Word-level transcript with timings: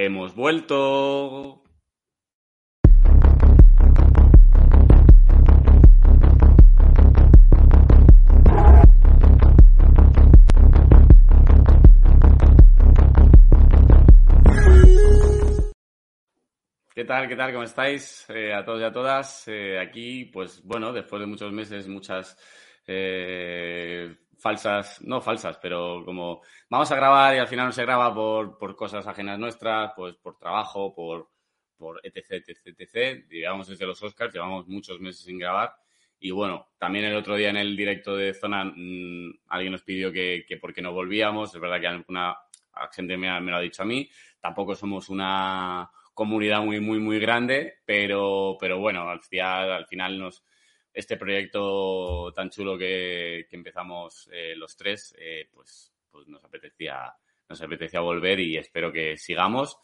Hemos 0.00 0.32
vuelto. 0.36 1.60
¿Qué 16.94 17.04
tal? 17.04 17.26
¿Qué 17.26 17.34
tal? 17.34 17.52
¿Cómo 17.52 17.64
estáis? 17.64 18.24
Eh, 18.28 18.54
a 18.54 18.64
todos 18.64 18.80
y 18.80 18.84
a 18.84 18.92
todas. 18.92 19.48
Eh, 19.48 19.80
aquí, 19.80 20.26
pues 20.26 20.62
bueno, 20.62 20.92
después 20.92 21.18
de 21.18 21.26
muchos 21.26 21.52
meses, 21.52 21.88
muchas 21.88 22.36
eh, 22.86 24.16
falsas, 24.38 25.00
no 25.02 25.20
falsas, 25.20 25.58
pero 25.58 26.02
como 26.04 26.42
vamos 26.70 26.90
a 26.90 26.96
grabar 26.96 27.34
y 27.34 27.38
al 27.38 27.48
final 27.48 27.66
no 27.66 27.72
se 27.72 27.82
graba 27.82 28.14
por, 28.14 28.56
por 28.56 28.76
cosas 28.76 29.06
ajenas 29.06 29.38
nuestras, 29.38 29.92
pues 29.96 30.16
por 30.16 30.38
trabajo, 30.38 30.94
por, 30.94 31.28
por 31.76 32.00
etc, 32.02 32.42
etc, 32.46 32.76
etc. 32.78 33.26
Digamos 33.28 33.68
desde 33.68 33.86
los 33.86 34.02
Oscars, 34.02 34.32
llevamos 34.32 34.66
muchos 34.68 35.00
meses 35.00 35.22
sin 35.22 35.38
grabar. 35.38 35.74
Y 36.20 36.30
bueno, 36.30 36.68
también 36.78 37.04
el 37.04 37.16
otro 37.16 37.36
día 37.36 37.50
en 37.50 37.56
el 37.56 37.76
directo 37.76 38.16
de 38.16 38.34
Zona 38.34 38.64
mmm, 38.64 39.32
alguien 39.48 39.72
nos 39.72 39.82
pidió 39.82 40.12
que, 40.12 40.44
que 40.46 40.56
por 40.56 40.74
qué 40.74 40.82
no 40.82 40.92
volvíamos. 40.92 41.54
Es 41.54 41.60
verdad 41.60 41.80
que 41.80 41.86
alguna 41.86 42.36
gente 42.92 43.16
me, 43.16 43.40
me 43.40 43.50
lo 43.50 43.56
ha 43.56 43.60
dicho 43.60 43.82
a 43.82 43.86
mí. 43.86 44.08
Tampoco 44.40 44.74
somos 44.74 45.08
una 45.08 45.90
comunidad 46.14 46.62
muy, 46.62 46.80
muy, 46.80 46.98
muy 46.98 47.20
grande, 47.20 47.78
pero, 47.84 48.56
pero 48.58 48.78
bueno, 48.78 49.08
al 49.08 49.20
final, 49.20 49.70
al 49.70 49.86
final 49.86 50.18
nos, 50.18 50.44
este 50.92 51.16
proyecto 51.16 52.32
tan 52.34 52.50
chulo 52.50 52.76
que, 52.76 53.46
empezamos 53.50 54.28
eh, 54.32 54.54
los 54.56 54.76
tres, 54.76 55.14
eh, 55.18 55.48
pues, 55.52 55.92
pues 56.10 56.26
nos 56.28 56.44
apetecía, 56.44 57.12
nos 57.48 57.60
apetecía 57.62 58.00
volver 58.00 58.40
y 58.40 58.56
espero 58.56 58.92
que 58.92 59.16
sigamos. 59.16 59.78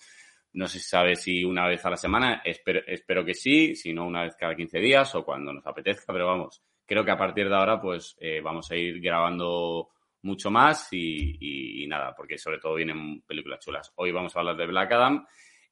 No 0.53 0.69
se 0.69 0.79
sabe 0.79 1.17
si 1.17 1.45
una 1.45 1.67
vez 1.67 1.85
a 1.85 1.91
la 1.91 1.97
semana, 1.97 2.43
espero, 2.45 3.25
que 3.25 3.35
sí, 3.35 3.75
si 3.75 3.93
no 3.93 4.07
una 4.07 4.23
vez 4.23 4.37
cada 4.37 4.55
15 4.55 4.79
días 4.79 5.15
o 5.15 5.25
cuando 5.25 5.53
nos 5.53 5.67
apetezca, 5.67 6.13
pero 6.13 6.27
vamos, 6.27 6.63
creo 6.87 7.05
que 7.05 7.11
a 7.11 7.17
partir 7.17 7.49
de 7.49 7.57
ahora 7.57 7.81
pues 7.81 8.17
eh, 8.21 8.41
vamos 8.41 8.71
a 8.71 8.77
ir 8.77 9.01
grabando 9.01 9.89
mucho 10.23 10.51
más 10.51 10.89
y, 10.93 11.83
y, 11.83 11.87
nada, 11.87 12.15
porque 12.17 12.39
sobre 12.39 12.59
todo 12.59 12.75
vienen 12.75 13.23
películas 13.23 13.61
chulas. 13.61 13.93
Hoy 13.97 14.13
vamos 14.13 14.35
a 14.35 14.39
hablar 14.39 14.57
de 14.57 14.67
Black 14.67 14.93
Adam 14.93 15.27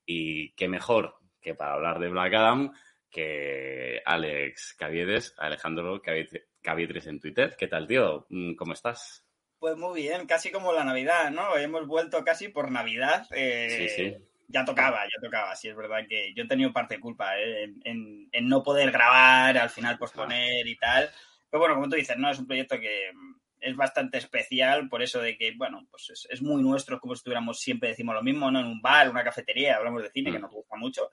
y 0.05 0.53
qué 0.53 0.69
mejor 0.69 1.15
que 1.41 1.55
para 1.55 1.75
hablar 1.75 1.99
de 1.99 2.09
Black 2.09 2.34
Adam 2.34 2.73
que 3.13 4.03
Alex 4.05 4.75
Caviedes, 4.79 5.35
Alejandro 5.39 6.01
Caviedes 6.03 7.07
en 7.07 7.21
Twitter. 7.21 7.55
¿Qué 7.57 7.69
tal, 7.69 7.87
tío? 7.87 8.27
¿Cómo 8.57 8.73
estás? 8.73 9.25
Pues 9.59 9.77
muy 9.77 10.03
bien, 10.03 10.27
casi 10.27 10.51
como 10.51 10.73
la 10.73 10.83
Navidad, 10.83 11.31
¿no? 11.31 11.57
Hemos 11.57 11.87
vuelto 11.87 12.25
casi 12.25 12.49
por 12.49 12.71
Navidad. 12.73 13.29
Eh, 13.31 13.89
sí, 13.89 13.89
sí. 13.89 14.17
Ya 14.49 14.65
tocaba, 14.65 15.05
ya 15.05 15.21
tocaba. 15.23 15.55
Sí, 15.55 15.69
es 15.69 15.77
verdad 15.77 16.01
que 16.09 16.35
yo 16.35 16.45
he 16.45 16.49
tenido 16.49 16.73
parte 16.73 16.97
de 16.97 17.01
culpa 17.01 17.39
¿eh? 17.39 17.65
en, 17.65 17.81
en, 17.85 18.29
en, 18.33 18.49
no 18.49 18.63
poder 18.63 18.91
grabar, 18.91 19.57
al 19.57 19.71
final 19.71 19.99
posponer 19.99 20.67
y 20.67 20.77
tal. 20.77 21.09
Pero 21.49 21.61
bueno, 21.61 21.75
como 21.77 21.89
tú 21.89 21.97
dices, 21.97 22.17
¿no? 22.17 22.31
Es 22.31 22.39
un 22.39 22.47
proyecto 22.47 22.81
que 22.81 23.13
es 23.61 23.77
bastante 23.77 24.19
especial 24.19 24.89
por 24.89 25.03
eso 25.03 25.21
de 25.21 25.37
que, 25.37 25.53
bueno, 25.57 25.87
pues 25.91 26.11
es, 26.11 26.27
es, 26.29 26.43
muy 26.43 26.61
nuestro, 26.61 26.99
como 26.99 27.15
si 27.15 27.21
estuviéramos 27.21 27.61
siempre 27.61 27.91
decimos 27.91 28.15
lo 28.15 28.23
mismo, 28.23 28.51
¿no? 28.51 28.59
En 28.59 28.67
un 28.67 28.83
bar, 28.83 29.09
una 29.09 29.23
cafetería, 29.23 29.77
hablamos 29.77 30.03
de 30.03 30.11
cine, 30.11 30.31
mm. 30.31 30.35
que 30.35 30.41
nos 30.41 30.51
gusta 30.51 30.77
mucho. 30.77 31.11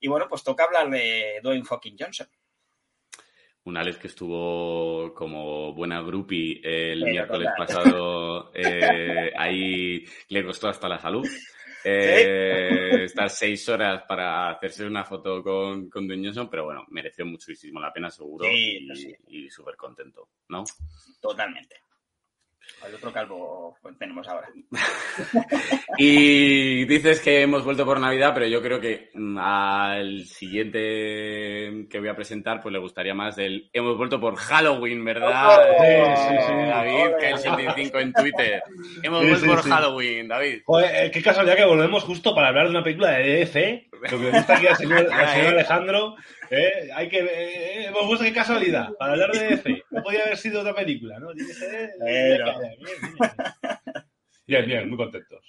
Y 0.00 0.08
bueno, 0.08 0.26
pues 0.28 0.42
toca 0.42 0.64
hablar 0.64 0.90
de 0.90 1.40
Dwayne 1.42 1.64
fucking 1.64 1.96
Johnson. 1.98 2.28
Un 3.64 3.76
Alex 3.76 3.98
que 3.98 4.06
estuvo 4.06 5.12
como 5.14 5.74
buena 5.74 6.00
groupie 6.00 6.60
el 6.64 7.00
sí, 7.00 7.04
miércoles 7.04 7.48
total. 7.54 7.66
pasado, 7.66 8.50
eh, 8.54 9.32
ahí 9.36 10.04
le 10.28 10.44
costó 10.44 10.68
hasta 10.68 10.88
la 10.88 10.98
salud. 10.98 11.26
Eh, 11.84 12.92
¿Sí? 12.98 13.04
estar 13.04 13.30
seis 13.30 13.68
horas 13.68 14.02
para 14.06 14.50
hacerse 14.50 14.86
una 14.86 15.04
foto 15.04 15.42
con, 15.42 15.88
con 15.88 16.08
Johnson, 16.08 16.48
pero 16.50 16.64
bueno, 16.64 16.84
mereció 16.88 17.24
muchísimo 17.24 17.80
la 17.80 17.92
pena, 17.92 18.10
seguro, 18.10 18.44
sí, 18.44 18.88
y, 18.90 18.96
sí. 18.96 19.14
y 19.28 19.50
súper 19.50 19.76
contento, 19.76 20.28
¿no? 20.48 20.64
Totalmente. 21.20 21.84
El 22.86 22.94
otro 22.94 23.12
calvo 23.12 23.76
tenemos 23.98 24.26
ahora. 24.28 24.48
y 25.98 26.84
dices 26.86 27.20
que 27.20 27.42
hemos 27.42 27.64
vuelto 27.64 27.84
por 27.84 28.00
Navidad, 28.00 28.32
pero 28.32 28.46
yo 28.46 28.62
creo 28.62 28.80
que 28.80 29.10
mm, 29.14 29.38
al 29.38 30.24
siguiente 30.24 31.86
que 31.90 31.98
voy 31.98 32.08
a 32.08 32.16
presentar, 32.16 32.60
pues 32.62 32.72
le 32.72 32.78
gustaría 32.78 33.14
más 33.14 33.36
el 33.38 33.68
hemos 33.72 33.96
vuelto 33.96 34.18
por 34.18 34.36
Halloween, 34.36 35.04
¿verdad? 35.04 35.58
Oh, 35.58 36.16
sí, 36.16 36.28
sí, 36.28 36.36
sí. 36.46 36.52
David, 36.52 37.16
que 37.18 37.28
el 37.28 37.38
75 37.38 37.98
en 37.98 38.12
Twitter. 38.12 38.62
Hemos 39.02 39.20
sí, 39.22 39.28
vuelto 39.28 39.46
por 39.46 39.62
Halloween, 39.62 40.28
David. 40.28 40.62
Joder, 40.64 41.06
eh, 41.06 41.10
qué 41.10 41.22
casualidad 41.22 41.56
que 41.56 41.64
volvemos 41.64 42.04
justo 42.04 42.34
para 42.34 42.48
hablar 42.48 42.64
de 42.64 42.70
una 42.70 42.82
película 42.82 43.10
de 43.12 43.22
DC. 43.24 43.88
Lo 43.92 44.08
que 44.08 44.16
le 44.16 44.30
gusta 44.30 44.56
aquí 44.56 44.66
al 44.66 44.76
señor, 44.76 45.08
al 45.12 45.28
señor 45.28 45.48
Alejandro. 45.48 46.16
Eh, 46.50 46.90
hay 46.92 47.08
que, 47.08 47.18
eh, 47.18 47.86
hemos 47.86 48.06
gusta 48.06 48.24
qué 48.24 48.32
casualidad, 48.32 48.90
para 48.98 49.12
hablar 49.12 49.30
de 49.30 49.48
DC. 49.50 49.84
No 49.90 50.02
podía 50.02 50.24
haber 50.24 50.36
sido 50.36 50.60
otra 50.60 50.74
película, 50.74 51.20
¿no? 51.20 51.32
Tiene 51.32 51.48
que 51.48 51.54
ser. 51.54 51.90
Pero... 52.00 52.44
Bien, 52.58 52.76
bien, 52.80 54.04
bien, 54.46 54.66
bien, 54.66 54.88
muy 54.88 54.98
contentos. 54.98 55.44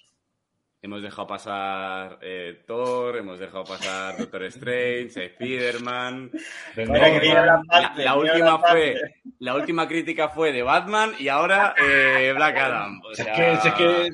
Hemos 0.83 1.01
dejado 1.03 1.27
pasar 1.27 2.17
eh, 2.21 2.63
Thor, 2.65 3.17
hemos 3.17 3.39
dejado 3.39 3.63
pasar 3.63 4.17
Doctor 4.17 4.43
Strange, 4.45 5.25
Spider-Man. 5.25 6.31
La, 6.75 6.85
la, 6.85 7.93
la, 7.95 8.15
última 8.15 8.57
fue, 8.59 8.95
la 9.39 9.55
última 9.55 9.87
crítica 9.87 10.29
fue 10.29 10.51
de 10.51 10.63
Batman 10.63 11.13
y 11.19 11.27
ahora 11.27 11.75
eh, 11.77 12.31
Black 12.35 12.57
Adam. 12.57 12.99
O 13.03 13.13
sea, 13.13 13.33
es 13.33 13.59
que, 13.59 13.69
es 13.69 13.73
que... 13.75 14.09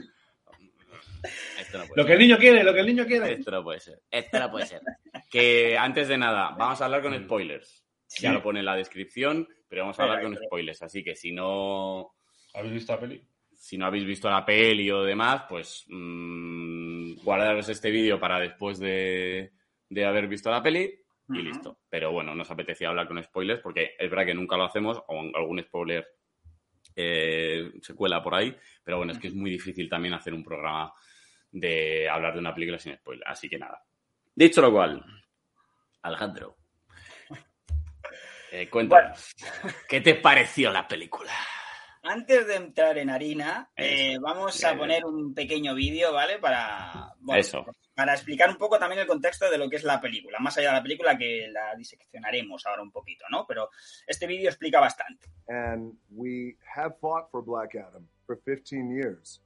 No 1.73 1.83
lo 1.95 2.05
que 2.05 2.13
el 2.13 2.19
niño 2.19 2.37
quiere, 2.37 2.63
lo 2.63 2.73
que 2.73 2.79
el 2.79 2.85
niño 2.87 3.05
quiere. 3.05 3.33
Esto 3.33 3.51
no 3.51 3.63
puede 3.63 3.79
ser. 3.79 4.01
Esto 4.09 4.39
no 4.39 4.51
puede 4.51 4.65
ser. 4.65 4.81
que 5.29 5.77
antes 5.77 6.07
de 6.07 6.17
nada, 6.17 6.55
vamos 6.57 6.81
a 6.81 6.85
hablar 6.85 7.01
con 7.01 7.17
spoilers. 7.23 7.85
Sí. 8.05 8.23
Ya 8.23 8.31
lo 8.31 8.41
pone 8.41 8.59
en 8.59 8.65
la 8.65 8.75
descripción, 8.75 9.47
pero 9.67 9.83
vamos 9.83 9.99
a 9.99 10.03
hablar 10.03 10.23
con 10.23 10.35
spoilers. 10.35 10.81
Así 10.81 11.03
que 11.03 11.15
si 11.15 11.31
no. 11.31 12.13
¿Habéis 12.53 12.73
visto 12.73 12.93
la 12.93 12.99
peli? 12.99 13.27
si 13.57 13.77
no 13.77 13.87
habéis 13.87 14.05
visto 14.05 14.29
la 14.29 14.45
peli 14.45 14.89
o 14.91 15.03
demás, 15.03 15.43
pues 15.49 15.85
mmm, 15.89 17.15
guardaros 17.23 17.67
este 17.69 17.89
vídeo 17.89 18.19
para 18.19 18.39
después 18.39 18.79
de, 18.79 19.51
de, 19.89 20.05
haber 20.05 20.27
visto 20.27 20.51
la 20.51 20.61
peli 20.61 20.83
y 20.83 21.31
uh 21.31 21.35
-huh. 21.35 21.43
listo. 21.43 21.79
Pero 21.89 22.11
bueno, 22.11 22.35
nos 22.35 22.49
apetecía 22.51 22.89
hablar 22.89 23.07
con 23.07 23.21
spoilers 23.21 23.61
porque 23.61 23.95
es 23.97 24.09
verdad 24.09 24.25
que 24.25 24.35
nunca 24.35 24.57
lo 24.57 24.63
hacemos 24.63 25.01
o 25.07 25.21
algún 25.35 25.61
spoiler 25.63 26.07
eh, 26.95 27.71
se 27.81 27.93
cuela 27.93 28.23
por 28.23 28.35
ahí, 28.35 28.55
pero 28.83 28.97
bueno, 28.97 29.11
es 29.13 29.19
que 29.19 29.27
es 29.27 29.35
muy 29.35 29.51
difícil 29.51 29.89
también 29.89 30.13
hacer 30.13 30.33
un 30.33 30.43
programa 30.43 30.93
de 31.51 32.09
hablar 32.09 32.33
de 32.33 32.39
una 32.39 32.53
película 32.53 32.79
sin 32.79 32.95
spoiler. 32.95 33.27
Así 33.27 33.49
que 33.49 33.57
nada. 33.57 33.83
Dicho 34.35 34.61
lo 34.61 34.71
cual, 34.71 35.03
Alejandro, 36.01 36.57
eh, 38.51 38.69
cuéntanos, 38.69 39.33
bueno. 39.61 39.77
¿qué 39.89 40.01
te 40.01 40.15
pareció 40.15 40.71
la 40.71 40.87
película? 40.87 41.31
antes 42.07 42.47
de 42.47 42.55
entrar 42.55 42.97
en 42.97 43.09
harina, 43.09 43.69
eh, 43.75 44.17
vamos 44.19 44.63
a 44.63 44.75
poner 44.77 45.05
un 45.05 45.33
pequeño 45.33 45.75
vídeo, 45.75 46.13
¿vale? 46.13 46.39
Para, 46.39 47.13
bueno, 47.19 47.39
Eso. 47.39 47.65
para 47.93 48.13
explicar 48.13 48.49
un 48.49 48.57
poco 48.57 48.79
también 48.79 49.01
el 49.01 49.07
contexto 49.07 49.49
de 49.49 49.57
lo 49.57 49.69
que 49.69 49.75
es 49.75 49.83
la 49.83 49.99
película, 49.99 50.39
más 50.39 50.57
allá 50.57 50.69
de 50.69 50.75
la 50.77 50.83
película 50.83 51.17
que 51.17 51.47
la 51.51 51.75
diseccionaremos 51.75 52.65
ahora 52.65 52.81
un 52.81 52.91
poquito, 52.91 53.25
¿no? 53.29 53.45
Pero 53.45 53.69
este 54.05 54.25
vídeo 54.25 54.49
explica 54.49 54.79
bastante. 54.79 55.27
And 55.47 55.93
we 56.09 56.57
have 56.75 56.95
fought 56.99 57.29
for 57.29 57.43
Black 57.43 57.75
Adam 57.75 58.07
for 58.25 58.39
15 58.43 58.95
years. 58.95 59.41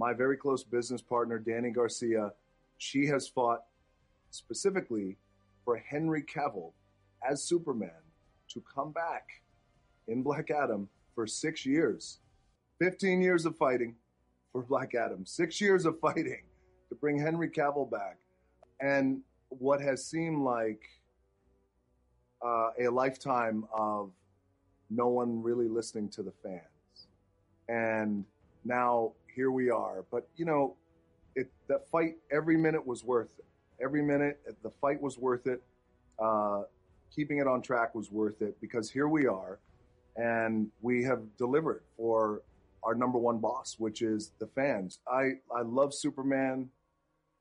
My 0.00 0.14
very 0.14 0.38
close 0.38 0.64
business 0.64 1.02
partner, 1.02 1.38
Danny 1.38 1.68
Garcia, 1.68 2.32
she 2.78 3.04
has 3.08 3.28
fought 3.28 3.64
specifically 4.30 5.18
for 5.62 5.76
Henry 5.76 6.22
Cavill 6.22 6.72
as 7.22 7.42
Superman 7.42 8.00
to 8.48 8.62
come 8.74 8.92
back 8.92 9.26
in 10.08 10.22
Black 10.22 10.50
Adam 10.50 10.88
for 11.14 11.26
six 11.26 11.66
years. 11.66 12.20
15 12.78 13.20
years 13.20 13.44
of 13.44 13.58
fighting 13.58 13.94
for 14.52 14.62
Black 14.62 14.94
Adam, 14.94 15.26
six 15.26 15.60
years 15.60 15.84
of 15.84 16.00
fighting 16.00 16.44
to 16.88 16.94
bring 16.94 17.18
Henry 17.18 17.50
Cavill 17.50 17.90
back. 17.90 18.16
And 18.80 19.20
what 19.50 19.82
has 19.82 20.06
seemed 20.06 20.40
like 20.40 20.80
uh, 22.42 22.70
a 22.80 22.88
lifetime 22.88 23.66
of 23.70 24.12
no 24.88 25.08
one 25.08 25.42
really 25.42 25.68
listening 25.68 26.08
to 26.08 26.22
the 26.22 26.32
fans. 26.42 27.08
And 27.68 28.24
now 28.64 29.12
here 29.34 29.50
we 29.50 29.70
are. 29.70 30.04
But, 30.10 30.28
you 30.36 30.44
know, 30.44 30.76
it, 31.34 31.50
that 31.68 31.88
fight, 31.88 32.16
every 32.30 32.56
minute 32.56 32.86
was 32.86 33.04
worth 33.04 33.30
it. 33.38 33.44
Every 33.82 34.02
minute, 34.02 34.40
the 34.62 34.70
fight 34.80 35.00
was 35.00 35.18
worth 35.18 35.46
it. 35.46 35.62
Uh, 36.18 36.62
keeping 37.14 37.38
it 37.38 37.46
on 37.46 37.62
track 37.62 37.94
was 37.94 38.10
worth 38.10 38.42
it 38.42 38.60
because 38.60 38.90
here 38.90 39.08
we 39.08 39.26
are 39.26 39.58
and 40.16 40.70
we 40.82 41.02
have 41.04 41.20
delivered 41.36 41.82
for 41.96 42.42
our 42.82 42.94
number 42.94 43.18
one 43.18 43.38
boss, 43.38 43.76
which 43.78 44.02
is 44.02 44.32
the 44.38 44.46
fans. 44.46 44.98
I, 45.10 45.32
I 45.54 45.62
love 45.62 45.94
Superman, 45.94 46.70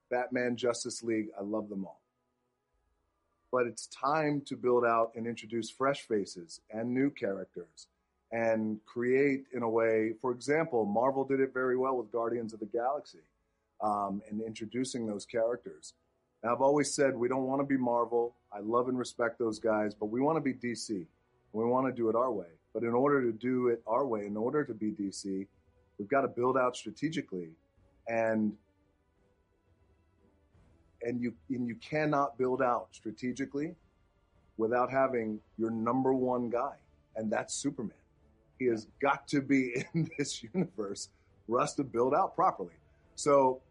Batman, 0.09 0.55
Justice 0.55 1.03
League. 1.03 1.27
I 1.37 1.43
love 1.43 1.69
them 1.69 1.85
all. 1.85 2.01
But 3.51 3.65
it's 3.65 3.87
time 3.87 4.41
to 4.45 4.55
build 4.55 4.85
out 4.85 5.11
and 5.15 5.25
introduce 5.25 5.69
fresh 5.69 6.01
faces 6.01 6.61
and 6.71 6.93
new 6.93 7.09
characters 7.09 7.87
and 8.31 8.79
create 8.85 9.45
in 9.53 9.63
a 9.63 9.69
way, 9.69 10.13
for 10.21 10.31
example, 10.31 10.85
Marvel 10.85 11.23
did 11.23 11.39
it 11.39 11.53
very 11.53 11.77
well 11.77 11.97
with 11.97 12.11
Guardians 12.11 12.53
of 12.53 12.59
the 12.59 12.67
Galaxy. 12.67 13.19
um, 13.81 14.21
and 14.29 14.41
introducing 14.41 15.05
those 15.05 15.25
characters. 15.25 15.93
I've 16.43 16.61
always 16.61 16.93
said 16.93 17.15
we 17.15 17.27
don't 17.27 17.43
want 17.45 17.61
to 17.61 17.65
be 17.65 17.77
Marvel. 17.77 18.35
I 18.51 18.59
love 18.59 18.87
and 18.87 18.97
respect 18.97 19.39
those 19.39 19.59
guys, 19.59 19.93
but 19.93 20.07
we 20.07 20.21
want 20.21 20.37
to 20.37 20.41
be 20.41 20.53
DC. 20.53 21.05
We 21.53 21.65
want 21.65 21.87
to 21.87 21.93
do 21.93 22.09
it 22.09 22.15
our 22.15 22.31
way. 22.31 22.47
But 22.73 22.83
in 22.83 22.93
order 22.93 23.21
to 23.21 23.31
do 23.31 23.69
it 23.69 23.81
our 23.87 24.05
way, 24.05 24.25
in 24.25 24.37
order 24.37 24.63
to 24.63 24.73
be 24.73 24.91
DC, 24.91 25.47
we've 25.97 26.07
got 26.07 26.21
to 26.21 26.27
build 26.27 26.57
out 26.57 26.75
strategically, 26.77 27.49
and 28.07 28.53
and 31.01 31.21
you 31.21 31.33
and 31.49 31.67
you 31.67 31.75
cannot 31.75 32.37
build 32.37 32.61
out 32.61 32.89
strategically 32.91 33.75
without 34.57 34.91
having 34.91 35.39
your 35.57 35.71
number 35.71 36.13
one 36.13 36.49
guy, 36.49 36.75
and 37.15 37.31
that's 37.31 37.53
Superman. 37.55 37.98
He 38.59 38.65
has 38.65 38.87
got 39.01 39.27
to 39.29 39.41
be 39.41 39.85
in 39.93 40.09
this 40.17 40.43
universe 40.53 41.09
for 41.47 41.59
us 41.59 41.73
to 41.75 41.83
build 41.83 42.13
out 42.13 42.35
properly. 42.35 42.75
So, 43.15 43.61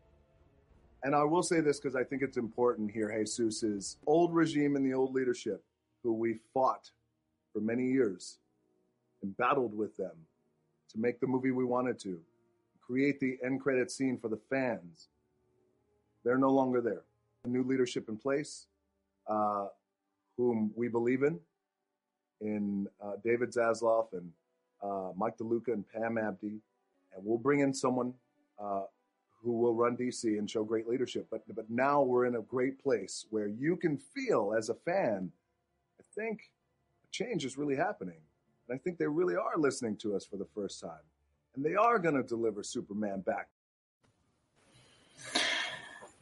and 1.02 1.14
I 1.14 1.22
will 1.24 1.42
say 1.42 1.60
this 1.60 1.78
because 1.78 1.94
I 1.94 2.02
think 2.02 2.22
it's 2.22 2.36
important 2.36 2.90
here, 2.90 3.14
Jesus, 3.16 3.62
is 3.62 3.96
old 4.06 4.34
regime 4.34 4.74
and 4.74 4.84
the 4.84 4.94
old 4.94 5.14
leadership 5.14 5.62
who 6.02 6.14
we 6.14 6.38
fought 6.52 6.90
for 7.52 7.60
many 7.60 7.84
years 7.84 8.38
and 9.22 9.36
battled 9.36 9.76
with 9.76 9.96
them 9.96 10.16
to 10.90 10.98
make 10.98 11.20
the 11.20 11.26
movie 11.26 11.50
we 11.50 11.64
wanted 11.64 11.98
to, 12.00 12.18
create 12.80 13.20
the 13.20 13.38
end 13.44 13.60
credit 13.60 13.90
scene 13.90 14.18
for 14.18 14.28
the 14.28 14.38
fans. 14.48 15.08
They're 16.24 16.38
no 16.38 16.50
longer 16.50 16.80
there. 16.80 17.02
New 17.46 17.62
leadership 17.62 18.08
in 18.08 18.16
place, 18.16 18.66
uh, 19.26 19.66
whom 20.36 20.72
we 20.74 20.88
believe 20.88 21.22
in, 21.22 21.38
in 22.40 22.86
uh, 23.02 23.12
David 23.24 23.52
Zasloff 23.52 24.12
and 24.12 24.30
uh, 24.82 25.10
Mike 25.16 25.36
DeLuca 25.38 25.68
and 25.68 25.84
Pam 25.88 26.18
Abdi, 26.18 26.60
and 27.14 27.24
we'll 27.24 27.38
bring 27.38 27.60
in 27.60 27.72
someone 27.74 28.14
uh, 28.62 28.82
who 29.42 29.52
will 29.52 29.74
run 29.74 29.96
DC 29.96 30.24
and 30.38 30.50
show 30.50 30.64
great 30.64 30.88
leadership. 30.88 31.26
But 31.30 31.42
but 31.54 31.70
now 31.70 32.02
we're 32.02 32.26
in 32.26 32.36
a 32.36 32.42
great 32.42 32.82
place 32.82 33.26
where 33.30 33.46
you 33.46 33.76
can 33.76 33.96
feel 33.96 34.54
as 34.56 34.68
a 34.68 34.74
fan, 34.74 35.30
I 36.00 36.04
think 36.14 36.50
a 37.04 37.08
change 37.10 37.44
is 37.44 37.56
really 37.56 37.76
happening, 37.76 38.20
and 38.68 38.74
I 38.74 38.78
think 38.78 38.98
they 38.98 39.06
really 39.06 39.36
are 39.36 39.56
listening 39.56 39.96
to 39.98 40.14
us 40.14 40.24
for 40.24 40.36
the 40.36 40.46
first 40.54 40.80
time, 40.80 41.06
and 41.54 41.64
they 41.64 41.74
are 41.74 41.98
going 41.98 42.16
to 42.16 42.22
deliver 42.22 42.62
Superman 42.62 43.20
back. 43.20 43.48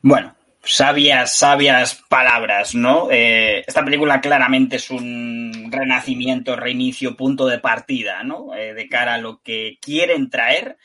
Bueno, 0.02 0.32
sabias, 0.66 1.38
sabias 1.38 2.02
palabras, 2.08 2.74
¿no? 2.74 3.08
Eh, 3.10 3.64
esta 3.66 3.84
película 3.84 4.20
claramente 4.20 4.76
es 4.76 4.90
un 4.90 5.68
renacimiento, 5.70 6.56
reinicio, 6.56 7.16
punto 7.16 7.46
de 7.46 7.58
partida, 7.58 8.22
¿no? 8.22 8.54
Eh, 8.54 8.74
de 8.74 8.88
cara 8.88 9.14
a 9.14 9.18
lo 9.18 9.42
que 9.42 9.78
quieren 9.80 10.28
traer 10.28 10.76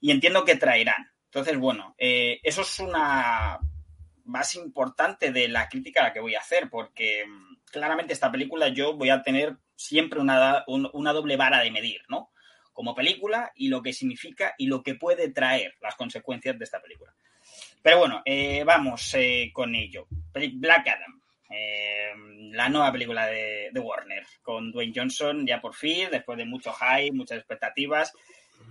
y 0.00 0.10
entiendo 0.10 0.44
que 0.44 0.56
traerán. 0.56 1.10
Entonces, 1.26 1.58
bueno, 1.58 1.94
eh, 1.98 2.40
eso 2.42 2.62
es 2.62 2.80
una 2.80 3.58
base 4.24 4.58
importante 4.58 5.30
de 5.30 5.48
la 5.48 5.68
crítica 5.68 6.00
a 6.00 6.04
la 6.04 6.12
que 6.12 6.20
voy 6.20 6.34
a 6.34 6.40
hacer, 6.40 6.68
porque 6.70 7.24
mm, 7.26 7.70
claramente 7.70 8.12
esta 8.12 8.32
película 8.32 8.68
yo 8.68 8.96
voy 8.96 9.10
a 9.10 9.22
tener 9.22 9.56
siempre 9.76 10.20
una, 10.20 10.64
una 10.66 11.12
doble 11.12 11.36
vara 11.36 11.60
de 11.60 11.70
medir, 11.70 12.02
¿no? 12.08 12.32
Como 12.72 12.94
película 12.94 13.52
y 13.54 13.68
lo 13.68 13.82
que 13.82 13.92
significa 13.92 14.54
y 14.56 14.66
lo 14.66 14.82
que 14.82 14.94
puede 14.94 15.30
traer 15.30 15.76
las 15.80 15.96
consecuencias 15.96 16.58
de 16.58 16.64
esta 16.64 16.80
película. 16.80 17.14
Pero 17.82 17.98
bueno, 17.98 18.22
eh, 18.24 18.64
vamos 18.64 19.14
eh, 19.14 19.50
con 19.52 19.74
ello. 19.74 20.06
Black 20.32 20.88
Adam, 20.88 21.20
eh, 21.50 22.12
la 22.52 22.68
nueva 22.68 22.92
película 22.92 23.26
de, 23.26 23.70
de, 23.72 23.80
Warner, 23.80 24.24
con 24.42 24.70
Dwayne 24.70 24.92
Johnson 24.94 25.46
ya 25.46 25.60
por 25.60 25.74
fin, 25.74 26.08
después 26.10 26.38
de 26.38 26.44
mucho 26.44 26.72
hype, 26.72 27.16
muchas 27.16 27.38
expectativas. 27.38 28.12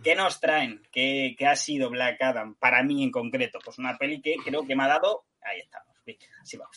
¿Qué 0.03 0.15
nos 0.15 0.39
traen? 0.39 0.83
¿Qué, 0.91 1.35
¿Qué, 1.37 1.47
ha 1.47 1.55
sido 1.55 1.89
Black 1.89 2.21
Adam 2.21 2.55
para 2.55 2.83
mí 2.83 3.03
en 3.03 3.11
concreto? 3.11 3.59
Pues 3.63 3.77
una 3.79 3.97
peli 3.97 4.21
que 4.21 4.35
creo 4.43 4.65
que 4.65 4.75
me 4.75 4.83
ha 4.83 4.87
dado, 4.87 5.25
ahí 5.41 5.59
estamos, 5.59 5.95
así 6.41 6.57
va 6.57 6.69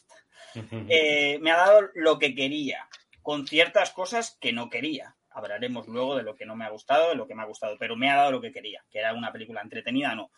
eh, 0.89 1.39
me 1.41 1.51
ha 1.51 1.57
dado 1.57 1.91
lo 1.95 2.19
que 2.19 2.35
quería, 2.35 2.89
con 3.23 3.47
ciertas 3.47 3.91
cosas 3.91 4.37
que 4.41 4.53
no 4.53 4.71
quería. 4.71 5.15
Hablaremos 5.31 5.87
luego 5.87 6.17
de 6.17 6.25
lo 6.25 6.35
que 6.35 6.47
no 6.47 6.57
me 6.57 6.65
ha 6.65 6.71
gustado, 6.71 7.11
de 7.11 7.15
lo 7.15 7.27
que 7.27 7.35
me 7.35 7.43
ha 7.43 7.47
gustado, 7.47 7.77
pero 7.79 7.95
me 7.97 8.11
ha 8.11 8.17
dado 8.17 8.33
lo 8.33 8.41
que 8.41 8.53
quería, 8.53 8.83
que 8.91 8.99
era 8.99 9.15
una 9.15 9.31
película 9.31 9.61
entretenida, 9.61 10.15
no 10.15 10.31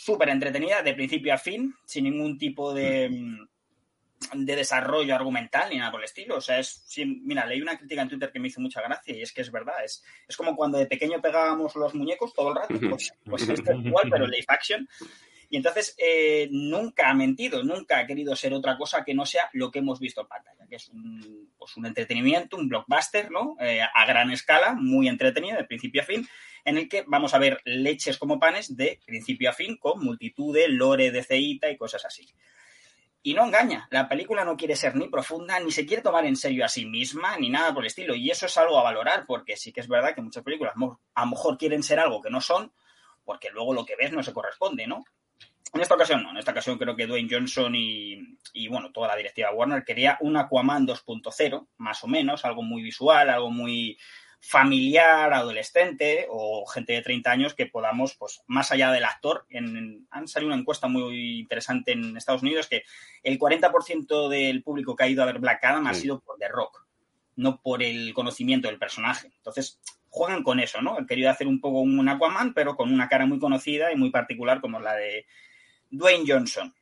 súper 0.00 0.30
entretenida 0.30 0.82
de 0.82 0.94
principio 0.94 1.34
a 1.34 1.36
fin, 1.36 1.74
sin 1.84 2.04
ningún 2.04 2.38
tipo 2.38 2.72
de, 2.72 3.10
mm, 3.10 4.44
de, 4.46 4.56
desarrollo 4.56 5.14
argumental 5.14 5.68
ni 5.68 5.76
nada 5.76 5.90
por 5.90 6.00
el 6.00 6.06
estilo. 6.06 6.38
O 6.38 6.40
sea, 6.40 6.58
es, 6.58 6.86
mira, 7.22 7.44
leí 7.44 7.60
una 7.60 7.76
crítica 7.76 8.00
en 8.00 8.08
Twitter 8.08 8.32
que 8.32 8.40
me 8.40 8.48
hizo 8.48 8.62
mucha 8.62 8.80
gracia 8.80 9.14
y 9.14 9.20
es 9.20 9.30
que 9.30 9.42
es 9.42 9.52
verdad, 9.52 9.84
es, 9.84 10.02
es 10.26 10.36
como 10.38 10.56
cuando 10.56 10.78
de 10.78 10.86
pequeño 10.86 11.20
pegábamos 11.20 11.76
los 11.76 11.94
muñecos 11.94 12.32
todo 12.32 12.48
el 12.48 12.56
rato, 12.56 12.80
pues, 12.88 13.12
pues 13.26 13.46
esto 13.46 13.72
es 13.72 13.84
igual, 13.84 14.08
pero 14.10 14.26
live 14.26 14.46
action. 14.48 14.88
Y 15.52 15.56
entonces 15.56 15.96
eh, 15.98 16.48
nunca 16.52 17.10
ha 17.10 17.14
mentido, 17.14 17.64
nunca 17.64 17.98
ha 17.98 18.06
querido 18.06 18.36
ser 18.36 18.54
otra 18.54 18.78
cosa 18.78 19.04
que 19.04 19.14
no 19.14 19.26
sea 19.26 19.50
lo 19.52 19.72
que 19.72 19.80
hemos 19.80 19.98
visto 19.98 20.20
en 20.20 20.28
pantalla, 20.28 20.64
que 20.68 20.76
es 20.76 20.88
un, 20.90 21.52
pues 21.58 21.72
entretenimiento, 21.76 22.56
un 22.56 22.68
blockbuster, 22.68 23.32
¿no? 23.32 23.56
Eh, 23.58 23.82
a 23.82 24.06
gran 24.06 24.30
escala, 24.30 24.74
muy 24.74 25.08
entretenido, 25.08 25.56
de 25.56 25.64
principio 25.64 26.02
a 26.02 26.04
fin, 26.04 26.26
en 26.64 26.78
el 26.78 26.88
que 26.88 27.04
vamos 27.04 27.34
a 27.34 27.38
ver 27.38 27.60
leches 27.64 28.16
como 28.16 28.38
panes 28.38 28.76
de 28.76 29.00
principio 29.04 29.50
a 29.50 29.52
fin, 29.52 29.76
con 29.76 30.04
multitud 30.04 30.54
de 30.54 30.68
lore 30.68 31.10
de 31.10 31.24
ceita 31.24 31.68
y 31.68 31.76
cosas 31.76 32.04
así. 32.04 32.28
Y 33.20 33.34
no 33.34 33.44
engaña, 33.44 33.88
la 33.90 34.08
película 34.08 34.44
no 34.44 34.56
quiere 34.56 34.76
ser 34.76 34.94
ni 34.94 35.08
profunda, 35.08 35.58
ni 35.58 35.72
se 35.72 35.84
quiere 35.84 36.00
tomar 36.00 36.24
en 36.26 36.36
serio 36.36 36.64
a 36.64 36.68
sí 36.68 36.86
misma, 36.86 37.36
ni 37.38 37.50
nada 37.50 37.74
por 37.74 37.82
el 37.82 37.88
estilo. 37.88 38.14
Y 38.14 38.30
eso 38.30 38.46
es 38.46 38.56
algo 38.56 38.78
a 38.78 38.84
valorar, 38.84 39.26
porque 39.26 39.56
sí 39.56 39.72
que 39.72 39.80
es 39.80 39.88
verdad 39.88 40.14
que 40.14 40.22
muchas 40.22 40.44
películas 40.44 40.74
a 41.14 41.24
lo 41.24 41.30
mejor 41.30 41.58
quieren 41.58 41.82
ser 41.82 41.98
algo 41.98 42.22
que 42.22 42.30
no 42.30 42.40
son, 42.40 42.72
porque 43.24 43.50
luego 43.50 43.74
lo 43.74 43.84
que 43.84 43.96
ves 43.96 44.12
no 44.12 44.22
se 44.22 44.32
corresponde, 44.32 44.86
¿no? 44.86 45.04
En 45.72 45.80
esta 45.80 45.94
ocasión 45.94 46.22
no, 46.22 46.30
en 46.30 46.36
esta 46.36 46.50
ocasión 46.50 46.78
creo 46.78 46.96
que 46.96 47.06
Dwayne 47.06 47.28
Johnson 47.30 47.74
y, 47.74 48.38
y 48.52 48.68
bueno, 48.68 48.90
toda 48.90 49.08
la 49.08 49.16
directiva 49.16 49.52
Warner 49.52 49.84
quería 49.84 50.18
un 50.20 50.36
Aquaman 50.36 50.86
2.0, 50.86 51.68
más 51.76 52.02
o 52.02 52.08
menos, 52.08 52.44
algo 52.44 52.62
muy 52.62 52.82
visual, 52.82 53.30
algo 53.30 53.50
muy 53.50 53.96
familiar, 54.40 55.32
adolescente 55.32 56.26
o 56.30 56.66
gente 56.66 56.94
de 56.94 57.02
30 57.02 57.30
años 57.30 57.54
que 57.54 57.66
podamos, 57.66 58.16
pues 58.16 58.42
más 58.46 58.72
allá 58.72 58.90
del 58.90 59.04
actor, 59.04 59.44
en, 59.50 60.06
han 60.10 60.28
salido 60.28 60.52
una 60.52 60.60
encuesta 60.60 60.88
muy 60.88 61.40
interesante 61.40 61.92
en 61.92 62.16
Estados 62.16 62.42
Unidos 62.42 62.66
que 62.66 62.84
el 63.22 63.38
40% 63.38 64.28
del 64.28 64.62
público 64.62 64.96
que 64.96 65.04
ha 65.04 65.08
ido 65.08 65.22
a 65.22 65.26
ver 65.26 65.40
Black 65.40 65.62
Adam 65.62 65.86
ha 65.86 65.94
sido 65.94 66.20
por 66.20 66.38
The 66.38 66.48
Rock, 66.48 66.86
no 67.36 67.60
por 67.60 67.82
el 67.82 68.14
conocimiento 68.14 68.68
del 68.68 68.78
personaje. 68.78 69.30
Entonces, 69.36 69.78
juegan 70.08 70.42
con 70.42 70.58
eso, 70.58 70.80
¿no? 70.80 70.96
Han 70.96 71.06
querido 71.06 71.30
hacer 71.30 71.46
un 71.46 71.60
poco 71.60 71.80
un 71.80 72.08
Aquaman, 72.08 72.54
pero 72.54 72.76
con 72.76 72.92
una 72.92 73.08
cara 73.08 73.26
muy 73.26 73.38
conocida 73.38 73.92
y 73.92 73.96
muy 73.96 74.10
particular 74.10 74.62
como 74.62 74.80
la 74.80 74.94
de 74.94 75.26
Dwayne 75.90 76.24
Johnson. 76.26 76.74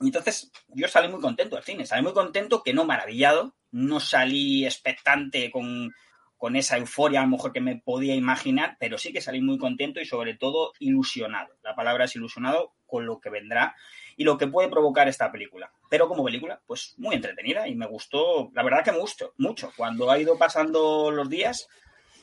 Y 0.00 0.06
entonces 0.06 0.50
yo 0.68 0.88
salí 0.88 1.08
muy 1.08 1.20
contento 1.20 1.56
al 1.56 1.62
cine, 1.62 1.86
salí 1.86 2.02
muy 2.02 2.12
contento, 2.12 2.62
que 2.62 2.74
no 2.74 2.84
maravillado, 2.84 3.54
no 3.70 4.00
salí 4.00 4.64
expectante 4.64 5.50
con, 5.50 5.92
con 6.36 6.56
esa 6.56 6.76
euforia 6.76 7.20
a 7.20 7.22
lo 7.22 7.30
mejor 7.30 7.52
que 7.52 7.60
me 7.60 7.76
podía 7.76 8.16
imaginar, 8.16 8.76
pero 8.80 8.98
sí 8.98 9.12
que 9.12 9.20
salí 9.20 9.40
muy 9.40 9.58
contento 9.58 10.00
y 10.00 10.04
sobre 10.04 10.34
todo 10.34 10.72
ilusionado. 10.80 11.54
La 11.62 11.76
palabra 11.76 12.06
es 12.06 12.16
ilusionado 12.16 12.74
con 12.84 13.06
lo 13.06 13.20
que 13.20 13.30
vendrá 13.30 13.76
y 14.16 14.24
lo 14.24 14.36
que 14.36 14.48
puede 14.48 14.68
provocar 14.68 15.06
esta 15.06 15.30
película. 15.30 15.70
Pero 15.88 16.08
como 16.08 16.24
película, 16.24 16.60
pues 16.66 16.94
muy 16.98 17.14
entretenida 17.14 17.68
y 17.68 17.76
me 17.76 17.86
gustó, 17.86 18.50
la 18.54 18.64
verdad 18.64 18.84
que 18.84 18.90
me 18.90 18.98
gustó 18.98 19.34
mucho. 19.38 19.72
Cuando 19.76 20.10
ha 20.10 20.18
ido 20.18 20.36
pasando 20.36 21.12
los 21.12 21.30
días, 21.30 21.68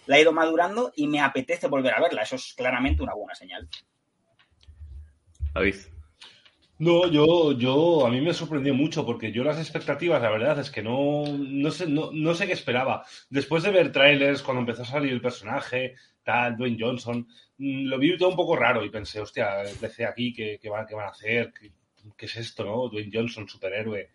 la 0.06 0.18
ha 0.18 0.20
ido 0.20 0.34
madurando 0.34 0.92
y 0.96 1.08
me 1.08 1.22
apetece 1.22 1.68
volver 1.68 1.94
a 1.94 2.02
verla. 2.02 2.24
Eso 2.24 2.36
es 2.36 2.54
claramente 2.58 3.02
una 3.02 3.14
buena 3.14 3.36
señal. 3.36 3.70
David. 5.54 5.76
No, 6.80 7.12
yo, 7.12 7.52
yo, 7.58 8.08
a 8.08 8.10
mí 8.10 8.22
me 8.22 8.34
sorprendió 8.34 8.74
mucho 8.74 9.06
porque 9.06 9.34
yo 9.34 9.44
las 9.44 9.60
expectativas, 9.60 10.22
la 10.22 10.30
verdad 10.30 10.60
es 10.60 10.72
que 10.72 10.82
no, 10.82 11.26
no 11.28 11.72
sé, 11.72 11.88
no, 11.90 12.10
no 12.14 12.34
sé 12.34 12.48
qué 12.48 12.54
esperaba. 12.54 13.04
Después 13.30 13.64
de 13.64 13.72
ver 13.72 13.92
trailers, 13.92 14.42
cuando 14.42 14.62
empezó 14.62 14.84
a 14.84 14.86
salir 14.86 15.12
el 15.12 15.20
personaje, 15.20 15.96
tal, 16.24 16.56
Dwayne 16.56 16.78
Johnson, 16.80 17.28
mm, 17.58 17.84
lo 17.86 18.00
vi 18.00 18.18
todo 18.18 18.30
un 18.30 18.38
poco 18.38 18.56
raro 18.56 18.86
y 18.86 18.90
pensé, 18.90 19.20
hostia, 19.20 19.58
desde 19.58 20.06
aquí, 20.06 20.32
¿qué, 20.34 20.58
qué, 20.62 20.70
van, 20.70 20.86
qué 20.88 20.96
van 20.96 21.08
a 21.08 21.10
hacer? 21.10 21.52
¿Qué, 21.52 21.74
¿Qué, 22.16 22.26
es 22.28 22.38
esto, 22.38 22.64
no? 22.64 22.88
Dwayne 22.88 23.12
Johnson, 23.14 23.46
superhéroe. 23.50 24.10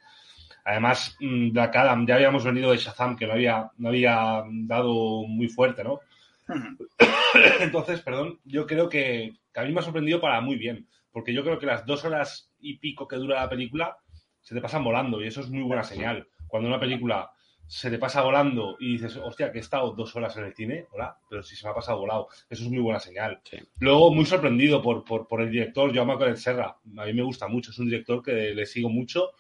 Además, 0.64 1.16
mm, 1.21 1.50
Black 1.52 1.76
Adam, 1.76 2.06
ya 2.06 2.14
habíamos 2.14 2.44
venido 2.44 2.71
de 2.71 2.78
Shazam, 2.78 3.14
que 3.14 3.26
no 3.26 3.35
había, 3.35 3.71
no 3.76 3.90
había 3.90 4.42
dado 4.50 5.25
muy 5.26 5.49
fuerte, 5.49 5.85
¿no? 5.85 6.00
Entonces, 7.61 8.00
perdón, 8.00 8.40
yo 8.44 8.66
creo 8.66 8.88
que, 8.88 9.35
que 9.52 9.61
a 9.61 9.64
mí 9.64 9.73
me 9.73 9.80
ha 9.80 9.83
sorprendido 9.83 10.18
para 10.18 10.40
muy 10.40 10.56
bien 10.56 10.88
porque 11.14 11.33
yo 11.33 11.44
creo 11.44 11.61
que 11.61 11.66
las 11.66 11.87
dos 11.87 12.04
horas 12.04 12.50
y 12.64 12.78
pico 12.78 13.06
que 13.06 13.16
dura 13.16 13.40
la 13.42 13.49
película 13.49 13.97
se 14.40 14.54
te 14.54 14.61
pasan 14.61 14.85
volando 14.85 15.23
y 15.23 15.28
eso 15.28 15.40
es 15.40 15.49
muy 15.49 15.62
buena 15.62 15.83
señal. 15.83 16.26
Cuando 16.47 16.68
una 16.68 16.80
película 16.80 17.30
se 17.66 17.90
te 17.90 17.99
pasa 17.99 18.23
volando 18.23 18.76
y 18.78 18.92
dices, 18.92 19.16
hostia, 19.16 19.50
que 19.50 19.59
he 19.59 19.61
estado 19.61 19.92
dos 19.92 20.14
horas 20.16 20.37
en 20.37 20.44
el 20.44 20.54
cine, 20.54 20.87
hola, 20.92 21.16
pero 21.28 21.42
si 21.42 21.56
se 21.56 21.66
me 21.66 21.71
ha 21.71 21.75
pasado 21.75 21.99
volado, 21.99 22.28
eso 22.50 22.64
es 22.64 22.71
muy 22.71 22.80
buena 22.80 23.00
señal. 23.00 23.40
Sí. 23.44 23.56
Luego, 23.78 24.12
muy 24.14 24.26
sorprendido 24.26 24.83
por, 24.83 25.02
por, 25.04 25.26
por 25.26 25.40
el 25.40 25.50
director, 25.50 25.94
Jaume 25.94 26.16
Coret 26.16 26.37
Serra, 26.37 26.76
a 26.99 27.04
mí 27.06 27.12
me 27.14 27.23
gusta 27.23 27.49
mucho, 27.49 27.71
es 27.71 27.78
un 27.78 27.87
director 27.87 28.23
que 28.23 28.54
le 28.54 28.66
sigo 28.66 28.90
mucho 28.90 29.30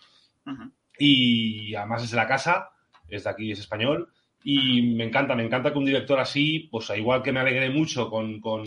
uh 0.46 0.50
-huh. 0.50 0.72
y 0.98 1.74
además 1.74 2.04
es 2.04 2.10
de 2.12 2.16
la 2.16 2.26
casa, 2.26 2.70
es 3.08 3.24
de 3.24 3.30
aquí, 3.30 3.52
es 3.52 3.58
español 3.58 4.08
y 4.42 4.82
me 4.82 5.04
encanta, 5.04 5.34
me 5.34 5.44
encanta 5.44 5.70
que 5.70 5.78
un 5.78 5.84
director 5.84 6.18
así, 6.18 6.68
pues 6.70 6.90
igual 6.96 7.22
que 7.22 7.32
me 7.32 7.40
alegré 7.40 7.68
mucho 7.68 8.08
con, 8.08 8.40
con 8.40 8.64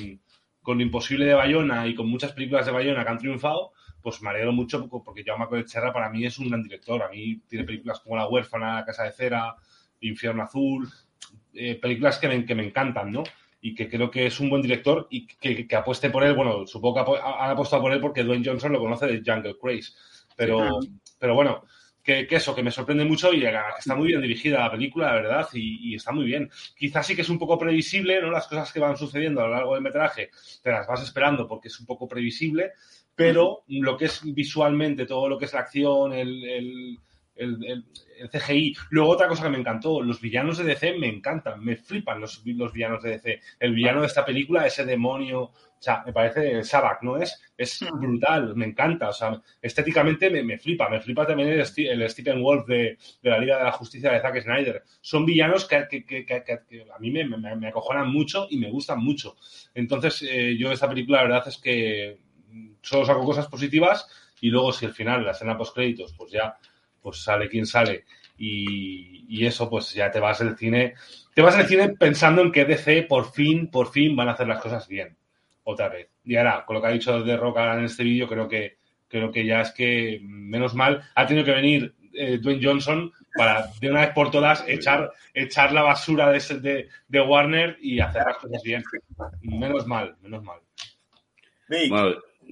con 0.68 0.82
Imposible 0.82 1.24
de 1.24 1.34
Bayona 1.34 1.88
y 1.88 1.96
con 1.96 2.10
muchas 2.10 2.34
películas 2.34 2.66
de 2.66 2.74
Bayona 2.74 3.06
que 3.06 3.10
han 3.10 3.18
triunfado, 3.20 3.72
pues 4.08 4.22
me 4.22 4.30
alegro 4.30 4.54
mucho 4.54 4.88
porque 4.88 5.22
Jaume 5.22 5.66
Cherra 5.66 5.92
para 5.92 6.10
mí 6.10 6.26
es 6.26 6.40
un 6.40 6.48
gran 6.48 6.64
director. 6.64 7.04
A 7.04 7.10
mí 7.10 7.42
tiene 7.46 7.66
películas 7.66 8.00
como 8.00 8.16
La 8.16 8.26
huérfana, 8.26 8.76
La 8.76 8.86
casa 8.86 9.04
de 9.04 9.12
cera, 9.12 9.54
Infierno 10.00 10.44
azul, 10.44 10.88
eh, 11.54 11.76
películas 11.76 12.18
que 12.18 12.30
me, 12.30 12.46
que 12.46 12.56
me 12.56 12.66
encantan, 12.66 13.12
¿no? 13.12 13.24
y 13.60 13.76
que 13.76 13.90
creo 13.90 14.10
que 14.10 14.28
es 14.28 14.40
un 14.40 14.50
buen 14.50 14.62
director 14.62 15.08
y 15.10 15.28
que, 15.28 15.68
que 15.68 15.76
apueste 15.76 16.10
por 16.10 16.24
él. 16.24 16.36
Bueno, 16.36 16.66
supongo 16.66 17.04
que 17.04 17.20
han 17.22 17.52
apostado 17.52 17.82
por 17.82 17.92
él 17.92 18.00
porque 18.00 18.24
Dwayne 18.24 18.46
Johnson 18.46 18.72
lo 18.72 18.80
conoce 18.80 19.08
de 19.08 19.22
Jungle 19.26 19.58
Craze. 19.62 19.92
Pero, 20.38 20.80
pero 21.20 21.36
bueno, 21.36 21.66
que, 22.08 22.36
eso, 22.38 22.56
que 22.56 22.64
me 22.64 22.72
sorprende 22.72 23.04
mucho 23.04 23.34
y 23.34 23.44
está 23.78 23.94
muy 23.94 24.08
bien 24.08 24.22
dirigida 24.22 24.60
la 24.60 24.72
película, 24.72 25.08
la 25.08 25.16
verdad, 25.16 25.48
y, 25.52 25.94
está 25.94 26.14
muy 26.14 26.24
bien. 26.24 26.50
Quizás 26.78 27.06
sí 27.06 27.18
que 27.18 27.22
es 27.22 27.30
un 27.30 27.38
poco 27.38 27.60
previsible, 27.60 28.22
¿no? 28.22 28.32
Las 28.32 28.48
cosas 28.48 28.72
que 28.72 28.80
van 28.80 28.96
sucediendo 28.96 29.42
a 29.42 29.48
lo 29.48 29.54
largo 29.54 29.74
del 29.74 29.84
metraje 29.84 30.30
te 30.64 30.72
las 30.72 30.88
vas 30.88 31.04
esperando 31.04 31.46
porque 31.46 31.68
es 31.68 31.78
un 31.82 31.86
poco 31.86 32.08
previsible, 32.08 32.72
pero 33.14 33.66
lo 33.68 33.98
que 33.98 34.06
es 34.06 34.22
visualmente, 34.24 35.06
todo 35.06 35.28
lo 35.28 35.38
que 35.38 35.46
es 35.46 35.54
la 35.54 35.60
acción, 35.60 36.14
el 36.14 36.46
el, 36.46 36.98
CGI. 38.32 38.76
Luego 38.90 39.12
otra 39.12 39.28
cosa 39.28 39.44
que 39.44 39.50
me 39.50 39.60
encantó, 39.60 40.02
los 40.02 40.20
villanos 40.20 40.58
de 40.58 40.66
DC 40.66 40.98
me 40.98 41.08
encantan, 41.08 41.64
me 41.64 41.76
flipan 41.76 42.20
los, 42.20 42.42
los 42.46 42.74
villanos 42.74 43.04
de 43.04 43.12
DC. 43.12 43.42
El 43.60 43.74
villano 43.74 44.02
de 44.02 44.08
esta 44.08 44.26
película, 44.26 44.66
ese 44.66 44.86
demonio, 44.86 45.52
o 45.80 45.82
sea, 45.82 46.04
me 46.06 46.12
parece 46.12 46.64
Sabak, 46.64 47.04
¿no 47.04 47.18
es? 47.18 47.40
Es 47.56 47.82
hmm. 47.82 48.00
brutal, 48.00 48.56
me 48.56 48.66
encanta, 48.66 49.10
o 49.10 49.14
sea, 49.14 49.40
estéticamente 49.62 50.30
me, 50.30 50.58
flipa, 50.58 50.90
me 50.90 51.00
flipa 51.00 51.26
también 51.26 51.50
el, 51.50 51.60
el 51.60 52.10
Stephen 52.10 52.42
Wolf 52.42 52.66
de, 52.66 52.98
la 53.22 53.38
Liga 53.38 53.58
de 53.58 53.64
la 53.66 53.72
Justicia 53.72 54.12
de 54.12 54.20
Zack 54.20 54.42
Snyder. 54.42 54.84
Son 55.02 55.26
villanos 55.26 55.66
que, 55.66 55.76
a 55.76 57.00
mí 57.00 57.12
me, 57.12 57.26
me, 57.26 57.68
acojonan 57.68 58.12
mucho 58.12 58.48
y 58.50 58.58
me 58.58 58.72
gustan 58.72 59.00
mucho. 59.00 59.38
Entonces, 59.76 60.24
eh, 60.24 60.58
yo 60.58 60.70
de 60.70 60.74
esta 60.74 60.90
película 60.90 61.20
la 61.20 61.24
verdad 61.24 61.48
es 61.48 61.58
que 61.58 62.20
solo 62.82 63.06
saco 63.06 63.24
cosas 63.24 63.48
positivas 63.48 64.08
y 64.42 64.50
luego 64.50 64.72
si 64.72 64.86
al 64.86 64.94
final, 64.94 65.26
la 65.26 65.32
escena 65.32 65.58
post 65.58 65.76
créditos, 65.76 66.14
pues 66.14 66.32
ya 66.32 66.58
pues 67.02 67.24
sale 67.24 67.50
quien 67.50 67.66
sale 67.66 68.06
y, 68.38 69.46
eso 69.46 69.70
pues 69.70 69.94
ya 69.94 70.10
te 70.12 70.20
vas 70.20 70.42
al 70.42 70.58
cine, 70.58 70.96
te 71.34 71.42
vas 71.42 71.56
al 71.56 71.68
cine 71.68 71.90
pensando 71.90 72.42
en 72.42 72.52
que 72.52 72.66
DC 72.66 73.04
por 73.04 73.32
fin, 73.32 73.70
por 73.70 73.92
fin 73.92 74.16
van 74.16 74.30
a 74.30 74.34
hacer 74.34 74.48
las 74.48 74.62
cosas 74.62 74.88
bien, 74.88 75.16
otra 75.64 75.90
vez. 75.90 76.10
Y 76.24 76.36
ahora, 76.36 76.66
con 76.66 76.76
lo 76.76 76.82
que 76.82 76.88
ha 76.88 76.92
dicho 76.92 77.22
de 77.24 77.38
Roca 77.38 77.78
en 77.78 77.86
este 77.86 78.04
vídeo, 78.04 78.28
creo 78.28 78.48
que, 78.48 78.78
creo 79.08 79.32
que 79.32 79.46
ya 79.46 79.62
es 79.62 79.72
que, 79.72 80.20
menos 80.24 80.74
mal, 80.74 81.04
ha 81.16 81.26
tenido 81.26 81.46
que 81.46 81.52
venir 81.52 81.96
eh, 82.14 82.40
Dwayne 82.40 82.66
Johnson 82.66 83.12
para 83.36 83.68
de 83.80 83.92
una 83.92 84.02
vez 84.02 84.10
por 84.12 84.32
todas 84.32 84.64
echar, 84.68 85.12
echar 85.34 85.72
la 85.72 85.84
basura 85.84 86.32
de, 86.32 86.90
de, 87.08 87.22
Warner 87.22 87.78
y 87.80 88.00
hacer 88.00 88.24
las 88.26 88.38
cosas 88.38 88.62
bien. 88.64 88.84
Menos 89.42 89.86
mal, 89.86 90.16
menos 90.22 90.44
mal. 90.44 90.60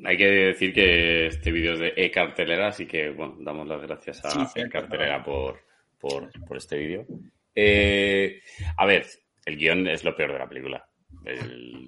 Hay 0.03 0.17
que 0.17 0.27
decir 0.27 0.73
que 0.73 1.27
este 1.27 1.51
vídeo 1.51 1.73
es 1.73 1.79
de 1.79 1.93
e-cartelera, 1.95 2.67
así 2.67 2.85
que 2.85 3.09
bueno, 3.11 3.37
damos 3.39 3.67
las 3.67 3.81
gracias 3.81 4.23
a 4.25 4.51
e-cartelera 4.55 5.23
por, 5.23 5.61
por, 5.99 6.29
este 6.57 6.77
vídeo. 6.77 7.05
Eh, 7.53 8.41
a 8.77 8.85
ver, 8.85 9.05
el 9.45 9.57
guion 9.57 9.87
es 9.87 10.03
lo 10.03 10.15
peor 10.15 10.33
de 10.33 10.39
la 10.39 10.49
película. 10.49 10.87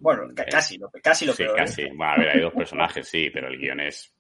bueno, 0.02 0.34
casi, 0.50 0.78
lo, 0.78 0.90
casi 1.04 1.26
lo 1.26 1.36
peor. 1.36 1.52
Sí, 1.52 1.56
casi. 1.58 1.82
¿eh? 1.84 1.92
Bueno, 1.94 2.14
a 2.14 2.18
ver, 2.18 2.30
hay 2.30 2.42
dos 2.42 2.54
personajes, 2.54 3.08
sí, 3.08 3.30
pero 3.32 3.48
el 3.48 3.58
guion 3.58 3.80
es. 3.82 4.14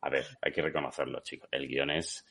A 0.00 0.10
ver, 0.10 0.24
hay 0.40 0.52
que 0.52 0.62
reconocerlo, 0.62 1.20
chicos. 1.20 1.48
El 1.52 1.68
guion 1.68 1.90
es. 1.90 2.26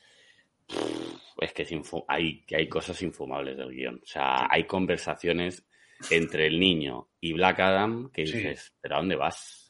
Es 1.40 1.54
que 1.54 1.68
hay, 2.08 2.46
hay 2.56 2.70
cosas 2.70 3.02
infumables 3.02 3.58
del 3.58 3.70
guion. 3.70 4.00
O 4.02 4.06
sea, 4.06 4.48
hay 4.50 4.63
conversaciones 4.66 5.66
entre 6.10 6.48
el 6.48 6.60
niño 6.60 7.10
y 7.20 7.34
Black 7.34 7.60
Adam 7.60 8.12
que 8.12 8.24
dices, 8.24 8.74
¿pero 8.82 8.96
a 8.96 8.98
dónde 9.00 9.16
vas? 9.16 9.62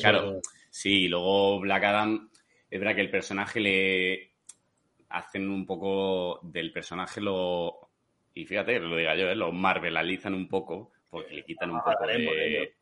Claro, 0.00 0.40
sí, 0.70 1.08
luego 1.08 1.60
Black 1.60 1.84
Adam, 1.84 2.30
es 2.70 2.80
verdad 2.80 2.94
que 2.94 3.00
el 3.02 3.10
personaje 3.10 3.60
le 3.60 4.32
hacen 5.10 5.50
un 5.50 5.66
poco 5.66 6.40
del 6.42 6.72
personaje 6.72 7.20
lo 7.20 7.90
y 8.32 8.46
fíjate, 8.46 8.78
lo 8.78 8.96
diga 8.96 9.16
yo, 9.16 9.28
¿eh? 9.28 9.34
lo 9.34 9.52
marvelalizan 9.52 10.34
un 10.34 10.48
poco 10.48 10.92
porque 11.10 11.34
le 11.34 11.44
quitan 11.44 11.70
un 11.70 11.80
poco 11.82 12.06
de 12.06 12.74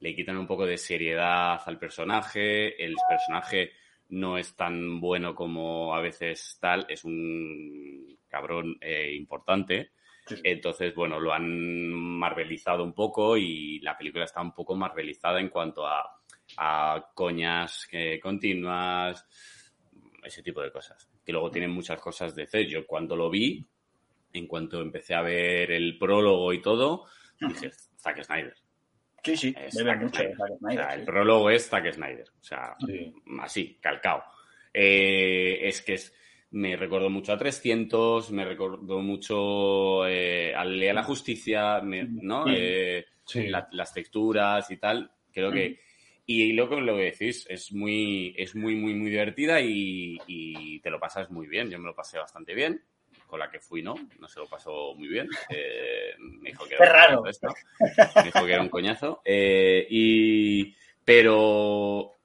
le 0.00 0.16
quitan 0.16 0.36
un 0.36 0.46
poco 0.48 0.66
de 0.66 0.76
seriedad 0.76 1.60
al 1.64 1.78
personaje, 1.78 2.84
el 2.84 2.96
personaje 3.08 3.70
no 4.08 4.36
es 4.36 4.56
tan 4.56 5.00
bueno 5.00 5.34
como 5.34 5.94
a 5.94 6.00
veces 6.00 6.58
tal, 6.60 6.84
es 6.88 7.04
un 7.04 8.18
cabrón 8.28 8.76
eh, 8.80 9.12
importante 9.14 9.92
entonces, 10.44 10.94
bueno, 10.94 11.18
lo 11.18 11.32
han 11.32 11.90
marvelizado 11.92 12.84
un 12.84 12.92
poco 12.92 13.36
y 13.36 13.80
la 13.80 13.96
película 13.96 14.24
está 14.24 14.40
un 14.40 14.54
poco 14.54 14.74
marvelizada 14.74 15.40
en 15.40 15.48
cuanto 15.48 15.86
a, 15.86 16.18
coñas 17.14 17.88
eh, 17.92 18.20
continuas, 18.20 19.26
ese 20.22 20.42
tipo 20.42 20.62
de 20.62 20.70
cosas. 20.70 21.08
Que 21.24 21.32
luego 21.32 21.50
tienen 21.50 21.70
muchas 21.70 22.00
cosas 22.00 22.34
de 22.34 22.46
C. 22.46 22.66
Yo 22.66 22.86
cuando 22.86 23.16
lo 23.16 23.30
vi, 23.30 23.66
en 24.32 24.46
cuanto 24.46 24.80
empecé 24.80 25.14
a 25.14 25.22
ver 25.22 25.70
el 25.72 25.98
prólogo 25.98 26.52
y 26.52 26.60
todo, 26.60 27.06
dije, 27.40 27.70
Zack 27.98 28.22
Snyder. 28.22 28.54
Sí, 29.24 29.36
sí, 29.36 29.54
mucho 30.00 30.22
El 30.22 31.04
prólogo 31.04 31.50
es 31.50 31.68
Zack 31.68 31.92
Snyder. 31.92 32.28
O 32.40 32.44
sea, 32.44 32.76
así, 33.40 33.78
calcao. 33.80 34.22
Eh, 34.74 35.68
es 35.68 35.82
que 35.82 35.94
es 35.94 36.14
me 36.52 36.76
recordó 36.76 37.08
mucho 37.08 37.32
a 37.32 37.38
300, 37.38 38.30
me 38.30 38.44
recordó 38.44 39.00
mucho 39.00 40.06
eh, 40.06 40.54
a 40.54 40.64
Lea 40.64 40.92
la 40.92 41.02
Justicia, 41.02 41.80
¿no? 41.82 42.44
Eh, 42.48 43.06
las 43.34 43.94
texturas 43.94 44.70
y 44.70 44.76
tal. 44.76 45.10
Creo 45.32 45.50
que. 45.50 45.80
Y 46.26 46.52
luego 46.52 46.80
lo 46.80 46.96
que 46.96 47.04
decís, 47.04 47.46
es 47.48 47.72
muy, 47.72 48.34
es 48.36 48.54
muy, 48.54 48.76
muy, 48.76 48.94
muy 48.94 49.10
divertida 49.10 49.60
y, 49.60 50.78
te 50.82 50.90
lo 50.90 51.00
pasas 51.00 51.30
muy 51.30 51.46
bien. 51.46 51.70
Yo 51.70 51.78
me 51.78 51.86
lo 51.86 51.94
pasé 51.94 52.18
bastante 52.18 52.54
bien. 52.54 52.82
Con 53.26 53.40
la 53.40 53.50
que 53.50 53.60
fui, 53.60 53.82
¿no? 53.82 53.94
No 54.20 54.28
se 54.28 54.40
lo 54.40 54.46
pasó 54.46 54.94
muy 54.94 55.08
bien. 55.08 55.26
Eh, 55.48 56.12
me 56.18 56.50
dijo 56.50 56.66
que 56.66 56.74
era 56.74 56.92
raro. 56.92 57.22
Me 57.22 58.22
dijo 58.24 58.44
que 58.44 58.52
era 58.52 58.60
un 58.60 58.68
coñazo. 58.68 59.22
y, 59.24 60.74
pero, 61.02 62.18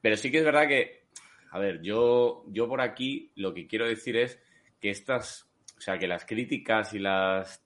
pero 0.00 0.16
sí 0.16 0.32
que 0.32 0.38
es 0.38 0.44
verdad 0.44 0.66
que 0.66 1.03
a 1.54 1.60
ver, 1.60 1.80
yo, 1.82 2.42
yo 2.48 2.66
por 2.66 2.80
aquí 2.80 3.30
lo 3.36 3.54
que 3.54 3.68
quiero 3.68 3.86
decir 3.86 4.16
es 4.16 4.42
que 4.80 4.90
estas, 4.90 5.48
o 5.78 5.80
sea, 5.80 5.98
que 5.98 6.08
las 6.08 6.26
críticas 6.26 6.92
y 6.94 6.98
las... 6.98 7.64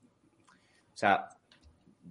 O 0.93 0.97
sea, 0.97 1.31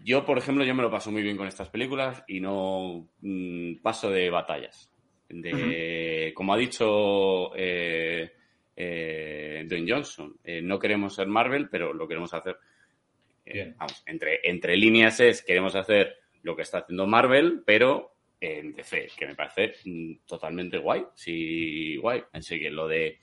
yo, 0.04 0.26
por 0.26 0.40
ejemplo, 0.40 0.66
yo 0.66 0.74
me 0.74 0.82
lo 0.82 0.90
paso 0.90 1.12
muy 1.12 1.22
bien 1.22 1.38
con 1.38 1.48
estas 1.48 1.70
películas 1.70 2.24
y 2.28 2.40
no 2.40 3.08
mm, 3.22 3.76
paso 3.84 4.10
de 4.10 4.28
batallas. 4.32 4.92
De, 5.30 6.32
Como 6.34 6.52
ha 6.52 6.58
dicho 6.58 7.56
eh, 7.56 8.32
eh, 8.76 9.64
Dwayne 9.70 9.92
Johnson, 9.92 10.36
eh, 10.44 10.64
no 10.64 10.80
queremos 10.80 11.14
ser 11.14 11.28
Marvel, 11.28 11.70
pero 11.70 11.94
lo 11.94 12.08
queremos 12.08 12.34
hacer. 12.34 12.58
vamos, 13.78 14.04
entre, 14.08 14.40
entre 14.50 14.78
líneas 14.78 15.20
es, 15.20 15.44
queremos 15.44 15.76
hacer 15.76 16.16
lo 16.42 16.56
que 16.56 16.64
está 16.64 16.80
haciendo 16.80 17.06
Marvel, 17.06 17.62
pero 17.64 18.17
en 18.40 18.74
DC, 18.74 19.10
que 19.18 19.28
me 19.28 19.36
parece 19.36 19.74
mm, 19.86 20.26
totalmente 20.26 20.78
guay. 20.78 21.06
Sí, 21.16 21.98
guay. 21.98 22.24
Así 22.34 22.60
que 22.60 22.70
lo 22.70 22.88
de. 22.88 23.20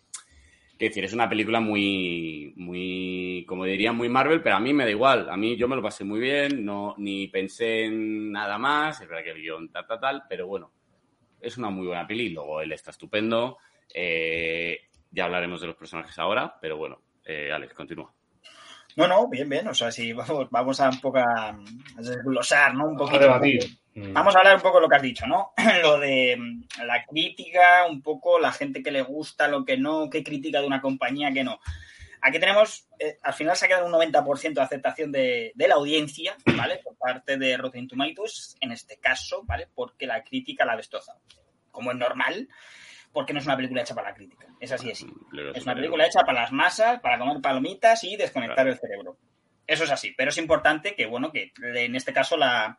Que 0.78 0.88
decir, 0.88 1.04
es 1.04 1.12
una 1.12 1.28
película 1.28 1.60
muy, 1.60 2.52
muy, 2.56 3.44
como 3.48 3.64
diría, 3.64 3.92
muy 3.92 4.08
Marvel, 4.08 4.42
pero 4.42 4.56
a 4.56 4.60
mí 4.60 4.72
me 4.72 4.84
da 4.84 4.90
igual. 4.90 5.30
A 5.30 5.36
mí 5.36 5.56
yo 5.56 5.68
me 5.68 5.76
lo 5.76 5.82
pasé 5.82 6.02
muy 6.02 6.18
bien, 6.18 6.64
no, 6.64 6.96
ni 6.98 7.28
pensé 7.28 7.84
en 7.84 8.32
nada 8.32 8.58
más. 8.58 9.00
Es 9.00 9.08
verdad 9.08 9.22
que 9.22 9.30
el 9.30 9.40
guion 9.40 9.70
tal, 9.70 9.86
tal, 9.86 10.00
tal, 10.00 10.22
pero 10.28 10.48
bueno, 10.48 10.72
es 11.40 11.56
una 11.58 11.70
muy 11.70 11.86
buena 11.86 12.06
peli. 12.06 12.30
Luego 12.30 12.60
él 12.60 12.72
está 12.72 12.90
estupendo. 12.90 13.58
Eh, 13.92 14.80
ya 15.12 15.26
hablaremos 15.26 15.60
de 15.60 15.68
los 15.68 15.76
personajes 15.76 16.18
ahora, 16.18 16.58
pero 16.60 16.76
bueno, 16.76 17.00
eh, 17.24 17.52
Alex, 17.52 17.72
continúa. 17.72 18.12
No, 18.96 19.06
no, 19.06 19.28
bien, 19.28 19.48
bien. 19.48 19.68
O 19.68 19.74
sea, 19.74 19.92
si 19.92 20.12
vamos, 20.12 20.48
vamos 20.50 20.80
a 20.80 20.88
un 20.88 21.00
poco 21.00 21.18
a, 21.18 21.56
desglosar, 21.98 22.74
¿no? 22.74 22.88
Un 22.88 22.96
poquito. 22.96 23.18
A 23.18 23.22
debatir. 23.22 23.83
Mm. 23.94 24.12
Vamos 24.12 24.34
a 24.34 24.38
hablar 24.38 24.56
un 24.56 24.62
poco 24.62 24.78
de 24.78 24.82
lo 24.82 24.88
que 24.88 24.96
has 24.96 25.02
dicho, 25.02 25.26
¿no? 25.26 25.52
lo 25.82 25.98
de 25.98 26.36
mm, 26.36 26.84
la 26.84 27.04
crítica, 27.04 27.86
un 27.88 28.02
poco 28.02 28.40
la 28.40 28.52
gente 28.52 28.82
que 28.82 28.90
le 28.90 29.02
gusta, 29.02 29.46
lo 29.46 29.64
que 29.64 29.76
no, 29.76 30.10
qué 30.10 30.24
crítica 30.24 30.60
de 30.60 30.66
una 30.66 30.80
compañía, 30.80 31.32
que 31.32 31.44
no. 31.44 31.60
Aquí 32.20 32.40
tenemos, 32.40 32.88
eh, 32.98 33.18
al 33.22 33.34
final 33.34 33.54
se 33.54 33.66
ha 33.66 33.68
quedado 33.68 33.86
un 33.86 33.92
90% 33.92 34.54
de 34.54 34.62
aceptación 34.62 35.12
de, 35.12 35.52
la 35.56 35.74
audiencia, 35.74 36.36
¿vale? 36.56 36.80
Por 36.82 36.96
parte 36.96 37.36
de 37.36 37.56
Rotten 37.56 37.86
Tomatoes, 37.86 38.56
en 38.60 38.72
este 38.72 38.96
caso, 38.98 39.42
¿vale? 39.44 39.68
Porque 39.72 40.06
la 40.06 40.24
crítica 40.24 40.64
la 40.64 40.72
ha 40.72 40.76
destrozado. 40.76 41.20
Como 41.70 41.92
es 41.92 41.96
normal, 41.96 42.48
porque 43.12 43.32
no 43.32 43.38
es 43.38 43.46
una 43.46 43.56
película 43.56 43.82
hecha 43.82 43.94
para 43.94 44.08
la 44.08 44.14
crítica. 44.14 44.48
Es 44.58 44.72
así 44.72 44.90
es. 44.90 45.06
Es 45.54 45.64
una 45.64 45.74
película 45.74 46.06
hecha 46.06 46.20
para 46.20 46.42
las 46.42 46.52
masas, 46.52 47.00
para 47.00 47.18
comer 47.18 47.40
palomitas 47.40 48.02
y 48.04 48.16
desconectar 48.16 48.66
el 48.66 48.78
cerebro. 48.78 49.18
Eso 49.66 49.84
es 49.84 49.90
así. 49.90 50.14
Pero 50.16 50.30
es 50.30 50.38
importante 50.38 50.94
que, 50.94 51.06
bueno, 51.06 51.30
que 51.30 51.52
en 51.62 51.94
este 51.94 52.12
caso 52.12 52.36
la 52.36 52.78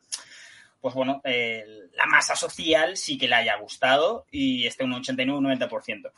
pues 0.86 0.94
bueno, 0.94 1.20
la 1.24 2.06
masa 2.06 2.36
social 2.36 2.96
sí 2.96 3.18
que 3.18 3.28
le 3.28 3.34
haya 3.34 3.56
gustado 3.56 4.28
y 4.30 4.68
esté 4.68 4.84
un 4.84 4.94
89 4.94 5.40
un 5.40 5.60
90%. 5.60 6.12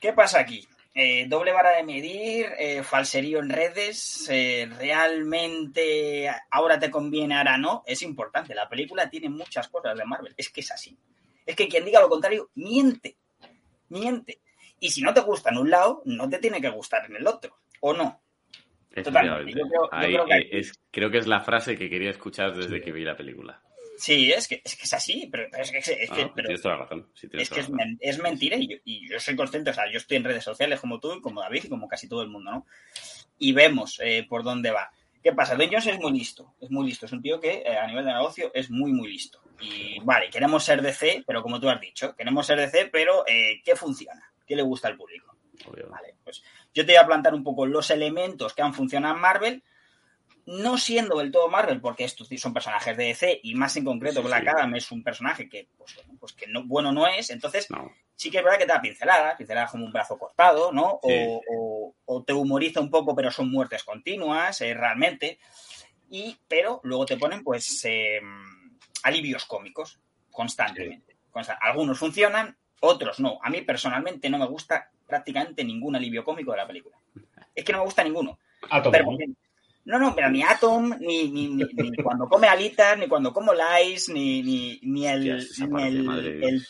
¿Qué 0.00 0.12
pasa 0.12 0.40
aquí? 0.40 0.66
eh, 0.98 1.26
doble 1.28 1.52
vara 1.52 1.76
de 1.76 1.82
medir, 1.82 2.46
eh, 2.58 2.82
falserío 2.82 3.40
en 3.40 3.50
redes, 3.50 4.26
eh, 4.30 4.66
realmente 4.78 6.26
ahora 6.50 6.78
te 6.78 6.90
conviene, 6.90 7.36
ahora 7.36 7.58
no, 7.58 7.84
es 7.86 8.00
importante. 8.00 8.54
La 8.54 8.66
película 8.66 9.10
tiene 9.10 9.28
muchas 9.28 9.68
cosas 9.68 9.94
de 9.98 10.06
Marvel, 10.06 10.32
es 10.38 10.48
que 10.48 10.62
es 10.62 10.72
así. 10.72 10.96
Es 11.44 11.54
que 11.54 11.68
quien 11.68 11.84
diga 11.84 12.00
lo 12.00 12.08
contrario, 12.08 12.48
miente, 12.54 13.18
miente. 13.90 14.40
Y 14.80 14.88
si 14.88 15.02
no 15.02 15.12
te 15.12 15.20
gusta 15.20 15.50
en 15.50 15.58
un 15.58 15.70
lado, 15.70 16.00
no 16.06 16.30
te 16.30 16.38
tiene 16.38 16.62
que 16.62 16.70
gustar 16.70 17.04
en 17.04 17.16
el 17.16 17.26
otro, 17.26 17.58
¿o 17.80 17.92
no? 17.92 18.22
Totalmente. 18.94 19.52
Yo 19.52 19.68
creo, 19.68 19.82
yo 19.90 20.24
creo, 20.24 20.24
que 20.24 20.48
es, 20.50 20.72
creo 20.90 21.10
que 21.10 21.18
es 21.18 21.26
la 21.26 21.40
frase 21.40 21.76
que 21.76 21.90
quería 21.90 22.08
escuchar 22.08 22.56
desde 22.56 22.80
que 22.80 22.92
vi 22.92 23.04
la 23.04 23.18
película. 23.18 23.62
Sí, 23.96 24.32
es 24.32 24.46
que, 24.48 24.60
es 24.64 24.76
que 24.76 24.84
es 24.84 24.92
así, 24.92 25.28
pero, 25.30 25.48
es 25.58 25.70
que, 25.70 25.78
es 25.78 26.10
que, 26.10 26.22
ah, 26.22 26.32
tienes 26.34 26.62
toda 26.62 26.76
la 26.76 26.82
razón. 26.82 27.08
Sí, 27.14 27.28
es 27.32 27.50
que 27.50 27.60
es, 27.60 27.68
es, 28.00 28.18
mentira 28.18 28.56
y 28.56 28.68
yo, 28.68 28.76
y 28.84 29.08
yo, 29.08 29.18
soy 29.18 29.36
consciente, 29.36 29.70
o 29.70 29.74
sea, 29.74 29.90
yo 29.90 29.96
estoy 29.96 30.18
en 30.18 30.24
redes 30.24 30.44
sociales 30.44 30.80
como 30.80 31.00
tú 31.00 31.14
y 31.14 31.20
como 31.20 31.40
David 31.40 31.64
y 31.64 31.68
como 31.68 31.88
casi 31.88 32.08
todo 32.08 32.22
el 32.22 32.28
mundo, 32.28 32.50
¿no? 32.50 32.66
Y 33.38 33.52
vemos 33.52 33.98
eh, 34.02 34.26
por 34.28 34.42
dónde 34.42 34.70
va. 34.70 34.90
¿Qué 35.22 35.32
pasa? 35.32 35.54
Dwayne 35.54 35.72
Johnson 35.74 35.94
es 35.94 36.00
muy 36.00 36.12
listo, 36.12 36.54
es 36.60 36.70
muy 36.70 36.86
listo, 36.86 37.06
es 37.06 37.12
un 37.12 37.22
tío 37.22 37.40
que 37.40 37.62
eh, 37.66 37.76
a 37.76 37.86
nivel 37.86 38.04
de 38.04 38.12
negocio 38.12 38.50
es 38.54 38.70
muy, 38.70 38.92
muy 38.92 39.08
listo. 39.08 39.40
Y 39.60 39.98
vale, 40.04 40.28
queremos 40.30 40.62
ser 40.62 40.82
DC, 40.82 41.24
pero 41.26 41.42
como 41.42 41.58
tú 41.58 41.68
has 41.68 41.80
dicho, 41.80 42.14
queremos 42.14 42.46
ser 42.46 42.58
DC, 42.58 42.90
pero 42.92 43.24
eh, 43.26 43.60
¿qué 43.64 43.74
funciona? 43.74 44.32
¿Qué 44.46 44.54
le 44.54 44.62
gusta 44.62 44.88
al 44.88 44.96
público? 44.96 45.36
Obvio. 45.66 45.88
Vale, 45.88 46.14
pues 46.22 46.44
yo 46.74 46.84
te 46.84 46.92
voy 46.92 47.02
a 47.02 47.06
plantar 47.06 47.34
un 47.34 47.42
poco 47.42 47.66
los 47.66 47.90
elementos 47.90 48.52
que 48.52 48.62
han 48.62 48.74
funcionado 48.74 49.14
en 49.14 49.20
Marvel, 49.20 49.62
no 50.46 50.78
siendo 50.78 51.18
del 51.18 51.30
todo 51.32 51.48
Marvel, 51.48 51.80
porque 51.80 52.04
estos 52.04 52.28
son 52.38 52.54
personajes 52.54 52.96
de 52.96 53.04
DC 53.04 53.40
y 53.42 53.54
más 53.54 53.76
en 53.76 53.84
concreto 53.84 54.20
Sí, 54.20 54.26
Black 54.26 54.42
sí. 54.44 54.48
Adam 54.48 54.74
es 54.76 54.90
un 54.92 55.02
personaje 55.02 55.48
que, 55.48 55.68
pues, 55.76 55.94
bueno, 55.96 56.14
pues 56.20 56.32
que 56.34 56.46
no, 56.46 56.64
bueno 56.64 56.92
no 56.92 57.06
es, 57.06 57.30
entonces 57.30 57.68
No. 57.70 57.92
sí 58.14 58.30
que 58.30 58.38
es 58.38 58.44
verdad 58.44 58.58
que 58.58 58.66
te 58.66 58.72
da 58.72 58.80
pinceladas, 58.80 59.36
pinceladas 59.36 59.70
como 59.72 59.84
un 59.84 59.92
brazo 59.92 60.16
cortado, 60.18 60.72
¿no? 60.72 61.00
Sí. 61.02 61.12
O, 61.12 61.42
o- 61.52 61.94
o 62.08 62.22
te 62.22 62.32
humoriza 62.32 62.80
un 62.80 62.90
poco, 62.90 63.14
pero 63.16 63.30
son 63.32 63.50
muertes 63.50 63.82
continuas, 63.82 64.60
eh, 64.60 64.72
realmente. 64.74 65.40
Y, 66.10 66.36
pero 66.46 66.80
luego 66.84 67.04
te 67.06 67.16
ponen, 67.16 67.42
pues, 67.42 67.84
eh, 67.84 68.20
alivios 69.02 69.44
cómicos 69.46 69.98
constantemente. 70.30 71.16
Consta- 71.32 71.58
Algunos 71.60 71.98
funcionan, 71.98 72.56
otros 72.80 73.18
no. 73.18 73.38
A 73.42 73.50
mí 73.50 73.62
personalmente 73.62 74.30
no 74.30 74.38
me 74.38 74.46
gusta 74.46 74.90
prácticamente 75.06 75.64
ningún 75.64 75.96
alivio 75.96 76.24
cómico 76.24 76.52
de 76.52 76.58
la 76.58 76.66
película. 76.66 76.96
Es 77.54 77.64
que 77.64 77.72
no 77.72 77.78
me 77.78 77.84
gusta 77.84 78.04
ninguno. 78.04 78.38
Átomo, 78.70 78.92
Pero. 78.92 79.06
No, 79.86 79.98
no, 79.98 80.14
pero 80.14 80.28
ni 80.28 80.42
Atom, 80.42 80.90
ni, 81.00 81.30
ni, 81.30 81.48
ni- 81.48 81.64
ni 81.64 81.96
cuando 82.02 82.28
come 82.28 82.46
alitas, 82.48 82.98
ni 82.98 83.06
cuando 83.08 83.32
como 83.32 83.52
lice, 83.54 84.12
ni, 84.12 84.42
el, 85.06 85.24
parte, 85.70 86.04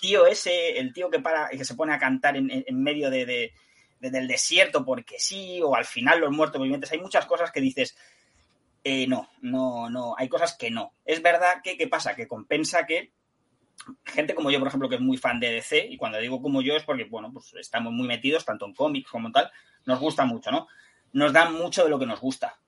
tío 0.00 0.26
ese, 0.26 0.78
el 0.78 0.92
tío 0.92 1.10
que 1.10 1.18
para 1.20 1.48
que 1.48 1.64
se 1.64 1.74
pone 1.74 1.92
a 1.94 1.98
cantar 1.98 2.36
en, 2.36 2.50
en- 2.50 2.82
medio 2.82 3.10
de, 3.10 3.26
de- 3.26 3.52
de- 4.00 4.10
del 4.10 4.28
desierto 4.28 4.84
porque 4.84 5.18
sí, 5.18 5.60
o 5.62 5.74
al 5.74 5.84
final 5.86 6.20
los 6.20 6.30
muertos 6.30 6.60
vivientes. 6.62 6.92
Hay 6.92 6.98
muchas 7.00 7.26
cosas 7.26 7.50
que 7.50 7.60
dices, 7.60 7.96
eh, 8.84 9.06
no, 9.06 9.28
no, 9.40 9.90
no, 9.90 10.14
hay 10.16 10.28
cosas 10.28 10.56
que 10.56 10.70
no. 10.70 10.92
Es 11.04 11.20
verdad 11.22 11.60
que, 11.64 11.76
¿qué 11.76 11.88
pasa? 11.88 12.14
Que 12.14 12.28
compensa 12.28 12.86
que 12.86 13.10
gente 14.04 14.34
como 14.34 14.50
yo, 14.50 14.58
por 14.58 14.68
ejemplo, 14.68 14.88
que 14.88 14.94
es 14.96 15.00
muy 15.00 15.16
fan 15.16 15.38
de 15.40 15.50
DC, 15.52 15.86
y 15.90 15.96
cuando 15.96 16.18
digo 16.18 16.40
como 16.40 16.62
yo 16.62 16.74
es 16.76 16.82
porque, 16.84 17.04
bueno, 17.04 17.30
pues 17.32 17.54
estamos 17.54 17.92
muy 17.92 18.06
metidos, 18.06 18.44
tanto 18.44 18.64
en 18.66 18.74
cómics 18.74 19.10
como 19.10 19.30
tal, 19.32 19.50
nos 19.84 20.00
gusta 20.00 20.24
mucho, 20.24 20.50
¿no? 20.50 20.66
Nos 21.12 21.32
dan 21.32 21.54
mucho 21.54 21.84
de 21.84 21.90
lo 21.90 21.98
que 21.98 22.06
nos 22.06 22.20
gusta. 22.20 22.58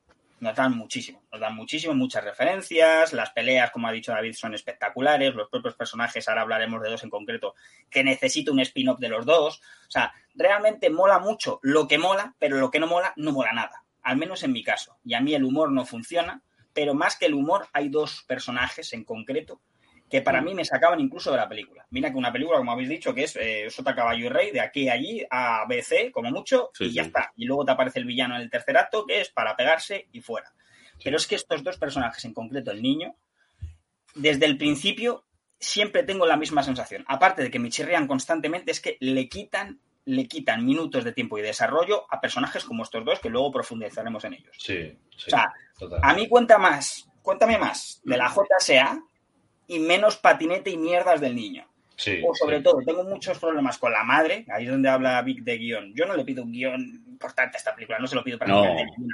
Nos 0.41 0.55
dan 0.55 0.77
muchísimo, 0.77 1.23
nos 1.33 1.41
dan 1.41 1.55
muchísimo, 1.57 1.95
muchas 1.95 2.23
referencias, 2.23 3.13
las 3.13 3.31
peleas, 3.31 3.71
como 3.71 3.89
ha 3.89 3.93
dicho 3.93 4.13
David, 4.13 4.35
son 4.35 4.55
espectaculares, 4.55 5.35
los 5.35 5.49
propios 5.49 5.75
personajes, 5.75 6.29
ahora 6.29 6.43
hablaremos 6.43 6.81
de 6.81 6.91
dos 6.91 7.03
en 7.03 7.11
concreto, 7.11 7.55
que 7.91 8.05
necesito 8.05 8.53
un 8.53 8.61
spin-off 8.61 9.01
de 9.01 9.09
los 9.09 9.27
dos. 9.27 9.61
O 9.89 9.91
sea, 9.91 10.13
realmente 10.35 10.91
mola 10.91 11.19
mucho 11.19 11.59
lo 11.63 11.89
que 11.89 11.99
mola, 11.99 12.35
pero 12.39 12.59
lo 12.59 12.71
que 12.71 12.79
no 12.79 12.87
mola, 12.87 13.13
no 13.17 13.33
mola 13.33 13.53
nada. 13.53 13.85
Al 14.03 14.17
menos 14.17 14.43
en 14.45 14.53
mi 14.53 14.63
caso. 14.63 14.97
Y 15.05 15.15
a 15.15 15.21
mí 15.21 15.35
el 15.35 15.45
humor 15.45 15.73
no 15.73 15.85
funciona, 15.85 16.43
pero 16.73 16.95
más 16.95 17.17
que 17.17 17.27
el 17.27 17.35
humor, 17.35 17.67
hay 17.73 17.89
dos 17.89 18.25
personajes 18.29 18.93
en 18.93 19.05
concreto 19.05 19.61
que 20.11 20.23
para 20.23 20.41
Mm. 20.41 20.45
mí 20.45 20.55
me 20.55 20.65
sacaban 20.65 21.01
incluso 21.01 21.31
de 21.31 21.37
la 21.37 21.49
película. 21.49 21.87
Mira 21.91 22.11
que 22.11 22.17
una 22.17 22.33
película, 22.33 22.59
como 22.59 22.73
habéis 22.73 22.89
dicho, 22.89 23.15
que 23.15 23.25
es 23.25 23.37
eh, 23.37 23.69
Sota, 23.71 23.95
Caballo 23.95 24.27
y 24.27 24.29
Rey, 24.29 24.51
de 24.51 24.61
aquí 24.61 24.89
a 24.89 24.95
allí, 24.95 25.25
a 25.31 25.65
B, 25.69 25.83
C, 25.83 26.11
como 26.13 26.31
mucho, 26.31 26.71
Sí, 26.75 26.85
y 26.87 26.93
ya 26.95 27.03
sí. 27.03 27.09
está. 27.09 27.33
Y 27.37 27.45
luego 27.45 27.65
te 27.65 27.73
aparece 27.73 27.99
el 27.99 28.05
villano 28.07 28.37
en 28.37 28.43
el 28.43 28.51
tercer 28.51 28.77
acto, 28.77 29.05
que 29.07 29.21
es 29.21 29.31
para 29.31 29.57
pegarse 29.57 30.09
y 30.13 30.21
fuera. 30.21 30.53
Pero 31.03 31.17
es 31.17 31.27
que 31.27 31.35
estos 31.37 31.63
dos 31.63 31.77
personajes, 31.79 32.25
en 32.25 32.33
concreto 32.35 32.71
el 32.71 32.83
niño, 32.83 33.15
desde 34.15 34.47
el 34.47 34.57
principio 34.59 35.25
siempre 35.61 36.03
tengo 36.05 36.27
la 36.27 36.37
misma 36.37 36.63
sensación. 36.63 37.05
Aparte 37.09 37.43
de 37.43 37.51
que 37.51 37.59
me 37.59 37.69
chirrían 37.69 38.07
constantemente, 38.07 38.71
es 38.71 38.81
que 38.81 38.97
le 39.01 39.29
quitan, 39.29 39.81
le 40.05 40.27
quitan 40.27 40.65
minutos 40.65 41.05
de 41.05 41.13
tiempo 41.13 41.39
y 41.39 41.43
desarrollo 41.43 42.07
a 42.11 42.21
personajes 42.21 42.65
como 42.65 42.83
estos 42.83 43.05
dos, 43.05 43.21
que 43.21 43.29
luego 43.29 43.51
profundizaremos 43.53 44.25
en 44.25 44.35
ellos. 44.35 44.57
Sí, 44.59 44.97
sí. 45.17 45.27
O 45.27 45.31
sea, 45.31 45.53
total. 45.79 46.01
a 46.03 46.15
mí 46.15 46.29
cuenta 46.29 46.59
más, 46.59 47.09
cuéntame 47.23 47.59
más 47.59 48.01
de 48.05 48.17
la 48.17 48.29
JSA 48.29 49.03
y 49.69 49.79
menos 49.79 50.17
patinete 50.17 50.71
y 50.71 50.77
mierdas 50.77 51.21
del 51.21 51.37
niño. 51.37 51.67
Sí, 51.95 52.21
O 52.27 52.35
sobre 52.35 52.59
sí. 52.59 52.63
todo, 52.65 52.81
tengo 52.85 53.05
muchos 53.05 53.39
problemas 53.39 53.77
con 53.79 53.93
la 53.93 54.03
madre, 54.05 54.45
ahí 54.53 54.65
es 54.65 54.71
donde 54.71 54.89
habla 54.89 55.21
Vic 55.23 55.43
de 55.43 55.59
guion. 55.59 55.93
Yo 55.95 56.07
no 56.07 56.17
le 56.17 56.25
pido 56.25 56.43
un 56.45 56.53
guion 56.53 56.81
importante 57.09 57.57
a 57.57 57.59
esta 57.59 57.75
película, 57.75 57.99
no 57.99 58.07
se 58.07 58.15
lo 58.17 58.23
pido 58.25 58.39
para 58.39 58.51
No, 58.53 58.65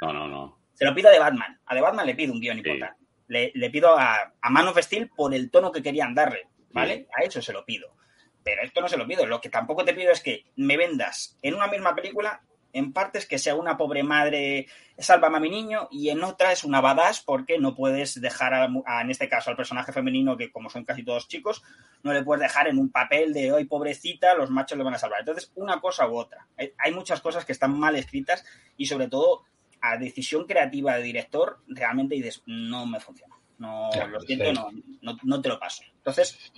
no, 0.02 0.12
no, 0.12 0.28
no. 0.28 0.58
Se 0.74 0.84
lo 0.84 0.94
pido 0.94 1.08
a 1.08 1.12
The 1.12 1.18
Batman. 1.18 1.60
A 1.66 1.74
The 1.74 1.80
Batman 1.80 2.06
le 2.06 2.14
pido 2.14 2.32
un 2.32 2.40
guion 2.40 2.56
Sí. 2.56 2.62
importante. 2.68 3.02
Le, 3.28 3.52
le 3.54 3.70
pido 3.70 3.96
a, 3.98 4.32
a 4.40 4.50
Man 4.50 4.68
of 4.68 4.78
Steel 4.78 5.08
por 5.08 5.32
el 5.34 5.50
tono 5.50 5.72
que 5.72 5.82
querían 5.82 6.14
darle, 6.14 6.46
¿vale? 6.72 7.06
A 7.18 7.22
eso 7.22 7.40
se 7.40 7.54
lo 7.54 7.64
pido. 7.64 7.94
Pero 8.42 8.60
esto 8.62 8.82
no 8.82 8.88
se 8.88 8.98
lo 8.98 9.06
pido. 9.06 9.24
Lo 9.24 9.40
que 9.40 9.48
tampoco 9.48 9.82
te 9.84 9.94
pido 9.94 10.12
es 10.12 10.20
que 10.20 10.44
me 10.56 10.76
vendas 10.76 11.38
en 11.40 11.54
una 11.54 11.68
misma 11.68 11.94
película, 11.94 12.42
en 12.74 12.92
partes 12.92 13.24
que 13.26 13.38
sea 13.38 13.54
una 13.54 13.76
pobre 13.78 14.02
madre, 14.02 14.66
sálvame 14.98 15.38
a 15.38 15.40
mi 15.40 15.48
niño, 15.48 15.88
y 15.90 16.10
en 16.10 16.22
otra 16.22 16.52
es 16.52 16.64
una 16.64 16.80
badass 16.82 17.22
porque 17.22 17.58
no 17.58 17.74
puedes 17.74 18.20
dejar, 18.20 18.52
a, 18.52 18.68
a- 18.84 19.00
en 19.00 19.10
este 19.10 19.28
caso, 19.28 19.48
al 19.48 19.56
personaje 19.56 19.92
femenino, 19.92 20.36
que 20.36 20.50
como 20.52 20.68
son 20.68 20.84
casi 20.84 21.02
todos 21.04 21.26
chicos, 21.28 21.62
no 22.02 22.12
le 22.12 22.22
puedes 22.22 22.42
dejar 22.42 22.68
en 22.68 22.78
un 22.78 22.90
papel 22.90 23.32
de 23.32 23.52
hoy 23.52 23.64
pobrecita, 23.64 24.34
los 24.34 24.50
machos 24.50 24.76
le 24.76 24.84
van 24.84 24.94
a 24.94 24.98
salvar. 24.98 25.20
Entonces, 25.20 25.50
una 25.54 25.80
cosa 25.80 26.06
u 26.08 26.16
otra. 26.18 26.46
Hay, 26.58 26.92
muchas 26.92 27.20
cosas 27.22 27.44
que 27.44 27.52
están 27.52 27.78
mal 27.78 27.96
escritas 27.96 28.44
y 28.76 28.86
sobre 28.86 29.08
todo 29.08 29.44
a 29.80 29.96
decisión 29.96 30.46
creativa 30.46 30.96
de 30.96 31.02
director, 31.02 31.60
realmente 31.68 32.14
dices, 32.16 32.42
no 32.46 32.84
me 32.86 33.00
funciona. 33.00 33.36
No, 33.58 33.88
Claro, 33.92 34.08
lo 34.10 34.20
siento, 34.20 34.46
sí. 34.46 34.52
no, 34.52 34.70
no, 35.12 35.18
no 35.22 35.40
te 35.40 35.48
lo 35.48 35.60
paso. 35.60 35.84
Entonces, 35.98 36.52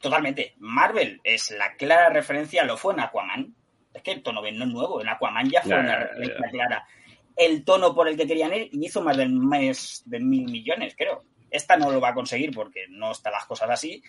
totalmente, 0.00 0.54
Marvel 0.58 1.20
es 1.22 1.50
la 1.50 1.74
clara 1.74 2.08
referencia, 2.08 2.64
lo 2.64 2.76
fue 2.76 2.94
en 2.94 3.00
Aquaman. 3.00 3.54
Es 3.92 4.02
que 4.02 4.12
el 4.12 4.22
tono 4.22 4.40
no 4.40 4.46
es 4.46 4.54
nuevo, 4.54 5.00
en 5.00 5.08
Aquaman 5.08 5.50
ya 5.50 5.62
fue 5.62 5.78
una 5.78 5.96
referencia 5.96 6.48
clara. 6.50 6.86
El 7.36 7.64
tono 7.64 7.94
por 7.94 8.08
el 8.08 8.16
que 8.16 8.26
querían 8.26 8.54
ir 8.54 8.68
y 8.72 8.86
hizo 8.86 9.02
más 9.02 9.16
del 9.16 9.30
mes 9.30 10.02
de 10.06 10.20
mil 10.20 10.44
millones, 10.44 10.94
creo. 10.96 11.24
Esta 11.50 11.76
no 11.76 11.90
lo 11.90 12.00
va 12.00 12.10
a 12.10 12.14
conseguir 12.14 12.52
porque 12.52 12.86
no 12.88 13.10
están 13.10 13.32
las 13.32 13.46
cosas 13.46 13.70
así, 13.70 14.02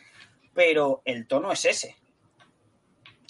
pero 0.54 1.02
el 1.06 1.28
tono 1.28 1.52
es 1.52 1.66
ese. 1.66 1.96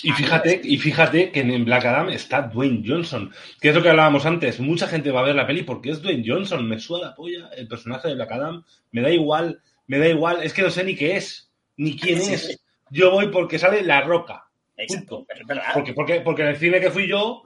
Y 0.04 0.12
fíjate, 0.12 0.62
y 0.64 0.78
fíjate 0.78 1.32
que 1.32 1.42
en 1.42 1.64
Black 1.64 1.86
Adam 1.86 2.10
está 2.10 2.42
Dwayne 2.42 2.84
Johnson, 2.86 3.32
que 3.60 3.70
es 3.70 3.76
lo 3.76 3.84
que 3.84 3.90
hablábamos 3.90 4.26
antes. 4.26 4.60
Mucha 4.60 4.88
gente 4.88 5.12
va 5.12 5.20
a 5.20 5.24
ver 5.24 5.36
la 5.36 5.46
peli 5.46 5.62
porque 5.62 5.92
es 5.92 6.02
Dwayne 6.02 6.24
Johnson. 6.26 6.68
Me 6.68 6.80
suda 6.80 7.10
la 7.10 7.16
polla 7.16 7.50
el 7.56 7.68
personaje 7.68 8.08
de 8.08 8.16
Black 8.16 8.32
Adam. 8.32 8.66
Me 8.92 9.02
da 9.02 9.12
igual, 9.12 9.62
me 9.86 10.00
da 10.00 10.08
igual. 10.08 10.42
Es 10.42 10.54
que 10.54 10.64
no 10.64 10.72
sé 10.72 10.84
ni 10.84 10.96
qué 10.96 11.18
es, 11.18 11.52
ni 11.78 11.96
quién 11.96 12.18
es. 12.18 12.60
Yo 12.90 13.12
voy 13.12 13.28
porque 13.28 13.60
sale 13.60 13.84
La 13.84 14.02
Roca. 14.02 14.51
Exacto, 14.84 15.18
Punto. 15.18 15.26
pero 15.28 15.42
es 15.42 15.48
verdad. 15.48 15.64
Porque, 15.74 15.94
porque, 15.94 16.22
porque 16.22 16.42
en 16.44 16.48
el 16.50 16.58
cine 16.58 16.80
que 16.80 16.92
fui 16.92 17.08
yo 17.08 17.44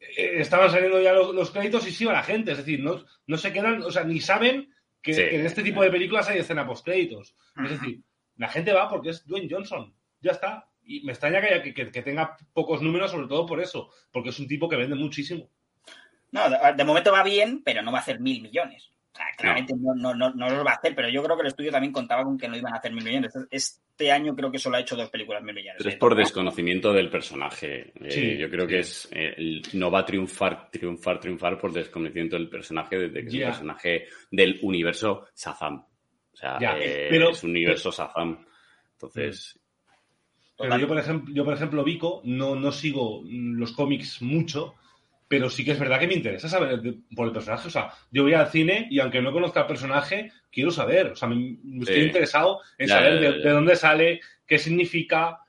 eh, 0.00 0.34
estaban 0.40 0.70
saliendo 0.70 1.00
ya 1.00 1.12
los, 1.12 1.34
los 1.34 1.50
créditos 1.50 1.86
y 1.86 1.92
se 1.92 2.04
iba 2.04 2.12
la 2.12 2.22
gente. 2.22 2.52
Es 2.52 2.58
decir, 2.58 2.80
no, 2.80 3.04
no 3.26 3.36
se 3.36 3.52
quedan, 3.52 3.82
o 3.82 3.90
sea, 3.90 4.04
ni 4.04 4.20
saben 4.20 4.70
que, 5.02 5.12
Sí. 5.14 5.20
que 5.22 5.40
en 5.40 5.46
este 5.46 5.62
tipo 5.62 5.82
de 5.82 5.90
películas 5.90 6.28
hay 6.28 6.38
escena 6.38 6.66
post 6.66 6.84
créditos. 6.84 7.34
Es 7.64 7.70
decir, 7.70 8.00
la 8.36 8.48
gente 8.48 8.72
va 8.72 8.88
porque 8.88 9.10
es 9.10 9.26
Dwayne 9.26 9.48
Johnson. 9.50 9.94
Ya 10.20 10.32
está. 10.32 10.68
Y 10.84 11.00
me 11.04 11.12
extraña 11.12 11.40
que, 11.40 11.46
haya- 11.48 11.62
que, 11.62 11.74
que- 11.74 11.90
que 11.90 12.02
tenga 12.02 12.36
pocos 12.52 12.80
números, 12.82 13.10
sobre 13.10 13.26
todo 13.26 13.44
por 13.46 13.60
eso, 13.60 13.90
porque 14.12 14.28
es 14.30 14.38
un 14.38 14.46
tipo 14.46 14.68
que 14.68 14.76
vende 14.76 14.94
muchísimo. 14.94 15.50
No, 16.30 16.48
de, 16.50 16.56
de 16.76 16.84
momento 16.84 17.12
va 17.12 17.22
bien, 17.22 17.62
pero 17.64 17.82
no 17.82 17.90
va 17.92 17.98
a 17.98 18.00
hacer 18.02 18.20
mil 18.20 18.42
millones. 18.42 18.90
Claramente 19.36 19.74
no, 19.78 19.94
no, 19.94 20.14
no, 20.14 20.30
no 20.34 20.48
los 20.50 20.66
va 20.66 20.70
a 20.70 20.74
hacer, 20.74 20.94
pero 20.94 21.08
yo 21.08 21.22
creo 21.22 21.36
que 21.36 21.42
el 21.42 21.48
estudio 21.48 21.70
también 21.70 21.92
contaba 21.92 22.24
con 22.24 22.38
que 22.38 22.48
no 22.48 22.56
iban 22.56 22.72
a 22.72 22.78
hacer 22.78 22.92
mil 22.92 23.04
millones. 23.04 23.32
Este 23.50 24.10
año 24.10 24.34
creo 24.34 24.50
que 24.50 24.58
solo 24.58 24.76
ha 24.76 24.80
hecho 24.80 24.96
dos 24.96 25.10
películas 25.10 25.42
mil 25.42 25.54
millones. 25.54 25.76
Pero 25.78 25.90
es 25.90 25.96
¿eh? 25.96 25.98
por 25.98 26.14
desconocimiento 26.14 26.92
del 26.92 27.10
personaje. 27.10 27.92
Eh, 28.00 28.10
Sí, 28.10 28.36
yo 28.38 28.48
creo 28.48 28.62
sí. 28.64 28.68
que 28.68 28.78
es 28.78 29.08
eh, 29.12 29.62
no 29.74 29.90
va 29.90 30.00
a 30.00 30.04
triunfar, 30.06 30.70
triunfar, 30.70 31.20
triunfar 31.20 31.58
por 31.58 31.72
desconocimiento 31.72 32.36
del 32.36 32.48
personaje 32.48 32.98
desde 32.98 33.20
que 33.22 33.26
es 33.28 33.32
Ya. 33.32 33.46
un 33.46 33.52
personaje 33.52 34.06
del 34.30 34.58
universo 34.62 35.26
Shazam. 35.36 35.84
O 36.32 36.36
sea, 36.36 36.58
eh, 36.80 37.08
pero- 37.10 37.30
es 37.30 37.42
un 37.44 37.50
universo 37.50 37.90
Shazam. 37.90 38.44
Entonces, 38.92 39.60
Pero 40.58 40.78
yo, 40.78 40.88
por 40.88 40.98
ejemplo, 40.98 41.34
yo, 41.34 41.44
por 41.44 41.52
ejemplo, 41.52 41.84
Vico, 41.84 42.22
no, 42.24 42.54
no 42.56 42.72
sigo 42.72 43.22
los 43.26 43.72
cómics 43.72 44.22
mucho, 44.22 44.74
pero 45.28 45.50
sí 45.50 45.64
que 45.64 45.72
es 45.72 45.78
verdad 45.78 45.98
que 45.98 46.06
me 46.06 46.14
interesa 46.14 46.48
saber 46.48 46.80
por 47.14 47.26
el 47.26 47.32
personaje. 47.32 47.68
O 47.68 47.70
sea, 47.70 47.92
yo 48.10 48.22
voy 48.22 48.34
al 48.34 48.48
cine 48.50 48.86
y 48.90 49.00
aunque 49.00 49.20
no 49.20 49.32
conozca 49.32 49.60
al 49.62 49.66
personaje, 49.66 50.30
quiero 50.52 50.70
saber. 50.70 51.08
O 51.08 51.16
sea, 51.16 51.28
me, 51.28 51.58
me 51.64 51.80
estoy 51.80 52.02
Sí. 52.02 52.06
interesado 52.06 52.60
en 52.78 52.88
Ya, 52.88 52.94
saber 52.94 53.14
ya, 53.14 53.20
de, 53.20 53.26
ya, 53.30 53.36
ya. 53.38 53.44
de 53.44 53.50
dónde 53.50 53.76
sale, 53.76 54.20
qué 54.46 54.58
significa 54.58 55.40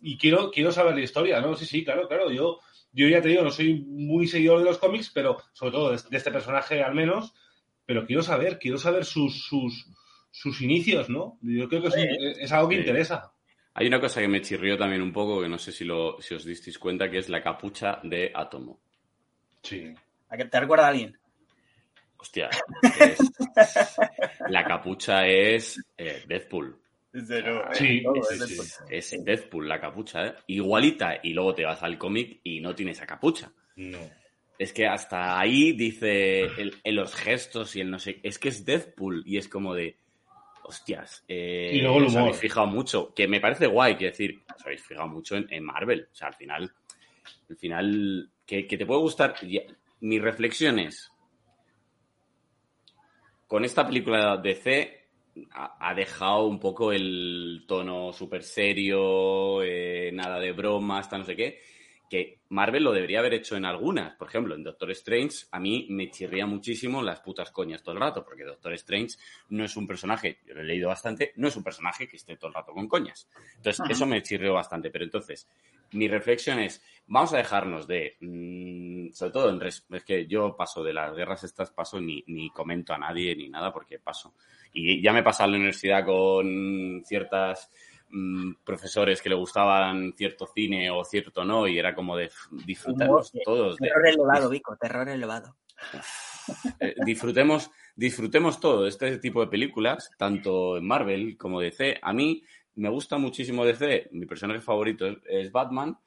y 0.00 0.16
quiero, 0.16 0.50
quiero 0.50 0.72
saber 0.72 0.94
la 0.94 1.02
historia, 1.02 1.40
¿no? 1.40 1.54
Sí, 1.54 1.66
sí, 1.66 1.84
claro, 1.84 2.08
claro. 2.08 2.30
Yo, 2.30 2.60
yo 2.92 3.08
ya 3.08 3.20
te 3.20 3.28
digo, 3.28 3.42
no 3.42 3.50
soy 3.50 3.74
muy 3.86 4.26
seguidor 4.26 4.58
de 4.60 4.64
los 4.64 4.78
cómics, 4.78 5.10
pero 5.12 5.36
sobre 5.52 5.72
todo 5.72 5.90
de, 5.90 5.98
de 6.10 6.16
este 6.16 6.30
personaje 6.30 6.82
al 6.82 6.94
menos, 6.94 7.34
pero 7.84 8.06
quiero 8.06 8.22
saber, 8.22 8.58
quiero 8.58 8.78
saber 8.78 9.04
sus, 9.04 9.44
sus, 9.46 9.86
sus 10.30 10.60
inicios, 10.62 11.08
¿no? 11.10 11.38
Yo 11.42 11.68
creo 11.68 11.82
que 11.82 11.88
es, 11.88 11.94
un- 11.94 12.40
es 12.40 12.52
algo 12.52 12.68
que 12.70 12.76
Sí. 12.76 12.80
interesa. 12.80 13.32
Hay 13.74 13.86
una 13.88 14.00
cosa 14.00 14.22
que 14.22 14.28
me 14.28 14.40
chirrió 14.40 14.78
también 14.78 15.02
un 15.02 15.12
poco, 15.12 15.42
que 15.42 15.48
no 15.50 15.58
sé 15.58 15.70
si, 15.72 15.84
lo, 15.84 16.16
si 16.22 16.34
os 16.34 16.44
disteis 16.46 16.78
cuenta, 16.78 17.10
que 17.10 17.18
es 17.18 17.28
la 17.28 17.42
capucha 17.42 18.00
de 18.02 18.32
Átomo. 18.34 18.80
Sí. 19.66 19.94
¿A 20.28 20.36
qué- 20.36 20.44
¿Te 20.46 20.60
recuerda 20.60 20.86
a 20.86 20.88
alguien? 20.88 21.16
Hostia, 22.18 22.48
es- 23.00 23.18
la 24.48 24.64
capucha 24.64 25.26
es 25.26 25.80
eh, 25.96 26.22
Deadpool. 26.26 26.78
Sí, 27.12 27.22
todo, 28.02 28.22
sí, 28.22 28.34
es. 28.34 28.38
Deadpool. 28.38 28.66
Es 28.90 29.24
Deadpool 29.24 29.68
la 29.68 29.80
capucha, 29.80 30.26
¿eh? 30.26 30.34
Igualita, 30.48 31.18
y 31.22 31.32
luego 31.32 31.54
te 31.54 31.64
vas 31.64 31.82
al 31.82 31.96
cómic 31.98 32.40
y 32.42 32.60
no 32.60 32.74
tiene 32.74 32.92
esa 32.92 33.06
capucha. 33.06 33.50
No. 33.76 33.98
Es 34.58 34.72
que 34.72 34.86
hasta 34.86 35.38
ahí 35.38 35.72
dice 35.72 36.42
el- 36.44 36.74
en 36.82 36.96
los 36.96 37.14
gestos 37.14 37.76
y 37.76 37.80
el 37.80 37.90
no 37.90 37.98
sé. 37.98 38.20
Es 38.22 38.38
que 38.38 38.48
es 38.48 38.64
Deadpool 38.64 39.22
y 39.26 39.36
es 39.38 39.48
como 39.48 39.74
de. 39.74 39.96
Hostias. 40.68 41.22
eh, 41.28 41.70
Y 41.74 41.80
luego 41.80 41.98
el 41.98 42.04
os 42.06 42.10
humor. 42.12 42.22
habéis 42.24 42.38
fijado 42.40 42.66
mucho. 42.66 43.14
Que 43.14 43.28
me 43.28 43.38
parece 43.40 43.68
guay, 43.68 43.94
quiero 43.94 44.10
decir, 44.10 44.42
os 44.52 44.64
habéis 44.64 44.82
fijado 44.82 45.06
mucho 45.06 45.36
en, 45.36 45.46
en 45.50 45.62
Marvel. 45.62 46.08
O 46.10 46.14
sea, 46.14 46.26
al 46.28 46.34
final. 46.34 46.72
Al 47.48 47.56
final. 47.56 48.30
Que, 48.46 48.62
te 48.64 48.86
puede 48.86 49.00
gustar. 49.00 49.34
ya- 49.46 49.62
Mi 50.00 50.18
reflexión 50.18 50.78
es. 50.78 51.10
Con 53.46 53.64
esta 53.64 53.86
película 53.86 54.36
de 54.36 54.48
DC 54.54 55.06
ha, 55.52 55.94
dejado 55.94 56.46
un 56.46 56.58
poco 56.58 56.92
el 56.92 57.64
tono 57.68 58.12
súper 58.12 58.42
serio, 58.42 59.62
eh, 59.62 60.10
nada 60.12 60.40
de 60.40 60.52
broma, 60.52 60.98
hasta 60.98 61.18
no 61.18 61.24
sé 61.24 61.36
qué, 61.36 61.60
que 62.08 62.38
Marvel 62.50 62.84
lo 62.84 62.92
debería 62.92 63.18
haber 63.18 63.34
hecho 63.34 63.56
en 63.56 63.64
algunas. 63.64 64.14
Por 64.16 64.28
ejemplo, 64.28 64.54
en 64.54 64.62
Doctor 64.62 64.90
Strange 64.92 65.46
a 65.50 65.58
mí 65.60 65.86
me 65.90 66.10
chirría 66.10 66.46
muchísimo 66.46 67.02
las 67.02 67.20
putas 67.20 67.50
coñas 67.50 67.82
todo 67.82 67.94
el 67.94 68.00
rato, 68.00 68.24
porque 68.24 68.44
Doctor 68.44 68.72
Strange 68.74 69.16
no 69.50 69.64
es 69.64 69.76
un 69.76 69.86
personaje, 69.86 70.38
yo 70.46 70.54
lo 70.54 70.60
he 70.60 70.64
leído 70.64 70.88
bastante, 70.88 71.32
no 71.36 71.48
es 71.48 71.56
un 71.56 71.64
personaje 71.64 72.08
que 72.08 72.16
esté 72.16 72.36
todo 72.36 72.48
el 72.48 72.54
rato 72.54 72.72
con 72.72 72.86
coñas. 72.88 73.28
Entonces, 73.56 73.80
Ajá. 73.80 73.92
eso 73.92 74.06
me 74.06 74.22
chirrió 74.22 74.54
bastante. 74.54 74.90
Pero 74.90 75.04
entonces, 75.04 75.48
mi 75.92 76.08
reflexión 76.08 76.58
es, 76.58 76.82
vamos 77.06 77.32
a 77.32 77.38
dejarnos 77.38 77.86
de, 77.86 78.16
mm, 78.20 79.12
sobre 79.12 79.32
todo 79.32 79.50
en 79.50 79.60
res- 79.60 79.86
es 79.90 80.04
que 80.04 80.26
yo 80.26 80.56
paso 80.56 80.82
de 80.82 80.92
las 80.92 81.14
guerras 81.14 81.44
estas, 81.44 81.70
paso 81.70 82.00
ni, 82.00 82.22
ni 82.26 82.50
comento 82.50 82.92
a 82.92 82.98
nadie 82.98 83.34
ni 83.36 83.48
nada 83.48 83.72
porque 83.72 83.98
paso. 83.98 84.34
Y 84.72 85.00
ya 85.02 85.12
me 85.12 85.22
pasa 85.22 85.44
en 85.44 85.50
la 85.52 85.56
universidad 85.56 86.04
con 86.04 87.02
ciertas 87.04 87.70
mm, 88.10 88.52
profesores 88.64 89.20
que 89.20 89.28
le 89.28 89.34
gustaban 89.34 90.12
cierto 90.16 90.46
cine 90.46 90.90
o 90.90 91.04
cierto 91.04 91.44
no 91.44 91.66
y 91.66 91.78
era 91.78 91.94
como 91.94 92.16
de 92.16 92.30
Humor, 92.86 93.24
todos 93.44 93.76
de, 93.76 93.88
Terror 93.88 94.08
elevado, 94.08 94.48
Vico, 94.50 94.76
terror 94.76 95.08
elevado. 95.08 95.56
eh, 96.80 96.94
disfrutemos, 97.04 97.70
disfrutemos 97.94 98.60
todo 98.60 98.86
este 98.86 99.18
tipo 99.18 99.40
de 99.40 99.48
películas, 99.48 100.10
tanto 100.16 100.76
en 100.76 100.86
Marvel 100.86 101.36
como 101.36 101.60
DC. 101.60 101.98
A 102.02 102.12
mí 102.12 102.42
me 102.76 102.88
gusta 102.88 103.18
muchísimo 103.18 103.64
DC, 103.64 104.08
mi 104.12 104.26
personaje 104.26 104.60
favorito 104.60 105.06
es, 105.06 105.18
es 105.28 105.52
Batman, 105.52 105.98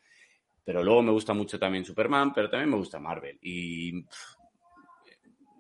pero 0.64 0.84
luego 0.84 1.02
me 1.02 1.12
gusta 1.12 1.34
mucho 1.34 1.58
también 1.58 1.86
Superman, 1.86 2.34
pero 2.34 2.50
también 2.50 2.70
me 2.70 2.78
gusta 2.78 3.00
Marvel. 3.00 3.40
Y, 3.42 4.04
pff, 4.04 4.40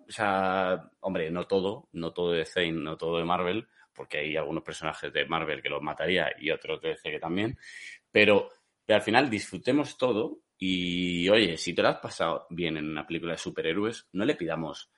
o 0.09 0.11
sea, 0.11 0.89
hombre, 1.01 1.29
no 1.29 1.45
todo, 1.45 1.87
no 1.93 2.11
todo 2.11 2.31
de 2.31 2.39
DC 2.39 2.71
no 2.71 2.97
todo 2.97 3.19
de 3.19 3.25
Marvel, 3.25 3.67
porque 3.99 4.19
hay 4.19 4.37
algunos 4.37 4.63
personajes 4.63 5.11
de 5.11 5.25
Marvel 5.25 5.61
que 5.61 5.67
los 5.67 5.81
mataría 5.81 6.33
y 6.39 6.51
otros 6.51 6.79
de 6.81 6.91
DC 6.91 7.11
que 7.11 7.19
también, 7.19 7.59
pero, 8.09 8.47
al 8.87 9.01
final 9.01 9.29
disfrutemos 9.29 9.97
todo 9.97 10.39
y, 10.57 11.27
oye, 11.27 11.57
si 11.57 11.73
te 11.73 11.81
lo 11.81 11.89
has 11.89 11.97
pasado 11.97 12.47
bien 12.49 12.77
en 12.77 12.89
una 12.89 13.05
película 13.05 13.33
de 13.33 13.37
superhéroes, 13.37 14.07
no 14.13 14.23
le 14.23 14.35
pidamos, 14.35 14.89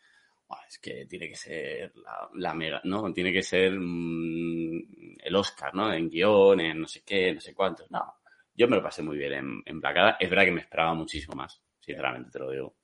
"Buah, 0.47 0.59
es 0.67 0.77
que 0.77 1.07
tiene 1.07 1.29
que 1.29 1.35
ser 1.35 1.91
la, 2.35 2.53
mega, 2.53 2.79
¿no? 2.83 3.11
Tiene 3.11 3.33
que 3.33 3.41
ser 3.41 3.71
mm, 3.75 5.17
el 5.23 5.35
Oscar, 5.35 5.73
¿no? 5.73 5.91
En 5.91 6.07
guion, 6.07 6.59
en 6.59 6.81
no 6.81 6.87
sé 6.87 7.01
qué, 7.03 7.33
no 7.33 7.41
sé 7.41 7.55
cuánto. 7.55 7.87
No, 7.89 8.17
yo 8.53 8.67
me 8.67 8.75
lo 8.75 8.83
pasé 8.83 9.01
muy 9.01 9.17
bien 9.17 9.33
en, 9.33 9.63
en 9.65 9.81
Black 9.81 9.97
Adam. 9.97 10.15
Es 10.19 10.29
verdad 10.29 10.45
que 10.45 10.51
me 10.51 10.61
esperaba 10.61 10.93
muchísimo 10.93 11.33
más, 11.35 11.59
sinceramente 11.79 12.29
te 12.29 12.37
lo 12.39 12.51
digo. 12.51 12.75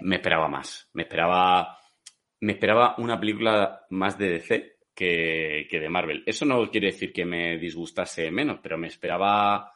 Me 0.00 0.16
esperaba 0.16 0.48
más. 0.48 0.88
Me 0.94 1.02
esperaba, 1.02 1.78
me 2.40 2.52
esperaba 2.52 2.94
una 2.96 3.20
película 3.20 3.84
más 3.90 4.16
de 4.16 4.30
DC 4.30 4.77
que, 4.98 5.68
de 5.70 5.88
Marvel. 5.88 6.24
Eso 6.26 6.44
no 6.44 6.68
quiere 6.70 6.88
decir 6.88 7.12
que 7.12 7.24
me 7.24 7.56
disgustase 7.56 8.32
menos, 8.32 8.58
pero 8.60 8.76
me 8.76 8.88
esperaba, 8.88 9.72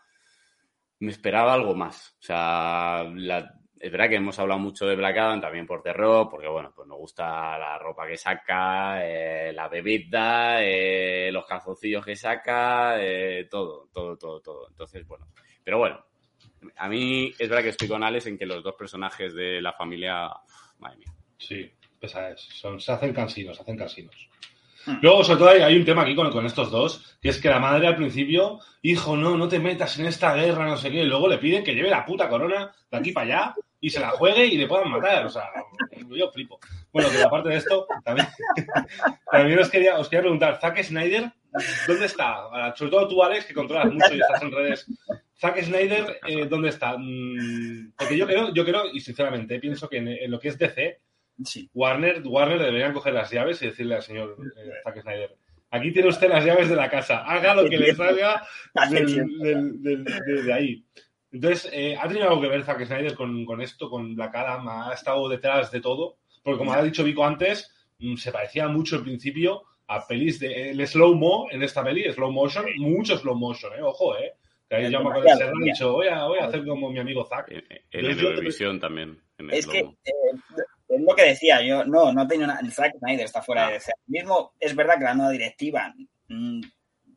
me 0.98 1.12
esperaba 1.12 1.54
algo 1.54 1.76
más. 1.76 2.16
O 2.18 2.22
sea, 2.22 3.04
es 3.06 3.92
verdad 3.92 4.08
que 4.08 4.16
hemos 4.16 4.38
hablado 4.40 4.58
mucho 4.58 4.84
de 4.84 4.96
Black 4.96 5.16
Adam 5.18 5.40
también 5.40 5.64
por 5.66 5.80
terror, 5.80 6.28
porque 6.28 6.48
bueno, 6.48 6.72
pues 6.74 6.88
nos 6.88 6.98
gusta 6.98 7.56
la 7.56 7.78
ropa 7.78 8.08
que 8.08 8.16
saca, 8.16 9.06
eh, 9.06 9.52
la 9.52 9.68
bebida, 9.68 10.60
eh, 10.60 11.30
los 11.30 11.46
calzoncillos 11.46 12.04
que 12.04 12.16
saca, 12.16 12.96
eh, 13.00 13.46
todo, 13.48 13.88
todo, 13.92 14.16
todo, 14.16 14.40
todo. 14.40 14.68
Entonces, 14.70 15.06
bueno, 15.06 15.28
pero 15.62 15.78
bueno, 15.78 16.04
a 16.76 16.88
mí 16.88 17.32
es 17.38 17.48
verdad 17.48 17.62
que 17.62 17.68
estoy 17.70 17.86
con 17.86 18.02
Alex 18.02 18.26
en 18.26 18.38
que 18.38 18.46
los 18.46 18.64
dos 18.64 18.74
personajes 18.74 19.34
de 19.34 19.62
la 19.62 19.72
familia, 19.72 20.28
madre 20.80 20.96
mía. 20.96 21.14
Sí, 21.38 21.70
pesadas. 22.00 22.40
Son, 22.40 22.80
se 22.80 22.90
hacen 22.90 23.12
cansinos, 23.12 23.56
se 23.56 23.62
hacen 23.62 23.76
cansinos. 23.76 24.28
Hmm. 24.86 24.98
Luego, 25.00 25.24
sobre 25.24 25.38
todo, 25.38 25.48
hay, 25.50 25.60
hay 25.60 25.76
un 25.76 25.84
tema 25.84 26.02
aquí 26.02 26.14
con, 26.14 26.30
con 26.30 26.46
estos 26.46 26.70
dos, 26.70 27.16
que 27.20 27.28
es 27.28 27.40
que 27.40 27.48
la 27.48 27.60
madre 27.60 27.86
al 27.86 27.96
principio, 27.96 28.58
hijo, 28.82 29.16
no, 29.16 29.36
no 29.36 29.48
te 29.48 29.58
metas 29.58 29.98
en 29.98 30.06
esta 30.06 30.34
guerra, 30.34 30.66
no 30.66 30.76
sé 30.76 30.90
qué, 30.90 31.02
y 31.02 31.06
luego 31.06 31.28
le 31.28 31.38
piden 31.38 31.62
que 31.62 31.74
lleve 31.74 31.90
la 31.90 32.04
puta 32.04 32.28
corona 32.28 32.72
de 32.90 32.98
aquí 32.98 33.12
para 33.12 33.26
allá 33.26 33.54
y 33.80 33.90
se 33.90 34.00
la 34.00 34.10
juegue 34.10 34.46
y 34.46 34.56
le 34.56 34.66
puedan 34.66 34.90
matar. 34.90 35.26
O 35.26 35.28
sea, 35.28 35.44
yo 36.08 36.30
flipo. 36.30 36.58
Bueno, 36.92 37.10
que 37.10 37.22
aparte 37.22 37.50
de 37.50 37.56
esto, 37.56 37.86
también, 38.04 38.28
también 39.30 39.58
os, 39.58 39.68
quería, 39.68 39.98
os 39.98 40.08
quería 40.08 40.22
preguntar, 40.22 40.58
Zack 40.60 40.82
Snyder, 40.82 41.32
¿dónde 41.86 42.06
está? 42.06 42.74
Sobre 42.76 42.90
todo 42.90 43.08
tú, 43.08 43.22
Alex, 43.22 43.44
que 43.46 43.54
controlas 43.54 43.92
mucho 43.92 44.14
y 44.14 44.20
estás 44.20 44.42
en 44.42 44.52
redes. 44.52 44.86
Zack 45.36 45.62
Snyder, 45.62 46.20
eh, 46.26 46.46
¿dónde 46.46 46.68
está? 46.68 46.96
Mm, 46.96 47.92
Porque 47.98 48.16
yo 48.16 48.26
creo, 48.26 48.54
yo 48.54 48.64
creo, 48.64 48.86
y 48.92 49.00
sinceramente, 49.00 49.58
pienso 49.58 49.88
que 49.88 49.96
en 49.96 50.30
lo 50.30 50.38
que 50.38 50.48
es 50.48 50.58
DC, 50.58 51.00
Sí. 51.44 51.68
Warner, 51.74 52.22
Warner 52.24 52.58
deberían 52.58 52.92
coger 52.92 53.14
las 53.14 53.30
llaves 53.30 53.60
y 53.62 53.66
decirle 53.66 53.96
al 53.96 54.02
señor 54.02 54.36
eh, 54.56 54.70
Zack 54.84 55.00
Snyder, 55.02 55.34
aquí 55.70 55.92
tiene 55.92 56.08
usted 56.08 56.28
las 56.28 56.44
llaves 56.44 56.68
de 56.68 56.76
la 56.76 56.90
casa, 56.90 57.24
haga 57.24 57.54
lo 57.54 57.68
que 57.68 57.78
le 57.78 57.94
salga 57.94 58.46
del- 58.90 59.38
del- 59.38 59.82
del- 59.82 60.04
de, 60.04 60.42
de 60.42 60.52
ahí. 60.52 60.84
Entonces, 61.32 61.70
eh, 61.72 61.96
¿ha 61.98 62.06
tenido 62.08 62.28
algo 62.28 62.42
que 62.42 62.48
ver 62.48 62.62
Zack 62.64 62.84
Snyder 62.84 63.14
con, 63.14 63.44
con 63.46 63.60
esto, 63.62 63.88
con 63.88 64.14
Black 64.14 64.34
Adam? 64.34 64.68
¿Ha 64.68 64.92
estado 64.92 65.28
detrás 65.28 65.70
de 65.70 65.80
todo? 65.80 66.18
Porque 66.42 66.58
como 66.58 66.72
ha 66.74 66.82
dicho 66.82 67.02
Vico 67.04 67.24
antes, 67.24 67.72
mm, 68.00 68.16
se 68.16 68.30
parecía 68.32 68.68
mucho 68.68 68.96
al 68.96 69.02
principio 69.02 69.62
a 69.88 70.06
pelis 70.06 70.38
de... 70.40 70.70
El 70.70 70.86
slow-mo 70.86 71.48
en 71.50 71.62
esta 71.62 71.82
peli, 71.82 72.10
slow 72.12 72.30
motion, 72.30 72.66
mucho 72.76 73.16
slow 73.16 73.34
motion, 73.34 73.72
¿eh? 73.78 73.82
Ojo, 73.82 74.16
¿eh? 74.18 74.34
Que 74.72 74.86
ahí 74.86 74.90
Serrano 75.36 75.64
dicho, 75.64 75.92
voy 75.92 76.08
a, 76.08 76.24
voy 76.24 76.38
a 76.38 76.46
hacer 76.46 76.64
como 76.66 76.90
mi 76.90 76.98
amigo 76.98 77.26
Zack. 77.26 77.50
En, 77.50 77.62
en 77.90 78.16
yo- 78.16 78.28
Eurovisión 78.30 78.80
también. 78.80 79.20
En 79.36 79.50
el 79.50 79.58
Es 79.58 79.66
que 79.66 79.80
eh, 79.80 79.90
es 80.88 81.00
lo 81.00 81.14
que 81.14 81.24
decía, 81.26 81.60
yo 81.62 81.84
no, 81.84 82.10
no 82.12 82.26
tengo 82.26 82.46
nada. 82.46 82.60
Zack 82.70 82.96
Snyder 82.98 83.24
está 83.26 83.42
fuera 83.42 83.64
Ah. 83.64 83.68
de 83.68 83.74
DC. 83.74 83.92
Mismo 84.06 84.52
es 84.58 84.74
verdad 84.74 84.96
que 84.98 85.04
la 85.04 85.14
nueva 85.14 85.30
directiva, 85.30 85.92
mm, 86.28 86.60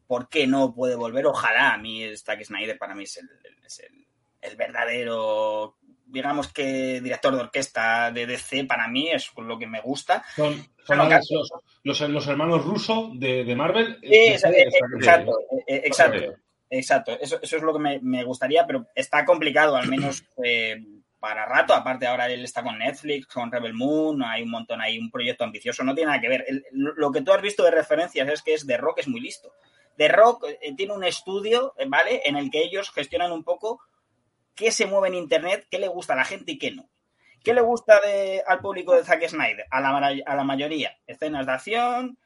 ¿por 0.05 0.27
qué 0.27 0.47
no 0.47 0.73
puede 0.73 0.95
volver? 0.95 1.25
Ojalá 1.27 1.73
a 1.73 1.77
mí 1.77 2.03
Zack 2.17 2.43
Snyder 2.43 2.77
para 2.77 2.93
mí 2.93 3.03
es 3.03 3.17
el, 3.17 3.29
es 3.65 3.79
el, 3.79 4.05
el 4.41 4.57
verdadero, 4.57 5.77
digamos 6.07 6.51
que 6.51 6.99
director 7.01 7.33
de 7.35 7.41
orquesta 7.41 8.11
de 8.11 8.25
DC 8.27 8.65
para 8.65 8.87
mí 8.89 9.09
es 9.11 9.31
lo 9.37 9.57
que 9.57 9.67
me 9.67 9.79
gusta. 9.81 10.23
Son, 10.35 10.53
son 10.85 10.97
Bueno, 10.97 11.19
los, 11.83 12.01
los, 12.09 12.27
hermanos 12.27 12.65
rusos 12.65 13.17
de, 13.19 13.43
de 13.45 13.55
Marvel. 13.55 13.97
Sí, 14.01 14.07
Eh, 14.13 14.33
eh, 14.33 14.67
exacto, 14.97 15.37
exacto. 15.67 16.33
Exacto, 16.77 17.17
eso, 17.21 17.39
eso 17.41 17.57
es 17.57 17.63
lo 17.63 17.73
que 17.73 17.79
me, 17.79 17.99
me 18.01 18.23
gustaría, 18.23 18.65
pero 18.67 18.87
está 18.95 19.23
complicado, 19.25 19.75
al 19.75 19.87
menos 19.87 20.23
eh, 20.43 20.77
para 21.19 21.45
rato. 21.45 21.73
Aparte, 21.73 22.05
ahora 22.07 22.27
él 22.29 22.43
está 22.43 22.63
con 22.63 22.77
Netflix, 22.77 23.27
con 23.27 23.51
Rebel 23.51 23.73
Moon, 23.73 24.21
hay 24.23 24.43
un 24.43 24.51
montón, 24.51 24.81
hay 24.81 24.97
un 24.99 25.09
proyecto 25.09 25.43
ambicioso, 25.43 25.83
no 25.83 25.95
tiene 25.95 26.07
nada 26.09 26.21
que 26.21 26.29
ver. 26.29 26.45
El- 26.47 26.65
lo 26.71 27.11
que 27.11 27.21
tú 27.21 27.31
has 27.31 27.41
visto 27.41 27.63
de 27.63 27.71
referencias 27.71 28.27
es 28.29 28.41
que 28.41 28.53
es 28.53 28.67
The 28.67 28.77
Rock 28.77 28.99
es 28.99 29.07
muy 29.07 29.21
listo. 29.21 29.51
The 29.97 30.09
Rock 30.09 30.45
eh, 30.61 30.73
tiene 30.75 30.93
un 30.93 31.03
estudio, 31.05 31.73
eh, 31.77 31.85
¿vale? 31.87 32.21
En 32.25 32.35
el 32.35 32.51
que 32.51 32.61
ellos 32.63 32.91
gestionan 32.91 33.31
un 33.31 33.43
poco 33.43 33.79
qué 34.53 34.71
se 34.71 34.85
mueve 34.85 35.07
en 35.09 35.15
Internet, 35.15 35.65
qué 35.71 35.79
le 35.79 35.87
gusta 35.87 36.13
a 36.13 36.17
la 36.17 36.25
gente 36.25 36.51
y 36.53 36.57
qué 36.57 36.71
no. 36.71 36.89
¿Qué 37.43 37.53
le 37.53 37.61
gusta 37.61 38.01
de- 38.01 38.43
al 38.45 38.59
público 38.59 38.93
de 38.95 39.03
Zack 39.03 39.27
Snyder? 39.29 39.65
A 39.69 39.79
la, 39.79 39.95
a 40.25 40.35
la 40.35 40.43
mayoría, 40.43 40.97
escenas 41.07 41.45
de 41.45 41.51
acción, 41.53 42.17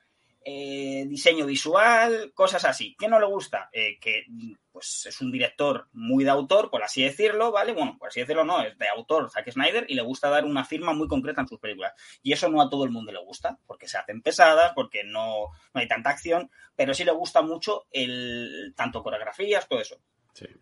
eh, 0.44 1.06
diseño 1.08 1.46
visual, 1.46 2.32
cosas 2.34 2.64
así. 2.66 2.96
¿Qué 2.98 3.08
no 3.08 3.20
le 3.20 3.26
gusta? 3.26 3.70
Eh, 3.74 4.00
que 4.00 4.26
pues 4.72 5.06
es 5.08 5.20
un 5.20 5.32
director 5.32 5.88
muy 5.92 6.24
de 6.24 6.30
autor, 6.30 6.70
por 6.70 6.84
así 6.84 7.04
decirlo, 7.04 7.52
¿vale? 7.52 7.74
Bueno, 7.74 7.98
por 8.00 8.08
así 8.08 8.22
decirlo 8.22 8.46
no, 8.46 8.62
es 8.62 8.78
de 8.78 8.88
autor 8.88 9.30
Zack 9.30 9.52
Snyder 9.52 9.86
y 9.90 9.96
le 9.96 10.02
gusta 10.02 10.30
dar 10.30 10.46
una 10.46 10.64
firma 10.64 10.94
muy 10.94 11.08
concreta 11.08 11.42
en 11.42 11.48
sus 11.48 11.60
películas. 11.60 11.94
Y 12.24 12.32
eso 12.32 12.48
no 12.50 12.62
a 12.62 12.70
todo 12.70 12.86
el 12.86 12.92
mundo 12.92 13.12
le 13.12 13.20
gusta, 13.20 13.58
porque 13.66 13.88
se 13.88 13.98
hacen 13.98 14.22
pesadas, 14.22 14.72
porque 14.74 15.04
no, 15.04 15.48
no 15.74 15.82
hay 15.82 15.88
tanta 15.88 16.12
acción, 16.12 16.50
pero 16.76 16.94
sí 16.94 17.04
le 17.04 17.12
gusta 17.12 17.42
mucho 17.42 17.88
el 17.92 18.74
tanto 18.76 19.04
coreografías, 19.04 19.68
todo 19.68 19.82
eso. 19.82 20.00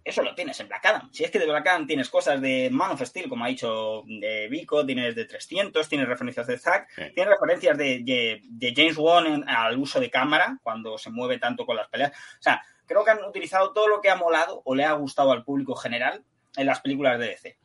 Eso 0.03 0.23
lo 0.23 0.33
tienes 0.33 0.59
en 0.59 0.67
Black 0.67 0.85
Adam. 0.85 1.09
Si 1.11 1.23
es 1.23 1.31
que 1.31 1.39
de 1.39 1.45
Black 1.45 1.67
Adam 1.67 1.85
tienes 1.85 2.09
cosas 2.09 2.41
de 2.41 2.69
Man 2.71 2.91
of 2.91 3.01
Steel, 3.01 3.29
como 3.29 3.45
ha 3.45 3.49
dicho 3.49 4.03
de 4.07 4.47
Vico, 4.49 4.85
tienes 4.85 5.15
de 5.15 5.25
300, 5.25 5.87
tienes 5.87 6.07
referencias 6.07 6.47
de 6.47 6.57
Zack, 6.57 6.87
tienes 7.13 7.27
referencias 7.27 7.77
de, 7.77 8.41
James 8.75 8.97
Wan 8.97 9.47
al 9.47 9.77
uso 9.77 9.99
de 9.99 10.09
cámara, 10.09 10.57
cuando 10.63 10.97
se 10.97 11.11
mueve 11.11 11.37
tanto 11.37 11.65
con 11.65 11.75
las 11.75 11.87
peleas. 11.89 12.11
O 12.11 12.41
sea, 12.41 12.63
creo 12.85 13.03
que 13.03 13.11
han 13.11 13.23
utilizado 13.23 13.73
todo 13.73 13.87
lo 13.87 14.01
que 14.01 14.09
ha 14.09 14.15
molado 14.15 14.61
o 14.65 14.73
le 14.73 14.85
ha 14.85 14.93
gustado 14.93 15.31
al 15.31 15.43
público 15.43 15.75
general 15.75 16.23
en 16.55 16.65
las 16.65 16.81
películas 16.81 17.19
de 17.19 17.27
DC. 17.27 17.57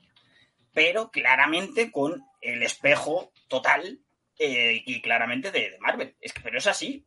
Pero 0.75 1.11
claramente 1.11 1.91
con 1.91 2.25
el 2.41 2.63
espejo 2.63 3.33
total 3.49 4.01
eh, 4.39 4.83
y 4.85 5.01
claramente 5.01 5.51
de, 5.51 5.77
Marvel. 5.81 6.17
Es 6.21 6.33
que, 6.33 6.41
pero 6.41 6.59
es 6.59 6.67
así. 6.67 7.07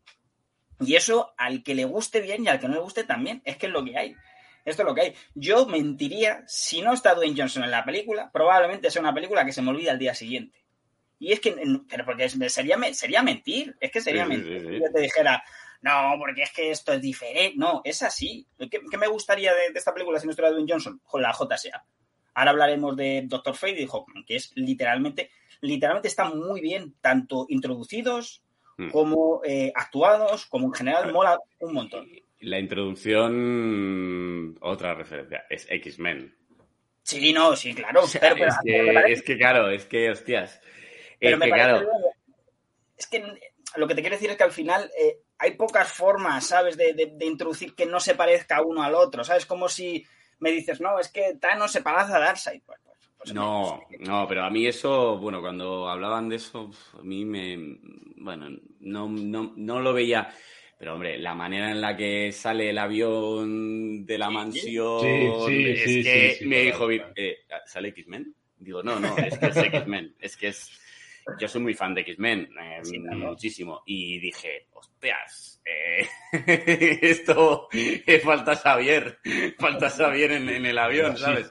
Y 0.79 0.95
eso 0.95 1.33
al 1.37 1.63
que 1.63 1.75
le 1.75 1.85
guste 1.85 2.21
bien 2.21 2.43
y 2.43 2.47
al 2.47 2.59
que 2.59 2.67
no 2.67 2.75
le 2.75 2.79
guste 2.81 3.03
también. 3.03 3.41
Es 3.45 3.57
que 3.57 3.67
es 3.67 3.71
lo 3.71 3.83
que 3.83 3.97
hay. 3.97 4.15
Esto 4.65 4.81
es 4.81 4.87
lo 4.87 4.95
que 4.95 5.01
hay. 5.01 5.15
Yo 5.35 5.67
mentiría, 5.67 6.43
si 6.47 6.81
no 6.81 6.91
está 6.91 7.13
Dwayne 7.13 7.35
Johnson 7.37 7.63
en 7.63 7.71
la 7.71 7.85
película, 7.85 8.31
probablemente 8.33 8.89
sea 8.89 9.01
una 9.01 9.13
película 9.13 9.45
que 9.45 9.53
se 9.53 9.61
me 9.61 9.69
olvida 9.69 9.91
al 9.91 9.99
día 9.99 10.15
siguiente. 10.15 10.65
Y 11.19 11.31
es 11.31 11.39
que, 11.39 11.55
pero 11.87 12.03
porque 12.03 12.27
sería, 12.27 12.77
sería 12.93 13.21
mentir, 13.23 13.77
es 13.79 13.91
que 13.91 14.01
sería 14.01 14.25
mentir. 14.25 14.61
Si 14.61 14.79
yo 14.79 14.91
te 14.91 15.01
dijera, 15.01 15.43
no, 15.81 16.15
porque 16.17 16.41
es 16.41 16.51
que 16.51 16.71
esto 16.71 16.93
es 16.93 17.01
diferente. 17.01 17.53
No, 17.57 17.81
es 17.83 18.01
así. 18.01 18.47
¿Qué, 18.57 18.97
me 18.97 19.07
gustaría 19.07 19.53
de, 19.53 19.67
esta 19.75 19.93
película 19.93 20.19
si 20.19 20.25
no 20.25 20.31
estuviera 20.31 20.51
Dwayne 20.51 20.71
Johnson? 20.71 20.99
Con 21.05 21.21
la 21.21 21.31
JSA. 21.31 21.85
Ahora 22.33 22.51
hablaremos 22.51 22.97
de 22.97 23.23
Doctor 23.27 23.55
Fate 23.55 23.81
y 23.81 23.87
Hawkman, 23.87 24.25
que 24.25 24.35
es 24.35 24.51
literalmente, 24.55 25.29
literalmente 25.61 26.07
están 26.07 26.37
muy 26.37 26.59
bien, 26.59 26.95
tanto 26.99 27.45
introducidos 27.49 28.43
hmm. 28.77 28.89
como 28.89 29.41
eh, 29.45 29.71
actuados, 29.73 30.47
como 30.47 30.65
en 30.65 30.73
general 30.73 31.13
mola 31.13 31.39
un 31.59 31.73
montón. 31.73 32.09
La 32.45 32.59
introducción, 32.59 34.55
otra 34.61 34.93
referencia, 34.93 35.45
es 35.49 35.65
X-Men. 35.67 36.35
Sí, 37.01 37.33
no, 37.33 37.55
sí, 37.55 37.73
claro. 37.73 38.03
es, 39.07 39.23
que, 39.23 39.37
claro, 39.37 39.71
es 39.71 39.85
que, 39.85 40.11
hostias. 40.11 40.61
es 41.19 41.39
que, 41.39 41.49
claro. 41.49 41.87
Es 42.95 43.07
que 43.07 43.23
lo 43.77 43.87
que 43.87 43.95
te 43.95 44.01
quiero 44.01 44.15
decir 44.15 44.29
es 44.29 44.37
que 44.37 44.43
al 44.43 44.51
final 44.51 44.91
eh, 44.99 45.21
hay 45.39 45.55
pocas 45.55 45.91
formas, 45.91 46.45
¿sabes?, 46.45 46.77
de, 46.77 47.17
introducir 47.21 47.73
que 47.73 47.87
no 47.87 47.99
se 47.99 48.13
parezca 48.13 48.61
uno 48.61 48.83
al 48.83 48.93
otro, 48.93 49.23
¿sabes? 49.23 49.47
Como 49.47 49.67
si 49.67 50.05
me 50.37 50.51
dices, 50.51 50.79
no, 50.79 50.99
es 50.99 51.09
que 51.09 51.37
Thanos 51.39 51.71
se 51.71 51.81
parece 51.81 52.13
a 52.13 52.19
Darkseid. 52.19 52.61
Pues, 52.63 52.79
pues, 52.83 52.97
pues 53.17 53.33
no, 53.33 53.81
no, 54.01 54.27
pero 54.27 54.43
a 54.43 54.51
mí 54.51 54.67
eso, 54.67 55.17
bueno, 55.17 55.41
cuando 55.41 55.89
hablaban 55.89 56.29
de 56.29 56.35
eso, 56.35 56.69
a 56.93 57.01
mí 57.01 57.25
me, 57.25 57.79
bueno, 58.17 58.49
no, 58.81 59.09
no, 59.09 59.53
no 59.55 59.79
lo 59.79 59.93
veía 59.93 60.31
pero 60.77 60.93
hombre, 60.93 61.17
la 61.17 61.33
manera 61.33 61.71
en 61.71 61.79
la 61.79 61.95
que 61.95 62.31
sale 62.31 62.69
el 62.69 62.77
avión 62.77 64.05
de 64.05 64.17
la 64.17 64.29
mansión 64.29 65.05
es 65.05 66.39
que 66.39 66.39
me 66.45 66.61
dijo, 66.63 66.89
eh, 66.91 67.39
¿sale 67.65 67.89
X-Men? 67.89 68.35
Digo, 68.57 68.83
no, 68.83 68.99
no, 68.99 69.17
es 69.17 69.37
que 69.37 69.45
es 69.47 69.57
X-Men, 69.57 70.15
es 70.19 70.37
que 70.37 70.47
es... 70.47 70.81
Yo 71.39 71.47
soy 71.47 71.61
muy 71.61 71.73
fan 71.73 71.95
de 71.95 72.01
X-Men, 72.01 72.49
eh, 72.61 72.81
muchísimo, 73.15 73.81
y 73.85 74.19
dije, 74.19 74.67
hostias, 74.73 75.59
eh, 75.65 76.07
esto 77.01 77.67
falta 78.23 78.55
Xavier, 78.55 79.19
falta 79.57 79.89
Xavier 79.89 80.33
en, 80.33 80.65
el 80.65 80.77
avión, 80.77 81.17
¿sabes? 81.17 81.49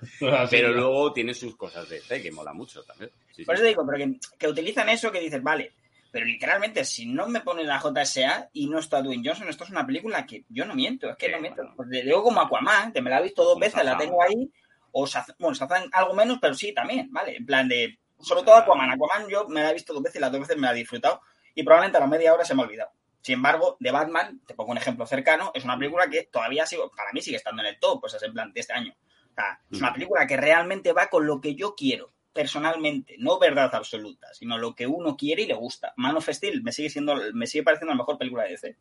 Pero 0.48 0.72
luego 0.72 1.12
tiene 1.12 1.34
sus 1.34 1.56
cosas 1.56 1.88
de 1.88 2.22
que 2.22 2.30
mola 2.30 2.52
mucho 2.52 2.84
también. 2.84 3.10
Por 3.44 3.54
eso 3.56 3.64
digo, 3.64 3.84
pero 3.84 3.98
que, 3.98 4.18
que 4.38 4.48
utilizan 4.48 4.88
eso 4.90 5.10
que 5.10 5.18
dices, 5.18 5.42
vale, 5.42 5.72
pero 6.14 6.26
literalmente, 6.26 6.84
si 6.84 7.06
no 7.06 7.26
me 7.26 7.40
ponen 7.40 7.66
la 7.66 7.80
JSA 7.80 8.50
y 8.52 8.68
no 8.68 8.78
está 8.78 9.02
Dwayne 9.02 9.24
Johnson, 9.26 9.48
esto 9.48 9.64
es 9.64 9.70
una 9.70 9.84
película 9.84 10.24
que 10.24 10.44
yo 10.48 10.64
no 10.64 10.72
miento, 10.72 11.10
es 11.10 11.16
que 11.16 11.28
no 11.28 11.40
miento. 11.40 11.64
Pues 11.74 11.88
le 11.88 12.04
digo 12.04 12.22
como 12.22 12.40
Aquaman, 12.40 12.92
que 12.92 13.02
me 13.02 13.10
la 13.10 13.18
he 13.18 13.24
visto 13.24 13.42
dos 13.42 13.58
veces, 13.58 13.84
la 13.84 13.98
tengo 13.98 14.22
ahí, 14.22 14.48
o 14.92 15.08
se 15.08 15.18
bueno, 15.40 15.56
se 15.56 15.64
hacen 15.64 15.90
algo 15.92 16.14
menos, 16.14 16.38
pero 16.40 16.54
sí 16.54 16.72
también, 16.72 17.08
¿vale? 17.10 17.34
En 17.34 17.44
plan 17.44 17.66
de, 17.66 17.98
sobre 18.20 18.44
todo 18.44 18.54
Aquaman, 18.54 18.92
Aquaman 18.92 19.28
yo 19.28 19.48
me 19.48 19.60
la 19.60 19.70
he 19.70 19.72
visto 19.72 19.92
dos 19.92 20.04
veces 20.04 20.18
y 20.18 20.20
las 20.20 20.30
dos 20.30 20.42
veces 20.42 20.56
me 20.56 20.68
la 20.68 20.72
he 20.72 20.76
disfrutado 20.76 21.20
y 21.52 21.64
probablemente 21.64 21.98
a 21.98 22.02
la 22.02 22.06
media 22.06 22.32
hora 22.32 22.44
se 22.44 22.54
me 22.54 22.62
ha 22.62 22.66
olvidado. 22.66 22.92
Sin 23.20 23.34
embargo, 23.34 23.76
de 23.80 23.90
Batman, 23.90 24.40
te 24.46 24.54
pongo 24.54 24.70
un 24.70 24.78
ejemplo 24.78 25.06
cercano, 25.06 25.50
es 25.52 25.64
una 25.64 25.76
película 25.76 26.06
que 26.06 26.28
todavía 26.30 26.64
sigo, 26.64 26.92
para 26.96 27.10
mí 27.10 27.22
sigue 27.22 27.38
estando 27.38 27.60
en 27.62 27.70
el 27.70 27.80
top, 27.80 28.02
pues 28.02 28.14
es 28.14 28.22
en 28.22 28.32
plan 28.32 28.52
de 28.52 28.60
este 28.60 28.72
año. 28.72 28.94
O 29.32 29.34
sea, 29.34 29.60
es 29.68 29.80
una 29.80 29.92
película 29.92 30.28
que 30.28 30.36
realmente 30.36 30.92
va 30.92 31.08
con 31.08 31.26
lo 31.26 31.40
que 31.40 31.56
yo 31.56 31.74
quiero 31.74 32.13
personalmente, 32.34 33.14
no 33.18 33.38
verdad 33.38 33.74
absoluta, 33.74 34.26
sino 34.34 34.58
lo 34.58 34.74
que 34.74 34.86
uno 34.86 35.16
quiere 35.16 35.42
y 35.42 35.46
le 35.46 35.54
gusta. 35.54 35.94
Man 35.96 36.16
of 36.16 36.28
Steel 36.28 36.62
me 36.62 36.72
sigue 36.72 36.90
siendo, 36.90 37.14
me 37.32 37.46
sigue 37.46 37.62
pareciendo 37.62 37.92
la 37.92 37.98
mejor 37.98 38.18
película 38.18 38.42
de 38.42 38.50
DC. 38.50 38.76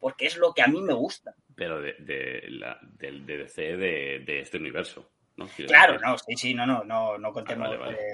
Porque 0.00 0.26
es 0.26 0.36
lo 0.36 0.52
que 0.52 0.60
a 0.60 0.66
mí 0.66 0.82
me 0.82 0.92
gusta. 0.92 1.34
Pero 1.54 1.80
de, 1.80 1.94
de, 2.00 2.42
la, 2.48 2.78
de, 2.82 3.12
DC 3.20 3.76
de, 3.76 4.40
este 4.40 4.58
universo. 4.58 5.08
¿no? 5.36 5.46
Claro, 5.66 5.98
no, 5.98 6.18
sí, 6.18 6.36
sí, 6.36 6.54
no, 6.54 6.66
no, 6.66 6.84
no, 6.84 7.16
no 7.16 7.32
contemos. 7.32 7.68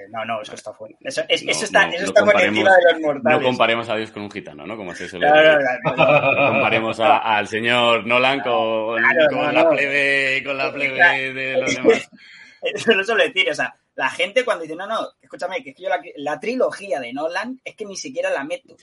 no, 0.09 0.25
no, 0.25 0.41
eso 0.41 0.53
está 0.53 0.73
fuera. 0.73 0.95
Eso, 1.01 1.23
está, 1.27 1.89
eso 1.89 2.05
está 2.05 2.23
por 2.23 2.39
encima 2.39 2.75
de 2.75 2.93
los 2.93 3.01
mortales. 3.01 3.39
No 3.39 3.45
comparemos 3.45 3.89
a 3.89 3.95
Dios 3.95 4.11
con 4.11 4.23
un 4.23 4.31
gitano, 4.31 4.65
¿no? 4.65 4.77
Como 4.77 4.95
se 4.95 5.09
suele 5.09 5.27
comparemos 5.83 6.99
al 6.99 7.47
señor 7.47 8.05
Nolan 8.05 8.39
con, 8.41 9.01
con 9.29 9.53
la 9.53 9.69
plebe, 9.69 10.43
con 10.45 10.57
la 10.57 10.71
plebe 10.71 11.33
de 11.33 11.57
los 11.57 11.75
demás. 11.75 12.09
Eso 12.61 12.93
no 12.93 13.03
suele 13.03 13.27
decir, 13.29 13.49
o 13.49 13.55
sea, 13.55 13.75
la 13.95 14.09
gente 14.09 14.45
cuando 14.45 14.63
dice, 14.63 14.75
no, 14.75 14.87
no, 14.87 15.07
escúchame, 15.21 15.63
que 15.63 15.71
es 15.71 15.75
que 15.75 15.83
yo 15.83 15.89
la, 16.17 16.39
trilogía 16.39 16.99
de 16.99 17.13
Nolan 17.13 17.59
es 17.63 17.75
que 17.75 17.85
ni 17.85 17.97
siquiera 17.97 18.29
la 18.29 18.43
meto. 18.43 18.75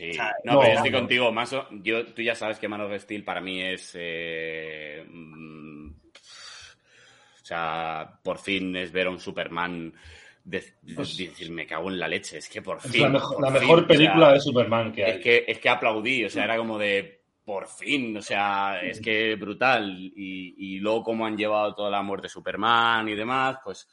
no, 0.44 0.60
pero 0.60 0.64
yo 0.64 0.76
estoy 0.76 0.92
contigo, 0.92 1.32
Maso. 1.32 1.66
Yo, 1.70 2.06
tú 2.06 2.22
ya 2.22 2.34
sabes 2.34 2.58
que 2.58 2.68
Man 2.68 2.82
of 2.82 3.00
Steel 3.00 3.24
para 3.24 3.40
mí 3.40 3.62
es... 3.62 3.92
Eh, 3.94 5.04
mm, 5.08 5.88
o 5.90 7.44
sea, 7.48 8.18
por 8.22 8.38
fin 8.38 8.76
es 8.76 8.92
ver 8.92 9.06
a 9.06 9.10
un 9.10 9.20
Superman 9.20 9.94
de, 10.44 10.64
pues 10.94 11.16
decir, 11.16 11.50
me 11.50 11.66
cago 11.66 11.88
en 11.88 11.98
la 11.98 12.06
leche, 12.06 12.38
es 12.38 12.48
que 12.48 12.60
por 12.60 12.80
fin... 12.80 13.04
la 13.04 13.50
mejor, 13.50 13.86
película 13.86 14.34
de 14.34 14.40
Superman 14.40 14.92
que 14.92 15.04
hay. 15.04 15.10
Es 15.12 15.18
que, 15.20 15.44
es 15.48 15.58
que 15.58 15.68
aplaudí, 15.70 16.26
o 16.26 16.30
sea, 16.30 16.44
era 16.44 16.58
como 16.58 16.78
de, 16.78 17.22
por 17.46 17.66
fin, 17.66 18.14
o 18.18 18.22
sea, 18.22 18.80
es 18.82 19.00
que 19.00 19.34
brutal. 19.36 19.98
Y, 19.98 20.54
y 20.58 20.78
luego 20.80 21.02
cómo 21.02 21.24
han 21.24 21.38
llevado 21.38 21.74
toda 21.74 21.88
la 21.88 22.02
muerte 22.02 22.26
de 22.26 22.30
Superman 22.30 23.08
y 23.08 23.14
demás, 23.14 23.56
pues 23.64 23.88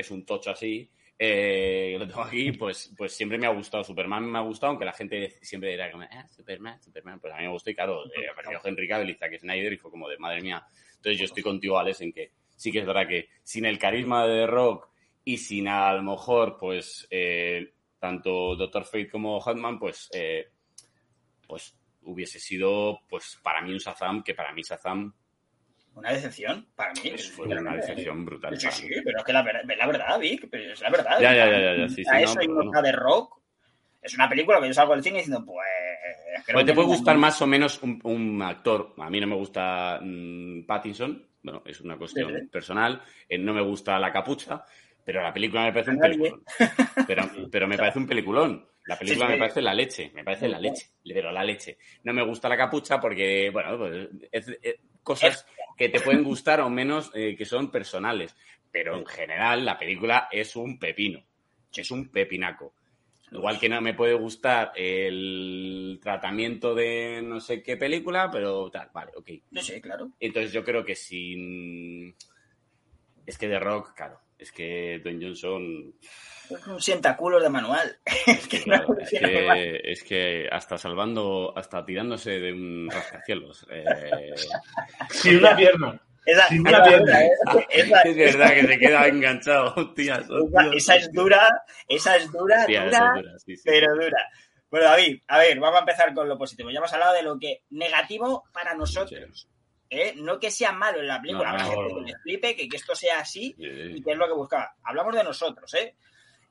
que 0.00 0.06
es 0.06 0.10
un 0.10 0.24
tocho 0.24 0.50
así, 0.50 0.90
eh, 1.18 1.96
lo 1.98 2.08
tengo 2.08 2.22
aquí, 2.22 2.52
pues, 2.52 2.94
pues 2.96 3.12
siempre 3.12 3.36
me 3.36 3.46
ha 3.46 3.50
gustado. 3.50 3.84
Superman 3.84 4.24
me 4.24 4.38
ha 4.38 4.40
gustado, 4.40 4.70
aunque 4.70 4.86
la 4.86 4.94
gente 4.94 5.36
siempre 5.42 5.70
dirá 5.70 5.92
como, 5.92 6.04
ah, 6.04 6.26
Superman, 6.28 6.80
Superman. 6.82 7.20
Pues 7.20 7.34
a 7.34 7.36
mí 7.36 7.42
me 7.42 7.50
gustó 7.50 7.68
y 7.68 7.74
claro, 7.74 8.06
eh, 8.06 8.26
apareció 8.32 8.58
Henry 8.64 8.88
Cavill 8.88 9.10
y 9.10 9.14
Zack 9.14 9.38
Snyder 9.38 9.72
y 9.74 9.76
fue 9.76 9.90
como 9.90 10.08
de, 10.08 10.16
madre 10.16 10.40
mía. 10.40 10.66
Entonces 10.96 11.18
yo 11.18 11.26
estoy 11.26 11.42
contigo, 11.42 11.78
Alex, 11.78 12.00
en 12.00 12.12
que 12.12 12.32
sí 12.56 12.72
que 12.72 12.78
es 12.78 12.86
verdad 12.86 13.06
que 13.06 13.28
sin 13.42 13.66
el 13.66 13.78
carisma 13.78 14.26
de 14.26 14.40
The 14.40 14.46
Rock 14.46 14.88
y 15.22 15.36
sin 15.36 15.68
a 15.68 15.92
lo 15.92 16.02
mejor, 16.02 16.56
pues, 16.58 17.06
eh, 17.10 17.74
tanto 17.98 18.56
Doctor 18.56 18.86
Fate 18.86 19.10
como 19.10 19.38
Hotman, 19.40 19.78
pues, 19.78 20.08
eh, 20.14 20.48
pues 21.46 21.78
hubiese 22.02 22.40
sido, 22.40 23.00
pues, 23.10 23.38
para 23.42 23.60
mí 23.60 23.72
un 23.72 23.78
Shazam, 23.78 24.22
que 24.22 24.32
para 24.32 24.54
mí 24.54 24.62
Shazam 24.62 25.12
una 25.94 26.12
decepción, 26.12 26.66
para 26.74 26.92
mí. 26.92 27.12
fue 27.18 27.46
una 27.46 27.76
decepción 27.76 28.24
brutal. 28.24 28.58
Sí, 28.58 28.68
sí, 28.70 28.88
pero 29.04 29.18
es 29.18 29.24
que 29.24 29.32
la, 29.32 29.42
la 29.42 29.86
verdad, 29.86 30.18
Vic, 30.18 30.48
es 30.52 30.80
la 30.80 30.90
verdad. 30.90 31.20
Ya, 31.20 31.34
ya, 31.34 31.50
ya, 31.50 31.76
ya, 31.76 31.88
sí, 31.88 32.02
a 32.10 32.20
eso 32.20 32.40
no, 32.42 32.82
de 32.82 32.92
rock. 32.92 33.40
Es 34.02 34.14
una 34.14 34.28
película 34.28 34.60
que 34.60 34.68
yo 34.68 34.74
salgo 34.74 34.94
del 34.94 35.02
cine 35.02 35.18
diciendo, 35.18 35.44
pues... 35.44 35.66
pues 36.50 36.64
te 36.64 36.72
puede 36.72 36.88
gustar 36.88 37.18
más 37.18 37.40
o 37.42 37.46
menos 37.46 37.80
un, 37.82 38.40
actor. 38.42 38.94
A 38.98 39.10
mí 39.10 39.20
no 39.20 39.26
me 39.26 39.34
gusta 39.34 40.00
mm, 40.02 40.64
Pattinson, 40.64 41.26
bueno, 41.42 41.62
es 41.66 41.80
una 41.80 41.98
cuestión 41.98 42.48
personal. 42.50 43.02
Eh, 43.28 43.36
no 43.36 43.52
me 43.52 43.60
gusta 43.60 43.98
la 43.98 44.10
capucha, 44.10 44.64
pero 45.04 45.22
la 45.22 45.32
película 45.32 45.64
me 45.64 45.72
parece 45.72 45.90
un 45.90 45.98
peliculón. 45.98 46.44
Pero, 47.06 47.30
pero 47.50 47.68
me 47.68 47.76
parece 47.78 47.98
un 47.98 48.06
peliculón. 48.06 48.66
La 48.86 48.98
película 48.98 49.28
me 49.28 49.36
parece 49.36 49.60
la 49.60 49.74
leche, 49.74 50.10
me 50.14 50.24
parece 50.24 50.48
la 50.48 50.58
leche, 50.58 50.86
pero 51.04 51.30
la 51.30 51.44
leche. 51.44 51.78
No 52.04 52.12
me 52.12 52.24
gusta 52.24 52.48
la 52.48 52.56
capucha 52.56 52.98
porque, 52.98 53.50
bueno, 53.50 53.78
pues, 53.78 54.08
es, 54.32 54.58
cosas 55.02 55.46
que 55.76 55.88
te 55.88 56.00
pueden 56.00 56.24
gustar 56.24 56.60
o 56.60 56.70
menos 56.70 57.10
eh, 57.14 57.34
que 57.36 57.44
son 57.44 57.70
personales. 57.70 58.36
Pero 58.70 58.96
en 58.96 59.06
general 59.06 59.64
la 59.64 59.78
película 59.78 60.28
es 60.30 60.54
un 60.56 60.78
pepino. 60.78 61.24
Es 61.74 61.90
un 61.90 62.08
pepinaco. 62.08 62.74
Igual 63.32 63.60
que 63.60 63.68
no 63.68 63.80
me 63.80 63.94
puede 63.94 64.14
gustar 64.14 64.72
el 64.74 66.00
tratamiento 66.02 66.74
de 66.74 67.22
no 67.22 67.40
sé 67.40 67.62
qué 67.62 67.76
película, 67.76 68.28
pero 68.30 68.68
tal, 68.70 68.90
vale, 68.92 69.12
ok. 69.16 69.30
No 69.52 69.62
sé, 69.62 69.80
claro. 69.80 70.10
Entonces 70.18 70.52
yo 70.52 70.64
creo 70.64 70.84
que 70.84 70.96
sin... 70.96 72.14
Es 73.24 73.38
que 73.38 73.48
de 73.48 73.60
rock, 73.60 73.94
claro. 73.94 74.20
Es 74.36 74.50
que 74.50 75.00
Don 75.04 75.20
Johnson 75.22 75.94
un 76.66 76.80
sientaculos 76.80 77.42
de 77.42 77.48
manual. 77.48 77.98
es, 78.26 78.48
que 78.48 78.64
es, 79.84 80.02
que, 80.02 80.48
hasta 80.50 80.78
salvando, 80.78 81.52
hasta 81.56 81.84
tirándose 81.84 82.38
de 82.40 82.52
un 82.52 82.88
rascacielos. 82.90 83.66
Eh... 83.70 84.34
Sin 85.10 85.38
una 85.38 85.56
pierna. 85.56 86.00
Esa, 86.24 86.48
Sin 86.48 86.60
una 86.60 86.82
pierna. 86.82 87.20
es 87.70 87.90
verdad 88.16 88.54
que 88.54 88.66
se 88.66 88.78
queda 88.78 89.06
enganchado, 89.06 89.94
tía, 89.94 90.22
esa, 90.74 90.96
es 90.96 91.10
dura, 91.12 91.48
esa 91.88 92.16
es 92.16 92.30
dura, 92.30 92.66
dura, 92.66 93.14
pero 93.64 93.94
dura. 93.94 94.28
Bueno, 94.70 94.86
David, 94.86 95.22
a 95.26 95.38
ver, 95.38 95.58
vamos 95.58 95.78
a 95.78 95.80
empezar 95.80 96.14
con 96.14 96.28
lo 96.28 96.38
positivo. 96.38 96.70
Ya 96.70 96.78
hemos 96.78 96.92
hablado 96.92 97.14
de 97.14 97.22
lo 97.22 97.38
que 97.38 97.64
negativo 97.70 98.44
para 98.52 98.74
nosotros. 98.74 99.48
¿eh? 99.90 100.14
No 100.16 100.38
que 100.38 100.50
sea 100.50 100.72
malo 100.72 101.00
en 101.00 101.08
la 101.08 101.20
película, 101.20 101.52
No, 101.52 101.58
no, 101.58 101.64
gente 101.64 102.12
no. 102.38 102.40
que 102.40 102.56
que, 102.56 102.68
que 102.68 102.76
esto 102.76 102.94
sea 102.94 103.18
así 103.20 103.54
Sí. 103.58 103.66
y 103.66 104.02
que 104.02 104.12
es 104.12 104.16
lo 104.16 104.26
que 104.28 104.34
buscaba. 104.34 104.76
Hablamos 104.84 105.16
de 105.16 105.24
nosotros, 105.24 105.74
¿eh? 105.74 105.96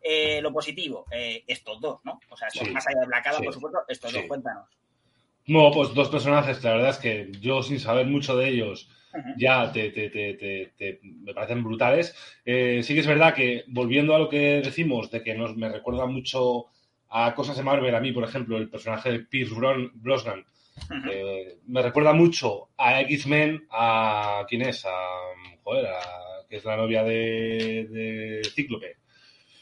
Eh, 0.01 0.41
lo 0.41 0.53
positivo, 0.53 1.05
eh, 1.11 1.43
estos 1.47 1.79
dos, 1.81 1.99
¿no? 2.05 2.19
O 2.29 2.37
sea, 2.37 2.49
Sí, 2.49 2.69
más 2.71 2.87
allá 2.87 3.01
de 3.01 3.07
Black 3.07 3.27
Adam, 3.27 3.39
sí, 3.39 3.45
por 3.45 3.53
supuesto, 3.53 3.79
estos 3.87 4.11
sí. 4.11 4.17
dos, 4.17 4.25
cuéntanos. 4.27 4.67
No, 5.47 5.71
pues 5.71 5.93
dos 5.93 6.09
personajes, 6.09 6.63
la 6.63 6.73
verdad 6.73 6.89
es 6.91 6.97
que 6.97 7.31
yo 7.41 7.63
sin 7.63 7.79
saber 7.79 8.05
mucho 8.05 8.37
de 8.37 8.49
ellos 8.49 8.89
ya 9.37 9.71
te, 9.71 9.89
te- 9.89 10.09
te- 10.11 10.99
me 11.03 11.33
parecen 11.33 11.63
brutales. 11.63 12.15
Eh, 12.45 12.81
sí 12.83 12.93
que 12.93 12.99
es 12.99 13.07
verdad 13.07 13.33
que 13.33 13.63
volviendo 13.67 14.13
a 14.15 14.19
lo 14.19 14.29
que 14.29 14.61
decimos, 14.61 15.09
de 15.09 15.23
que 15.23 15.33
nos, 15.33 15.57
me 15.57 15.67
recuerda 15.67 16.05
mucho 16.05 16.65
a 17.09 17.33
cosas 17.33 17.57
de 17.57 17.63
Marvel, 17.63 17.95
a 17.95 17.99
mí, 17.99 18.11
por 18.11 18.23
ejemplo, 18.23 18.57
el 18.57 18.69
personaje 18.69 19.11
de 19.11 19.19
Pierce 19.21 19.55
Brosnan, 19.95 20.45
eh, 21.11 21.57
me 21.65 21.81
recuerda 21.81 22.13
mucho 22.13 22.69
a 22.77 23.01
X-Men, 23.01 23.65
a 23.71 24.45
quién 24.47 24.61
es, 24.61 24.85
a 24.85 24.91
joder, 25.63 25.87
a- 25.87 26.45
que 26.47 26.57
es 26.57 26.65
la 26.65 26.77
novia 26.77 27.03
de, 27.03 27.87
de 27.89 28.41
Cíclope. 28.53 28.98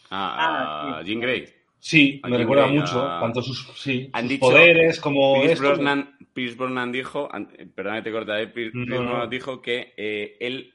Ah, 0.10 0.98
a 1.00 1.04
Jean 1.04 1.20
Grey. 1.20 1.46
Sí, 1.80 2.20
A 2.24 2.28
me 2.28 2.32
Jean 2.38 2.42
recuerda 2.42 2.66
Grey, 2.68 2.80
mucho, 2.80 3.02
a- 3.08 3.20
tanto 3.22 3.42
sus, 3.42 3.68
sí, 3.80 4.10
Han 4.14 4.22
sus 4.24 4.30
dicho- 4.30 4.40
poderes 4.42 5.00
como 5.00 5.36
Pierce 5.36 5.54
esto. 5.54 5.64
Brosnan, 5.68 6.18
Pierce 6.34 6.56
Brosnan 6.58 6.92
dijo, 6.92 7.30
perdona 7.76 7.98
que 7.98 8.04
te 8.04 8.12
corta, 8.12 8.42
eh, 8.42 8.48
Pierce 8.48 8.78
No, 8.78 8.86
Pierce 8.86 9.04
no. 9.04 9.10
Brosnan 9.10 9.30
dijo 9.30 9.62
que 9.62 9.94
eh, 9.98 10.38
él, 10.40 10.74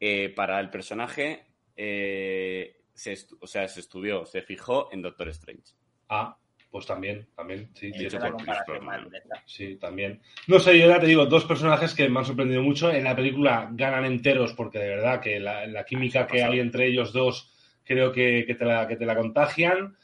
eh, 0.00 0.32
para 0.34 0.58
el 0.60 0.70
personaje, 0.70 1.44
eh, 1.76 2.76
se, 2.94 3.16
o 3.40 3.46
sea, 3.46 3.68
se 3.68 3.80
estudió, 3.80 4.24
se 4.26 4.42
fijó 4.42 4.88
en 4.92 5.02
Doctor 5.02 5.28
Strange. 5.28 5.74
Ah, 6.08 6.36
pues 6.70 6.86
también, 6.86 7.28
también, 7.36 7.70
sí, 7.74 7.92
sí, 7.92 8.04
por 8.16 8.32
Brosnan. 8.32 9.08
sí, 9.44 9.76
también. 9.76 10.20
No 10.46 10.58
sé, 10.58 10.78
yo 10.78 10.88
ya 10.88 10.98
te 10.98 11.06
digo, 11.06 11.26
dos 11.26 11.44
personajes 11.44 11.94
que 11.94 12.08
me 12.08 12.18
han 12.20 12.24
sorprendido 12.24 12.62
mucho. 12.62 12.90
En 12.90 13.04
la 13.04 13.14
película 13.14 13.68
ganan 13.72 14.06
enteros 14.06 14.54
porque 14.54 14.78
de 14.78 14.88
verdad 14.88 15.20
que 15.20 15.38
la, 15.38 15.66
la 15.66 15.84
química 15.84 16.26
que 16.26 16.42
hay 16.42 16.60
entre 16.60 16.86
ellos 16.86 17.12
dos 17.12 17.51
creo 17.84 18.12
que, 18.12 18.44
que 18.46 18.54
te, 18.54 18.64
la, 18.64 18.86
que 18.88 18.96
te 18.96 19.06
la 19.06 19.16
contagian. 19.16 19.96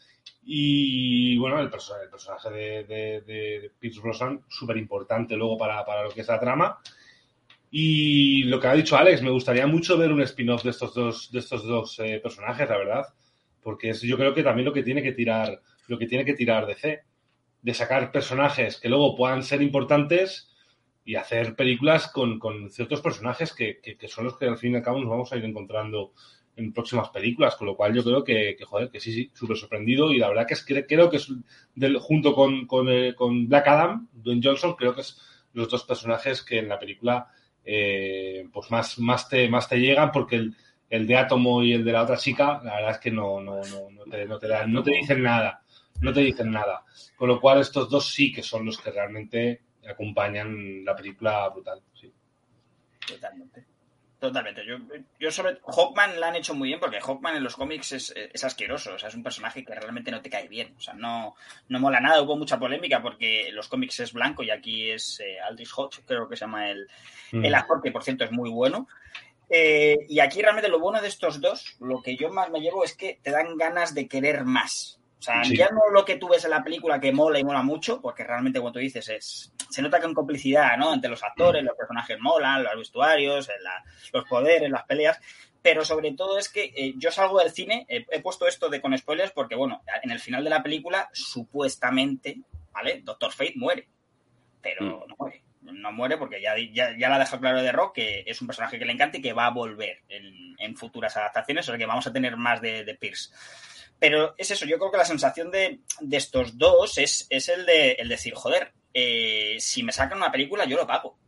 Y 0.44 1.36
bueno, 1.38 1.60
el, 1.60 1.70
perso- 1.70 2.00
el 2.02 2.08
personaje 2.10 2.50
de, 2.50 2.84
de, 2.84 3.20
de 3.20 3.70
Pierce 3.78 4.00
Brosnan, 4.00 4.42
súper 4.48 4.76
importante 4.78 5.36
luego 5.36 5.58
para, 5.58 5.84
para 5.84 6.04
lo 6.04 6.10
que 6.10 6.22
es 6.22 6.28
la 6.28 6.40
trama. 6.40 6.78
Y 7.70 8.44
lo 8.44 8.58
que 8.60 8.66
ha 8.66 8.74
dicho 8.74 8.96
Alex, 8.96 9.22
me 9.22 9.30
gustaría 9.30 9.66
mucho 9.66 9.98
ver 9.98 10.10
un 10.10 10.22
spin-off 10.22 10.62
de 10.64 10.70
estos 10.70 10.94
dos, 10.94 11.30
de 11.30 11.38
estos 11.40 11.64
dos 11.64 11.98
eh, 11.98 12.18
personajes, 12.22 12.68
la 12.68 12.78
verdad. 12.78 13.06
Porque 13.62 13.90
es, 13.90 14.00
yo 14.00 14.16
creo 14.16 14.32
que 14.32 14.42
también 14.42 14.64
lo 14.64 14.72
que 14.72 14.82
tiene 14.82 15.02
que 15.02 15.12
tirar, 15.12 15.60
lo 15.86 15.98
que 15.98 16.06
tiene 16.06 16.24
que 16.24 16.32
tirar 16.34 16.66
DC, 16.66 17.02
de 17.60 17.74
sacar 17.74 18.10
personajes 18.10 18.78
que 18.80 18.88
luego 18.88 19.14
puedan 19.16 19.42
ser 19.42 19.60
importantes 19.60 20.50
y 21.04 21.16
hacer 21.16 21.56
películas 21.56 22.08
con, 22.10 22.38
con 22.38 22.70
ciertos 22.70 23.00
personajes 23.02 23.52
que, 23.52 23.80
que- 23.80 23.96
que 23.96 24.08
son 24.08 24.24
los 24.24 24.36
que 24.38 24.46
al 24.46 24.58
fin 24.58 24.72
y 24.72 24.76
al 24.76 24.82
cabo 24.82 25.00
nos 25.00 25.10
vamos 25.10 25.32
a 25.32 25.36
ir 25.36 25.44
encontrando 25.44 26.12
en 26.58 26.72
próximas 26.72 27.08
películas, 27.10 27.56
con 27.56 27.66
lo 27.68 27.76
cual 27.76 27.94
yo 27.94 28.04
creo 28.04 28.22
que, 28.24 28.56
joder, 28.66 28.90
que 28.90 29.00
sí, 29.00 29.12
sí, 29.12 29.30
súper 29.34 29.56
sorprendido 29.56 30.10
y 30.12 30.18
la 30.18 30.28
verdad 30.28 30.46
que 30.46 30.54
es 30.54 30.64
que 30.64 30.86
creo 30.86 31.08
que 31.08 31.16
es 31.18 31.28
del, 31.74 31.98
junto 31.98 32.34
con, 32.34 32.66
eh, 32.88 33.14
con 33.14 33.48
Black 33.48 33.68
Adam, 33.68 34.08
Dwayne 34.12 34.42
Johnson, 34.44 34.74
creo 34.74 34.94
que 34.94 35.02
es 35.02 35.18
los 35.54 35.68
dos 35.68 35.84
personajes 35.84 36.42
que 36.42 36.58
en 36.58 36.68
la 36.68 36.78
película 36.78 37.28
eh, 37.64 38.46
pues 38.52 38.70
más, 38.70 38.98
más, 38.98 39.28
te, 39.28 39.48
más 39.48 39.68
te 39.68 39.78
llegan 39.78 40.10
porque 40.12 40.36
el, 40.36 40.56
el 40.90 41.06
de 41.06 41.16
Átomo 41.16 41.62
y 41.62 41.72
el 41.72 41.84
de 41.84 41.92
la 41.92 42.02
otra 42.02 42.16
chica, 42.16 42.60
la 42.64 42.74
verdad 42.76 42.90
es 42.92 42.98
que 42.98 43.10
no, 43.10 43.40
no, 43.40 43.56
no, 43.62 43.90
no, 43.90 44.04
te, 44.04 44.26
no, 44.26 44.38
te, 44.38 44.48
dan- 44.48 44.72
no 44.72 44.82
te 44.82 44.92
dicen 44.92 45.22
nada, 45.22 45.62
no 46.00 46.12
te 46.12 46.20
dicen 46.20 46.50
nada. 46.50 46.84
Con 47.16 47.28
lo 47.28 47.40
cual 47.40 47.60
estos 47.60 47.88
dos 47.90 48.06
sí 48.12 48.32
que 48.32 48.42
son 48.42 48.64
los 48.66 48.78
que 48.78 48.90
realmente 48.90 49.62
acompañan 49.88 50.84
la 50.84 50.94
película 50.96 51.48
brutal. 51.50 51.80
Sí. 51.94 52.12
Totalmente. 53.06 53.66
Totalmente. 54.18 54.66
Yo, 54.66 54.78
yo 55.20 55.30
sobre 55.30 55.58
Hawkman 55.64 56.18
la 56.18 56.28
han 56.28 56.36
hecho 56.36 56.52
muy 56.54 56.68
bien 56.68 56.80
porque 56.80 57.00
Hawkman 57.00 57.36
en 57.36 57.44
los 57.44 57.54
cómics 57.54 57.92
es, 57.92 58.12
es 58.16 58.42
asqueroso. 58.42 58.94
O 58.94 58.98
sea, 58.98 59.08
es 59.08 59.14
un 59.14 59.22
personaje 59.22 59.64
que 59.64 59.74
realmente 59.74 60.10
no 60.10 60.20
te 60.20 60.28
cae 60.28 60.48
bien. 60.48 60.74
O 60.76 60.80
sea, 60.80 60.94
no, 60.94 61.36
no 61.68 61.78
mola 61.78 62.00
nada. 62.00 62.20
Hubo 62.22 62.36
mucha 62.36 62.58
polémica 62.58 63.00
porque 63.00 63.48
en 63.48 63.54
los 63.54 63.68
cómics 63.68 64.00
es 64.00 64.12
blanco 64.12 64.42
y 64.42 64.50
aquí 64.50 64.90
es 64.90 65.20
eh, 65.20 65.38
Aldrich 65.40 65.70
Hodge, 65.76 66.00
creo 66.04 66.28
que 66.28 66.36
se 66.36 66.40
llama 66.40 66.68
el, 66.70 66.88
Mm. 67.32 67.44
el 67.44 67.54
actor, 67.54 67.82
que 67.82 67.90
por 67.90 68.02
cierto 68.04 68.24
es 68.24 68.32
muy 68.32 68.50
bueno. 68.50 68.88
Eh, 69.50 69.96
y 70.08 70.20
aquí 70.20 70.42
realmente 70.42 70.68
lo 70.68 70.78
bueno 70.78 71.00
de 71.00 71.08
estos 71.08 71.40
dos, 71.40 71.76
lo 71.80 72.02
que 72.02 72.16
yo 72.16 72.30
más 72.30 72.50
me 72.50 72.60
llevo 72.60 72.84
es 72.84 72.94
que 72.94 73.18
te 73.22 73.30
dan 73.30 73.56
ganas 73.56 73.94
de 73.94 74.08
querer 74.08 74.44
más. 74.44 74.97
O 75.18 75.22
sea, 75.22 75.42
Sí. 75.44 75.56
ya 75.56 75.68
no 75.70 75.90
lo 75.92 76.04
que 76.04 76.16
tú 76.16 76.28
ves 76.28 76.44
en 76.44 76.50
la 76.50 76.62
película 76.62 77.00
que 77.00 77.12
mola 77.12 77.38
y 77.40 77.44
mola 77.44 77.62
mucho, 77.62 78.00
porque 78.00 78.22
realmente, 78.24 78.60
como 78.60 78.70
tú 78.72 78.78
dices, 78.78 79.08
es, 79.08 79.52
se 79.68 79.82
nota 79.82 79.98
que 79.98 80.06
hay 80.06 80.14
complicidad, 80.14 80.76
¿no? 80.76 80.94
Entre 80.94 81.10
los 81.10 81.22
actores, 81.24 81.64
los 81.64 81.76
personajes 81.76 82.18
molan, 82.20 82.62
los 82.62 82.76
vestuarios, 82.76 83.48
la- 83.62 83.82
los 84.12 84.24
poderes, 84.28 84.70
las 84.70 84.84
peleas. 84.84 85.20
Pero 85.60 85.84
sobre 85.84 86.12
todo 86.12 86.38
es 86.38 86.48
que 86.48 86.72
eh, 86.76 86.94
yo 86.96 87.10
salgo 87.10 87.40
del 87.40 87.50
cine, 87.50 87.84
eh, 87.88 88.06
he 88.10 88.20
puesto 88.20 88.46
esto 88.46 88.68
de 88.68 88.80
con 88.80 88.96
spoilers 88.96 89.32
porque, 89.32 89.56
bueno, 89.56 89.82
en 90.02 90.10
el 90.12 90.20
final 90.20 90.44
de 90.44 90.50
la 90.50 90.62
película, 90.62 91.10
supuestamente, 91.12 92.38
¿vale? 92.72 93.00
Doctor 93.02 93.32
Fate 93.32 93.54
muere. 93.56 93.88
Pero 94.62 94.84
Mm. 94.84 95.08
no 95.08 95.16
muere. 95.18 95.42
No 95.62 95.92
muere 95.92 96.16
porque 96.16 96.40
ya, 96.40 96.54
ya, 96.72 96.96
ya 96.96 97.08
la 97.08 97.16
ha 97.16 97.18
dejado 97.18 97.40
claro 97.40 97.60
de 97.62 97.72
Rock 97.72 97.96
que 97.96 98.22
es 98.26 98.40
un 98.40 98.46
personaje 98.46 98.78
que 98.78 98.84
le 98.86 98.92
encanta 98.92 99.18
y 99.18 99.22
que 99.22 99.32
va 99.34 99.46
a 99.46 99.50
volver 99.50 99.98
en, 100.08 100.54
en 100.58 100.76
futuras 100.76 101.14
adaptaciones, 101.16 101.68
o 101.68 101.72
sea 101.72 101.78
que 101.78 101.84
vamos 101.86 102.06
a 102.06 102.12
tener 102.12 102.36
más 102.36 102.60
de, 102.62 102.84
de 102.84 102.94
Pierce. 102.94 103.30
Pero 103.98 104.34
es 104.38 104.50
eso, 104.50 104.64
yo 104.64 104.78
creo 104.78 104.90
que 104.90 104.98
la 104.98 105.04
sensación 105.04 105.50
de, 105.50 105.80
de 106.00 106.16
estos 106.16 106.56
dos 106.56 106.98
es, 106.98 107.26
es 107.30 107.48
el, 107.48 107.66
de, 107.66 107.92
el 107.92 108.08
decir, 108.08 108.32
joder, 108.34 108.72
eh, 108.94 109.56
si 109.58 109.82
me 109.82 109.92
sacan 109.92 110.18
una 110.18 110.30
película, 110.30 110.64
yo 110.64 110.76
lo 110.76 110.86
pago. 110.86 111.18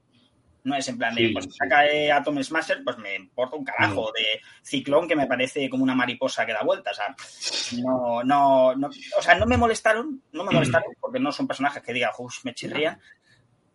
No 0.63 0.77
es 0.77 0.87
en 0.89 0.99
plan 0.99 1.15
de, 1.15 1.29
Sí, 1.29 1.33
pues 1.33 1.47
sí. 1.47 1.53
saca 1.53 1.83
de 1.83 2.13
Atom 2.13 2.43
Smasher, 2.43 2.85
pues 2.85 2.99
me 2.99 3.17
importa 3.17 3.57
un 3.57 3.65
carajo. 3.65 4.11
Mm. 4.11 4.13
De 4.13 4.41
Ciclón, 4.63 5.09
que 5.09 5.17
me 5.17 5.27
parece 5.27 5.69
como 5.71 5.83
una 5.83 5.95
mariposa 5.95 6.45
que 6.45 6.53
da 6.53 6.63
vueltas. 6.63 6.99
O 6.99 7.03
sea, 7.03 7.81
no, 7.83 8.23
no, 8.25 8.75
no, 8.77 8.89
o 8.89 9.23
sea, 9.23 9.35
no 9.37 9.47
me 9.47 9.57
molestaron, 9.57 10.23
no 10.33 10.45
me 10.45 10.53
molestaron, 10.53 10.93
porque 11.01 11.19
no 11.19 11.33
son 11.33 11.47
personajes 11.47 11.83
que 11.83 11.93
diga, 11.93 12.13
uff, 12.19 12.45
me 12.45 12.55
chirrían. 12.55 13.01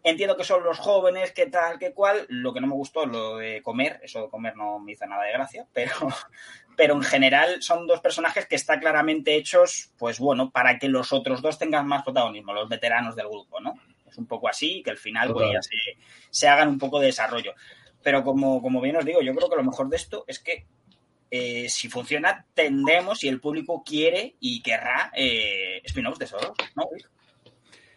Entiendo 0.07 0.37
que 0.37 0.43
son 0.43 0.63
los 0.63 0.77
jóvenes, 0.77 1.31
que 1.31 1.47
tal, 1.47 1.79
que 1.79 1.91
cual. 1.91 2.27
Lo 2.29 2.53
que 2.53 2.61
no 2.61 2.67
me 2.67 2.75
gustó 2.75 3.07
lo 3.07 3.37
de 3.37 3.63
comer. 3.63 3.99
Eso 4.03 4.21
de 4.21 4.29
comer 4.29 4.55
no 4.55 4.77
me 4.77 4.91
hizo 4.91 5.07
nada 5.07 5.23
de 5.23 5.31
gracia. 5.31 5.65
Pero, 5.73 5.93
pero 6.77 6.93
en 6.93 7.01
general 7.01 7.63
son 7.63 7.87
dos 7.87 8.01
personajes 8.01 8.45
que 8.45 8.55
están 8.55 8.79
claramente 8.79 9.35
hechos, 9.35 9.89
pues 9.97 10.19
bueno, 10.19 10.51
para 10.51 10.77
que 10.77 10.89
los 10.89 11.11
otros 11.11 11.41
dos 11.41 11.57
tengan 11.57 11.87
más 11.87 12.03
protagonismo, 12.03 12.53
los 12.53 12.69
veteranos 12.69 13.15
del 13.15 13.27
grupo, 13.27 13.59
¿no? 13.59 13.79
Es 14.07 14.15
un 14.19 14.27
poco 14.27 14.47
así, 14.47 14.83
que 14.83 14.91
al 14.91 14.99
final 14.99 15.33
pues, 15.33 15.47
ya 15.51 15.59
se, 16.29 16.47
hagan 16.47 16.67
un 16.67 16.77
poco 16.77 16.99
de 16.99 17.07
desarrollo. 17.07 17.55
Pero 18.03 18.23
como, 18.23 18.61
como 18.61 18.81
bien 18.81 18.97
os 18.97 19.05
digo, 19.05 19.23
yo 19.23 19.33
creo 19.33 19.49
que 19.49 19.55
lo 19.55 19.63
mejor 19.63 19.89
de 19.89 19.95
esto 19.95 20.23
es 20.27 20.37
que 20.37 20.67
eh, 21.31 21.67
si 21.67 21.89
funciona, 21.89 22.45
tendremos, 22.53 23.17
si 23.17 23.27
el 23.27 23.41
público 23.41 23.81
quiere 23.83 24.35
y 24.39 24.61
querrá, 24.61 25.11
eh, 25.15 25.81
spin-offs 25.83 26.19
de 26.19 26.25
esos 26.25 26.43
dos, 26.43 26.55
¿no? 26.75 26.87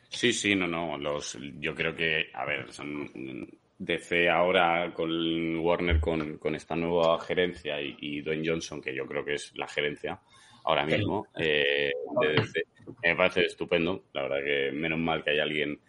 Sí, 0.08 0.32
sí, 0.32 0.54
no, 0.54 0.66
no. 0.66 0.96
Los, 0.98 1.38
yo 1.58 1.74
creo 1.74 1.94
que, 1.94 2.30
a 2.32 2.44
ver, 2.44 2.72
son 2.72 3.48
DC 3.78 4.28
ahora 4.28 4.92
con 4.92 5.58
Warner 5.58 6.00
con, 6.00 6.38
con 6.38 6.54
esta 6.54 6.74
nueva 6.74 7.20
gerencia 7.20 7.80
y, 7.80 7.96
y 8.00 8.20
Dwayne 8.22 8.48
Johnson, 8.48 8.80
que 8.80 8.94
yo 8.94 9.06
creo 9.06 9.24
que 9.24 9.34
es 9.34 9.52
la 9.56 9.68
gerencia 9.68 10.20
ahora 10.64 10.84
mismo 10.84 11.26
eh, 11.38 11.92
de 12.20 12.28
DC. 12.28 12.62
Me 13.02 13.16
parece 13.16 13.46
estupendo. 13.46 14.04
La 14.12 14.22
verdad 14.22 14.44
que 14.44 14.72
menos 14.72 14.98
mal 14.98 15.22
que 15.24 15.30
hay 15.30 15.38
alguien 15.38 15.80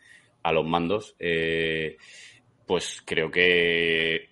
a 0.43 0.51
los 0.51 0.65
mandos. 0.65 1.15
Eh, 1.19 1.97
pues 2.65 3.01
creo 3.05 3.32
que, 3.32 4.29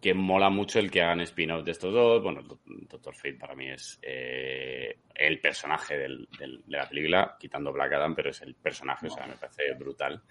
que 0.00 0.14
mola 0.14 0.48
mucho 0.48 0.78
el 0.78 0.90
que 0.90 1.02
hagan 1.02 1.20
spin-off 1.20 1.64
de 1.64 1.72
estos 1.72 1.92
dos. 1.92 2.22
Bueno, 2.22 2.42
Doctor 2.64 3.14
Fate 3.14 3.34
para 3.34 3.54
mí 3.54 3.68
es 3.68 3.98
eh, 4.02 5.00
el 5.14 5.40
personaje 5.40 5.98
de 5.98 6.26
la 6.68 6.88
película, 6.88 7.36
quitando 7.38 7.72
Black 7.72 7.92
Adam, 7.92 8.14
pero 8.14 8.30
es 8.30 8.40
el 8.40 8.54
personaje, 8.54 9.08
o 9.08 9.10
sea, 9.10 9.26
me 9.26 9.34
parece 9.34 9.74
brutal. 9.74 10.22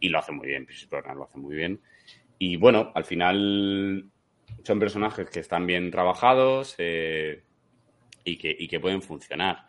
Y 0.00 0.08
lo 0.08 0.18
hace 0.18 0.32
muy 0.32 0.48
bien, 0.48 0.64
Pierce 0.64 0.86
Brosnan 0.86 1.18
lo 1.18 1.24
hace 1.24 1.38
muy 1.38 1.56
bien. 1.56 1.80
Y 2.38 2.56
bueno, 2.56 2.90
al 2.94 3.04
final 3.04 4.10
son 4.62 4.78
personajes 4.78 5.28
que 5.28 5.40
están 5.40 5.66
bien 5.66 5.90
trabajados 5.90 6.74
eh, 6.78 7.42
y, 8.24 8.36
que, 8.38 8.80
pueden 8.80 9.02
funcionar. 9.02 9.66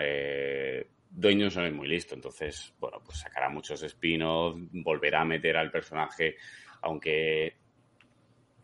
Eh, 0.00 0.86
Johnson 1.20 1.64
es 1.64 1.72
muy 1.72 1.88
listo, 1.88 2.14
entonces, 2.14 2.74
bueno, 2.78 3.00
pues 3.04 3.20
sacará 3.20 3.48
muchos 3.48 3.82
spin-offs, 3.82 4.58
volverá 4.72 5.22
a 5.22 5.24
meter 5.24 5.56
al 5.56 5.70
personaje, 5.70 6.36
aunque 6.82 7.61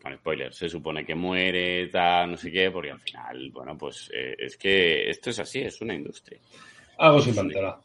con 0.01 0.15
spoilers, 0.15 0.55
se 0.55 0.69
supone 0.69 1.05
que 1.05 1.15
muere, 1.15 1.87
tal, 1.87 2.31
no 2.31 2.37
sé 2.37 2.51
qué, 2.51 2.71
porque 2.71 2.91
al 2.91 2.99
final, 2.99 3.51
bueno, 3.51 3.77
pues 3.77 4.09
eh, 4.13 4.35
es 4.37 4.57
que 4.57 5.09
esto 5.09 5.29
es 5.29 5.39
así, 5.39 5.59
es 5.59 5.81
una 5.81 5.93
industria. 5.93 6.39
Algo 6.97 7.21
sin 7.21 7.35
pantera. 7.35 7.79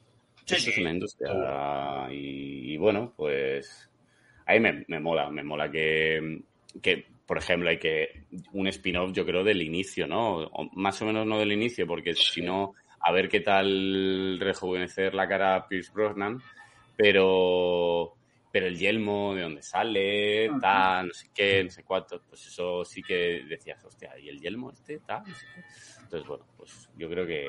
Sí, 0.44 0.70
es 0.70 0.78
una 0.78 0.90
industria. 0.90 2.08
Y, 2.10 2.74
y 2.74 2.76
bueno, 2.76 3.12
pues 3.16 3.90
ahí 4.46 4.60
me, 4.60 4.84
me 4.88 5.00
mola, 5.00 5.30
me 5.30 5.42
mola 5.42 5.70
que, 5.70 6.42
que, 6.82 7.06
por 7.26 7.38
ejemplo, 7.38 7.70
hay 7.70 7.78
que 7.78 8.24
un 8.52 8.68
spin-off, 8.68 9.12
yo 9.12 9.24
creo, 9.24 9.42
del 9.42 9.62
inicio, 9.62 10.06
¿no? 10.06 10.38
O 10.38 10.70
más 10.74 11.00
o 11.02 11.06
menos 11.06 11.26
no 11.26 11.38
del 11.38 11.52
inicio, 11.52 11.86
porque 11.86 12.14
si 12.14 12.42
no, 12.42 12.74
a 13.00 13.12
ver 13.12 13.28
qué 13.28 13.40
tal 13.40 14.38
rejuvenecer 14.38 15.14
la 15.14 15.28
cara 15.28 15.56
a 15.56 15.68
Pierce 15.68 15.92
Brosnan, 15.92 16.40
pero 16.96 18.14
pero 18.54 18.68
el 18.68 18.78
yelmo 18.78 19.34
de 19.34 19.42
dónde 19.42 19.62
sale, 19.62 20.48
tal, 20.60 21.08
no 21.08 21.12
sé 21.12 21.26
qué, 21.34 21.64
no 21.64 21.70
sé 21.70 21.82
cuánto, 21.82 22.22
pues 22.22 22.46
eso 22.46 22.84
sí 22.84 23.02
que 23.02 23.44
decías, 23.48 23.84
hostia, 23.84 24.16
¿y 24.16 24.28
el 24.28 24.38
yelmo 24.38 24.70
este, 24.70 25.00
tal? 25.00 25.24
No 25.26 25.34
sé 25.34 25.44
qué. 25.52 25.62
Entonces, 26.04 26.28
bueno, 26.28 26.46
pues 26.56 26.88
yo 26.96 27.10
creo 27.10 27.26
que, 27.26 27.48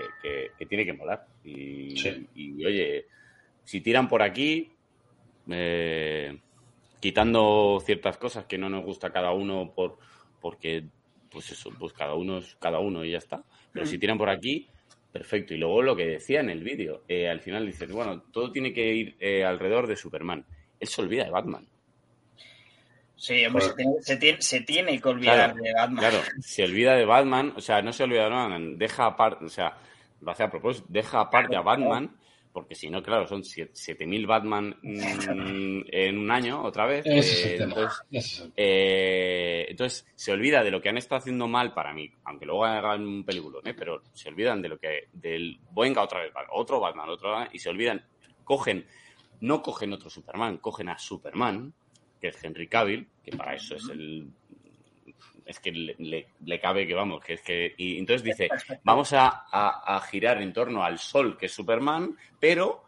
que, 0.58 0.66
tiene 0.66 0.84
que 0.84 0.94
molar. 0.94 1.28
Y, 1.44 1.94
y, 2.34 2.66
oye, 2.66 3.06
si 3.64 3.82
tiran 3.82 4.08
por 4.08 4.24
aquí, 4.24 4.72
eh, 5.48 6.40
quitando 7.00 7.80
ciertas 7.86 8.18
cosas 8.18 8.46
que 8.46 8.58
no 8.58 8.68
nos 8.68 8.84
gusta 8.84 9.14
cada 9.14 9.32
uno 9.32 9.74
por 9.76 10.00
porque 10.42 10.86
pues 11.30 11.52
eso, 11.52 11.70
pues 11.78 11.94
cada 11.94 12.16
uno 12.16 12.40
es 12.40 12.56
cada 12.56 12.80
uno 12.80 13.06
y 13.06 13.12
ya 13.12 13.20
está. 13.20 13.44
Pero 13.72 13.86
si 13.86 14.00
tiran 14.00 14.18
por 14.18 14.32
aquí, 14.32 14.68
perfecto. 15.12 15.54
Y 15.54 15.58
luego 15.58 15.84
lo 15.84 15.96
que 15.96 16.08
decía 16.08 16.40
en 16.40 16.50
el 16.50 16.64
vídeo, 16.64 17.04
eh, 17.08 17.30
al 17.30 17.42
final 17.42 17.64
dices, 17.64 17.92
bueno, 17.92 18.24
todo 18.32 18.52
tiene 18.52 18.74
que 18.74 18.92
ir 18.92 19.16
eh, 19.20 19.46
alrededor 19.46 19.86
de 19.86 19.98
Superman 19.98 20.44
él 20.80 20.88
se 20.88 21.02
olvida 21.02 21.24
de 21.24 21.32
Batman. 21.32 21.68
Sí, 23.18 23.46
hombre, 23.46 23.64
se, 24.02 24.18
tiene, 24.18 24.42
se, 24.42 24.62
tiene, 24.62 25.02
que 25.02 25.08
olvidar 25.08 25.56
de 25.56 25.74
Batman. 25.74 26.00
Claro, 26.00 26.20
se 26.42 26.64
olvida 26.64 26.96
de 26.96 27.06
Batman, 27.06 27.54
o 27.56 27.62
sea, 27.62 27.82
no 27.82 27.94
se 27.94 28.04
olvida 28.04 28.26
de 28.26 28.30
Batman, 28.30 28.78
deja 28.78 29.06
aparte, 29.06 29.46
o 29.46 29.50
sea, 29.50 29.78
lo 30.22 30.32
hace 30.32 30.44
a 30.44 30.52
propósito, 30.52 30.86
deja 30.90 31.22
aparte 31.22 31.56
a 31.56 31.62
Batman, 31.62 32.16
porque 32.56 32.74
si 32.74 32.90
no, 32.90 33.04
claro, 33.04 33.28
son 33.28 33.42
7.000 33.42 34.26
Batman 34.26 34.78
mm, 34.82 35.82
en 35.92 36.18
un 36.18 36.32
año, 36.32 36.64
otra 36.64 36.86
vez. 36.86 37.06
Eh, 37.06 37.58
entonces, 37.60 38.50
eh, 38.56 39.66
entonces, 39.70 40.08
se 40.16 40.32
olvida 40.32 40.64
de 40.64 40.72
lo 40.72 40.82
que 40.82 40.88
han 40.90 40.98
estado 40.98 41.20
haciendo 41.20 41.48
mal 41.48 41.74
para 41.74 41.94
mí, 41.94 42.10
aunque 42.24 42.46
luego 42.46 42.64
hagan 42.64 43.06
un 43.06 43.26
película, 43.26 43.60
¿eh? 43.66 43.74
pero 43.74 44.04
se 44.14 44.30
olvidan 44.30 44.62
de 44.62 44.70
lo 44.70 44.80
que, 44.80 45.10
del, 45.12 45.60
venga 45.76 46.02
otra 46.02 46.22
vez, 46.22 46.32
otro 46.52 46.80
Batman, 46.80 47.10
otro 47.10 47.32
Batman, 47.32 47.50
y 47.52 47.60
se 47.60 47.70
olvidan, 47.70 48.06
cogen 48.44 48.86
no 49.42 49.62
cogen 49.62 49.94
otro 49.94 50.10
Superman, 50.10 50.58
cogen 50.58 50.90
a 50.90 50.98
Superman, 50.98 51.74
que 52.20 52.28
es 52.30 52.44
Henry 52.44 52.68
Cavill, 52.68 53.08
que 53.24 53.36
para 53.36 53.56
eso 53.56 53.76
es 53.76 53.90
el 53.90 54.30
es 55.46 55.60
que 55.60 55.72
le, 55.72 56.60
cabe 56.60 56.88
que 56.88 56.94
vamos, 56.94 57.24
que 57.24 57.34
es 57.34 57.42
que. 57.42 57.74
Y 57.78 58.00
entonces 58.00 58.24
dice, 58.24 58.50
vamos 58.84 59.14
a, 59.14 60.02
girar 60.10 60.42
en 60.42 60.52
torno 60.52 60.84
al 60.84 60.98
sol, 60.98 61.38
que 61.38 61.46
es 61.46 61.52
Superman, 61.54 62.18
pero 62.40 62.84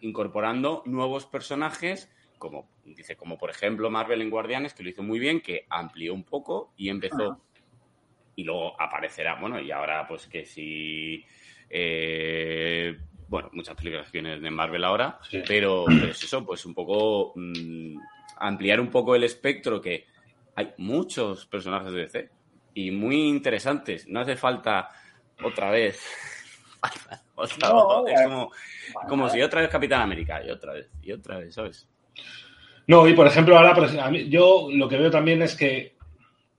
incorporando 0.00 0.82
nuevos 0.86 1.26
personajes, 1.26 2.10
como 2.38 2.68
dice, 2.84 3.16
como 3.16 3.36
por 3.36 3.50
ejemplo 3.50 3.90
Marvel 3.90 4.22
en 4.22 4.30
Guardianes, 4.30 4.72
que 4.72 4.82
lo 4.82 4.88
hizo 4.88 5.02
muy 5.02 5.18
bien, 5.18 5.40
que 5.40 5.66
amplió 5.68 6.14
un 6.14 6.24
poco 6.24 6.72
y 6.76 6.88
empezó. 6.88 7.40
Y 8.34 8.44
luego 8.44 8.80
aparecerá, 8.80 9.34
bueno, 9.34 9.60
y 9.60 9.70
ahora 9.70 10.06
pues 10.08 10.26
que 10.26 10.46
si. 10.46 11.24
Eh, 11.68 12.96
bueno, 13.28 13.50
muchas 13.52 13.76
películas 13.76 14.10
vienen 14.10 14.42
de 14.42 14.50
Marvel 14.50 14.84
ahora, 14.84 15.18
pero, 15.46 15.88
es 15.88 16.22
eso, 16.22 16.44
pues 16.44 16.64
un 16.64 16.74
poco 16.74 17.32
mm, 17.36 17.96
ampliar 18.38 18.80
un 18.80 18.88
poco 18.88 19.14
el 19.14 19.24
espectro 19.24 19.80
que 19.80 20.06
hay 20.56 20.72
muchos 20.78 21.46
personajes 21.46 21.92
de 21.92 22.00
DC 22.00 22.30
y 22.74 22.90
muy 22.90 23.28
interesantes. 23.28 24.08
No 24.08 24.20
hace 24.20 24.36
falta 24.36 24.88
otra 25.42 25.70
vez. 25.70 26.02
otra, 27.34 27.62
es 28.12 28.22
como, 28.22 28.50
como 29.08 29.28
si 29.28 29.42
otra 29.42 29.60
vez 29.60 29.70
Capitán 29.70 30.02
América 30.02 30.42
y 30.44 30.50
otra 30.50 30.72
vez 30.72 30.90
y 31.02 31.12
otra 31.12 31.38
vez, 31.38 31.54
¿sabes? 31.54 31.88
No, 32.86 33.06
y 33.06 33.12
por 33.12 33.26
ejemplo, 33.26 33.58
ahora 33.58 33.74
yo 34.28 34.68
lo 34.72 34.88
que 34.88 34.96
veo 34.96 35.10
también 35.10 35.42
es 35.42 35.54
que 35.54 35.96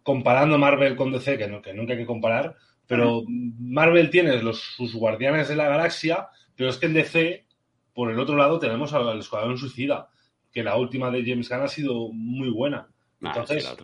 comparando 0.04 0.58
Marvel 0.58 0.96
con 0.96 1.12
DC, 1.12 1.38
que, 1.38 1.48
no, 1.48 1.62
que 1.62 1.74
nunca 1.74 1.94
hay 1.94 2.00
que 2.00 2.06
comparar, 2.06 2.56
pero 2.90 3.24
Marvel 3.28 4.10
tiene 4.10 4.42
los, 4.42 4.60
sus 4.60 4.94
guardianes 4.94 5.48
de 5.48 5.56
la 5.56 5.70
galaxia 5.70 6.28
pero 6.60 6.72
es 6.72 6.78
que 6.78 6.88
en 6.88 6.94
DC, 6.94 7.46
por 7.94 8.12
el 8.12 8.20
otro 8.20 8.36
lado, 8.36 8.60
tenemos 8.60 8.92
al 8.92 9.18
Escuadrón 9.18 9.58
Suicida, 9.58 10.10
que 10.52 10.62
la 10.62 10.76
última 10.76 11.10
de 11.10 11.24
James 11.26 11.48
Gunn 11.48 11.62
ha 11.62 11.70
sido 11.70 12.10
muy 12.12 12.50
buena. 12.50 12.86
Entonces, 13.22 13.78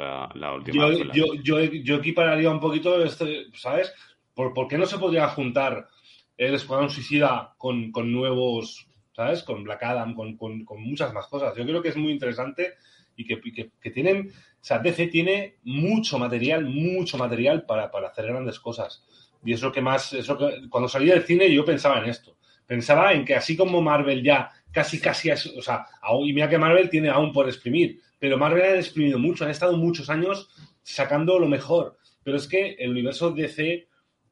yo, 1.41 1.59
equipararía 1.95 2.49
un 2.49 2.59
poquito, 2.59 3.01
este, 3.01 3.45
¿sabes? 3.53 3.93
¿Por, 4.33 4.67
qué 4.67 4.77
no 4.77 4.85
se 4.85 4.97
podría 4.97 5.29
juntar 5.29 5.87
el 6.35 6.53
Escuadrón 6.53 6.89
Suicida 6.89 7.55
con, 7.57 7.93
nuevos, 8.11 8.89
¿sabes? 9.13 9.41
Con 9.41 9.63
Black 9.63 9.83
Adam, 9.83 10.13
con, 10.13 10.65
muchas 10.77 11.13
más 11.13 11.27
cosas. 11.27 11.55
Yo 11.55 11.63
creo 11.63 11.81
que 11.81 11.89
es 11.89 11.95
muy 11.95 12.11
interesante 12.11 12.73
y 13.15 13.23
que, 13.23 13.37
tienen, 13.89 14.33
o 14.54 14.54
sea, 14.65 14.79
DC 14.79 15.07
tiene 15.07 15.57
mucho 15.63 16.17
material, 16.17 16.65
mucho 16.65 17.17
material 17.17 17.65
para, 17.65 17.91
para 17.91 18.07
hacer 18.07 18.25
grandes 18.25 18.59
cosas. 18.59 19.03
Y 19.43 19.53
es 19.53 19.61
lo 19.61 19.71
que 19.71 19.81
más, 19.81 20.13
es 20.13 20.27
que, 20.27 20.69
cuando 20.69 20.89
salí 20.89 21.07
del 21.07 21.23
cine 21.23 21.53
yo 21.53 21.63
pensaba 21.63 21.99
en 21.99 22.09
esto 22.09 22.35
pensaba 22.65 23.13
en 23.13 23.25
que 23.25 23.35
así 23.35 23.55
como 23.55 23.81
Marvel 23.81 24.23
ya 24.23 24.51
casi, 24.71 24.99
casi, 24.99 25.31
o 25.31 25.61
sea, 25.61 25.85
y 26.23 26.33
mira 26.33 26.49
que 26.49 26.57
Marvel 26.57 26.89
tiene 26.89 27.09
aún 27.09 27.31
por 27.31 27.47
exprimir, 27.47 28.01
pero 28.19 28.37
Marvel 28.37 28.63
ha 28.63 28.75
exprimido 28.75 29.17
mucho, 29.19 29.45
han 29.45 29.51
estado 29.51 29.77
muchos 29.77 30.09
años 30.09 30.49
sacando 30.83 31.39
lo 31.39 31.47
mejor, 31.47 31.97
pero 32.23 32.37
es 32.37 32.47
que 32.47 32.73
el 32.79 32.91
universo 32.91 33.31
DC, 33.31 33.87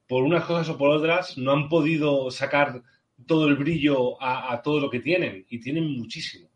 por 0.07 0.23
unas 0.23 0.43
cosas 0.43 0.69
o 0.69 0.77
por 0.77 0.89
otras, 0.89 1.37
no 1.37 1.51
han 1.51 1.69
podido 1.69 2.29
sacar 2.29 2.81
todo 3.25 3.47
el 3.47 3.55
brillo 3.55 4.21
a, 4.21 4.61
todo 4.61 4.79
lo 4.79 4.89
que 4.89 4.99
tienen, 4.99 5.45
y 5.49 5.59
tienen 5.59 5.89
muchísimo. 5.97 6.49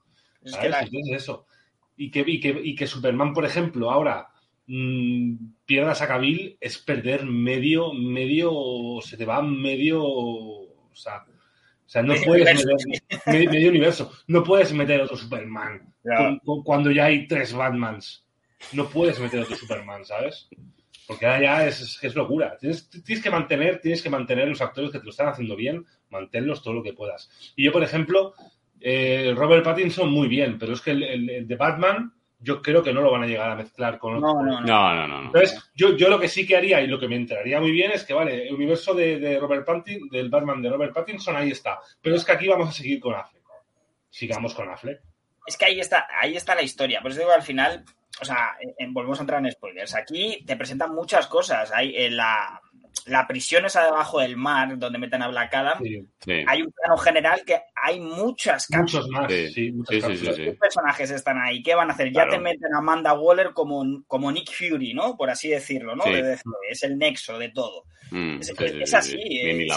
¿sabes? 0.43 0.75
Entonces 0.81 1.23
eso. 1.23 1.46
Y 1.97 2.11
que, 2.11 2.23
y, 2.25 2.39
que, 2.39 2.49
y 2.63 2.75
que 2.75 2.87
Superman, 2.87 3.33
por 3.33 3.43
ejemplo, 3.43 3.89
ahora 3.91 4.27
mmm, 4.67 5.35
pierdas 5.65 6.01
a 6.01 6.07
Cavill 6.07 6.57
es 6.61 6.77
perder 6.77 7.25
medio, 7.25 7.93
medio, 7.93 8.99
se 9.01 9.17
te 9.17 9.25
va 9.25 9.41
medio, 9.41 10.03
o 10.03 10.93
sea, 10.93 11.25
o 11.87 11.89
sea, 11.89 12.03
no 12.03 12.15
puedes 12.25 12.65
meter 12.65 13.49
medio, 13.49 13.69
universo. 13.69 14.11
No 14.27 14.43
puedes 14.43 14.73
meter 14.73 15.01
otro 15.01 15.15
Superman 15.15 15.93
cuando 16.63 16.91
ya 16.91 17.05
hay 17.05 17.27
tres 17.27 17.53
Batmans. 17.53 18.25
No 18.73 18.89
puedes 18.89 19.19
meter 19.19 19.41
otro 19.41 19.55
Superman, 19.55 20.03
¿sabes? 20.03 20.49
Porque 21.05 21.25
ahora 21.25 21.41
ya 21.41 21.67
es, 21.67 21.99
es 22.01 22.15
locura. 22.15 22.57
Tienes, 22.59 22.89
tienes, 22.89 23.23
que 23.23 23.29
mantener, 23.29 23.79
tienes 23.79 24.01
que 24.01 24.09
mantener 24.09 24.49
los 24.49 24.61
actores 24.61 24.91
que 24.91 24.99
te 24.99 25.05
lo 25.05 25.11
están 25.11 25.29
haciendo 25.29 25.55
bien, 25.55 25.85
manténlos 26.09 26.61
todo 26.61 26.73
lo 26.73 26.83
que 26.83 26.91
puedas. 26.91 27.29
Y 27.55 27.63
yo, 27.63 27.71
por 27.71 27.83
ejemplo, 27.83 28.33
eh, 28.81 29.33
Robert 29.35 29.63
Pattinson 29.63 30.11
muy 30.11 30.27
bien, 30.27 30.57
pero 30.57 30.73
es 30.73 30.81
que 30.81 30.91
el 30.91 31.47
de 31.47 31.55
Batman 31.55 32.13
yo 32.39 32.61
creo 32.61 32.83
que 32.83 32.93
no 32.93 33.01
lo 33.01 33.11
van 33.11 33.23
a 33.23 33.27
llegar 33.27 33.49
a 33.49 33.55
mezclar 33.55 33.97
con 33.97 34.19
No, 34.19 34.43
no, 34.43 34.61
no. 34.61 35.07
no, 35.07 35.25
Entonces, 35.25 35.71
yo, 35.73 35.95
yo 35.97 36.07
lo 36.09 36.19
que 36.19 36.27
sí 36.27 36.45
que 36.45 36.55
haría 36.55 36.81
y 36.81 36.87
lo 36.87 36.99
que 36.99 37.07
me 37.07 37.15
enteraría 37.15 37.59
muy 37.59 37.71
bien 37.71 37.91
es 37.91 38.03
que, 38.03 38.13
vale, 38.13 38.47
el 38.47 38.53
universo 38.53 38.93
de, 38.93 39.37
Robert 39.39 39.65
Pattinson, 39.65 40.09
del 40.09 40.29
Batman 40.29 40.61
de 40.61 40.69
Robert 40.69 40.93
Pattinson, 40.93 41.35
ahí 41.35 41.51
está. 41.51 41.79
Pero 42.01 42.15
es 42.15 42.23
que 42.23 42.31
aquí 42.31 42.47
vamos 42.47 42.69
a 42.69 42.71
seguir 42.71 42.99
con 42.99 43.15
Affleck. 43.15 43.43
Sigamos 44.09 44.53
con 44.53 44.69
Affleck. 44.69 45.01
Es 45.45 45.57
que 45.57 45.65
ahí 45.65 45.79
está, 45.79 46.07
ahí 46.19 46.35
está 46.35 46.53
la 46.53 46.61
historia. 46.61 47.01
Por 47.01 47.11
eso 47.11 47.21
digo, 47.21 47.31
al 47.31 47.41
final, 47.41 47.83
o 48.21 48.25
sea, 48.25 48.55
volvemos 48.89 49.19
a 49.19 49.23
entrar 49.23 49.43
en 49.43 49.51
spoilers. 49.51 49.95
Aquí 49.95 50.43
te 50.45 50.57
presentan 50.57 50.93
muchas 50.93 51.27
cosas. 51.27 51.71
Hay 51.71 51.95
en 51.95 52.17
la, 52.17 52.61
la 53.05 53.27
prisión 53.27 53.65
esa 53.65 53.83
debajo 53.83 54.19
del 54.19 54.37
mar, 54.37 54.77
donde 54.77 54.99
meten 54.99 55.21
a 55.21 55.27
Black 55.27 55.53
Adam, 55.53 55.79
hay 55.81 56.61
un 56.61 56.71
plano 56.71 56.97
general 56.97 57.43
que 57.45 57.59
hay 57.75 57.99
muchas 57.99 58.67
Muchos 58.71 59.07
más, 59.09 59.31
sí, 59.31 59.73
¿Qué 59.87 60.57
personajes 60.59 61.11
están 61.11 61.39
ahí? 61.39 61.61
¿Qué 61.61 61.75
van 61.75 61.89
a 61.89 61.93
hacer? 61.93 62.11
Ya 62.11 62.27
te 62.27 62.39
meten 62.39 62.73
a 62.73 62.79
Amanda 62.79 63.13
Waller 63.13 63.53
como, 63.53 64.03
como 64.07 64.31
Nick 64.31 64.51
Fury, 64.51 64.93
¿no? 64.93 65.15
Por 65.15 65.29
así 65.29 65.49
decirlo, 65.49 65.95
¿no? 65.95 66.03
Es 66.69 66.83
el 66.83 66.97
nexo 66.97 67.37
de 67.37 67.49
todo. 67.49 67.85
Mm, 68.11 68.39
es, 68.39 68.93
así. 68.93 69.17
Eh, 69.19 69.67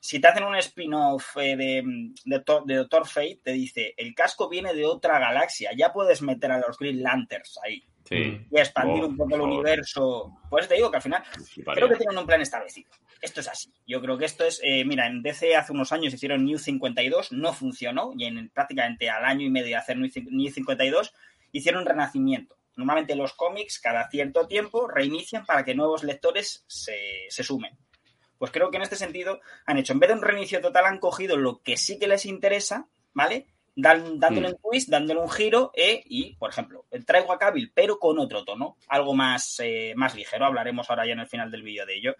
si, 0.00 0.20
te 0.20 0.28
hacen, 0.28 0.44
un 0.44 0.56
spin-off 0.56 1.36
eh, 1.36 1.56
de, 1.56 1.82
de, 2.24 2.42
de 2.66 2.74
Doctor 2.74 3.06
Fate, 3.06 3.40
te 3.44 3.52
dice, 3.52 3.94
el 3.96 4.14
casco 4.14 4.48
viene 4.48 4.74
de 4.74 4.84
otra 4.84 5.18
galaxia, 5.18 5.70
ya 5.76 5.92
puedes 5.92 6.22
meter 6.22 6.50
a 6.50 6.58
los 6.58 6.78
Green 6.78 7.02
Lanterns 7.02 7.58
ahí. 7.64 7.84
Y 8.10 8.58
expandir 8.58 9.04
un 9.04 9.16
poco 9.16 9.34
el 9.34 9.40
universo. 9.40 10.38
Pues 10.50 10.68
te 10.68 10.74
digo 10.74 10.90
que 10.90 10.96
al 10.96 11.02
final 11.02 11.22
creo 11.74 11.88
que 11.88 11.96
tienen 11.96 12.18
un 12.18 12.26
plan 12.26 12.40
establecido. 12.40 12.90
Esto 13.20 13.40
es 13.40 13.48
así. 13.48 13.72
Yo 13.86 14.00
creo 14.00 14.18
que 14.18 14.24
esto 14.24 14.44
es. 14.44 14.60
Eh, 14.64 14.84
mira, 14.84 15.06
en 15.06 15.22
DC 15.22 15.54
hace 15.54 15.72
unos 15.72 15.92
años 15.92 16.12
hicieron 16.12 16.44
New 16.44 16.58
52, 16.58 17.32
no 17.32 17.52
funcionó. 17.52 18.12
Y 18.16 18.24
en 18.24 18.50
prácticamente 18.50 19.08
al 19.08 19.24
año 19.24 19.46
y 19.46 19.50
medio 19.50 19.68
de 19.68 19.76
hacer 19.76 19.96
New 19.96 20.50
52 20.50 21.14
hicieron 21.52 21.86
renacimiento. 21.86 22.56
Normalmente 22.76 23.14
los 23.14 23.34
cómics, 23.34 23.78
cada 23.78 24.08
cierto 24.08 24.46
tiempo, 24.46 24.88
reinician 24.88 25.44
para 25.44 25.64
que 25.64 25.74
nuevos 25.74 26.02
lectores 26.02 26.64
se, 26.66 27.26
se 27.28 27.44
sumen. 27.44 27.78
Pues 28.38 28.50
creo 28.50 28.70
que 28.70 28.78
en 28.78 28.82
este 28.82 28.96
sentido 28.96 29.40
han 29.66 29.78
hecho, 29.78 29.92
en 29.92 30.00
vez 30.00 30.08
de 30.08 30.14
un 30.16 30.22
reinicio 30.22 30.60
total, 30.60 30.86
han 30.86 30.98
cogido 30.98 31.36
lo 31.36 31.62
que 31.62 31.76
sí 31.76 31.98
que 31.98 32.08
les 32.08 32.26
interesa, 32.26 32.88
¿vale? 33.12 33.46
Dándole 33.74 34.48
hmm. 34.48 34.52
un 34.52 34.58
twist, 34.58 34.88
dándole 34.88 35.20
un 35.20 35.30
giro 35.30 35.70
e, 35.74 36.02
y, 36.04 36.36
por 36.36 36.50
ejemplo, 36.50 36.84
traigo 37.06 37.32
a 37.32 37.38
Cavill, 37.38 37.72
pero 37.74 37.98
con 37.98 38.18
otro 38.18 38.44
tono, 38.44 38.76
algo 38.88 39.14
más, 39.14 39.60
eh, 39.60 39.94
más 39.96 40.14
ligero. 40.14 40.44
Hablaremos 40.44 40.88
ahora 40.90 41.06
ya 41.06 41.12
en 41.12 41.20
el 41.20 41.28
final 41.28 41.50
del 41.50 41.62
vídeo 41.62 41.86
de 41.86 41.96
ello. 41.96 42.14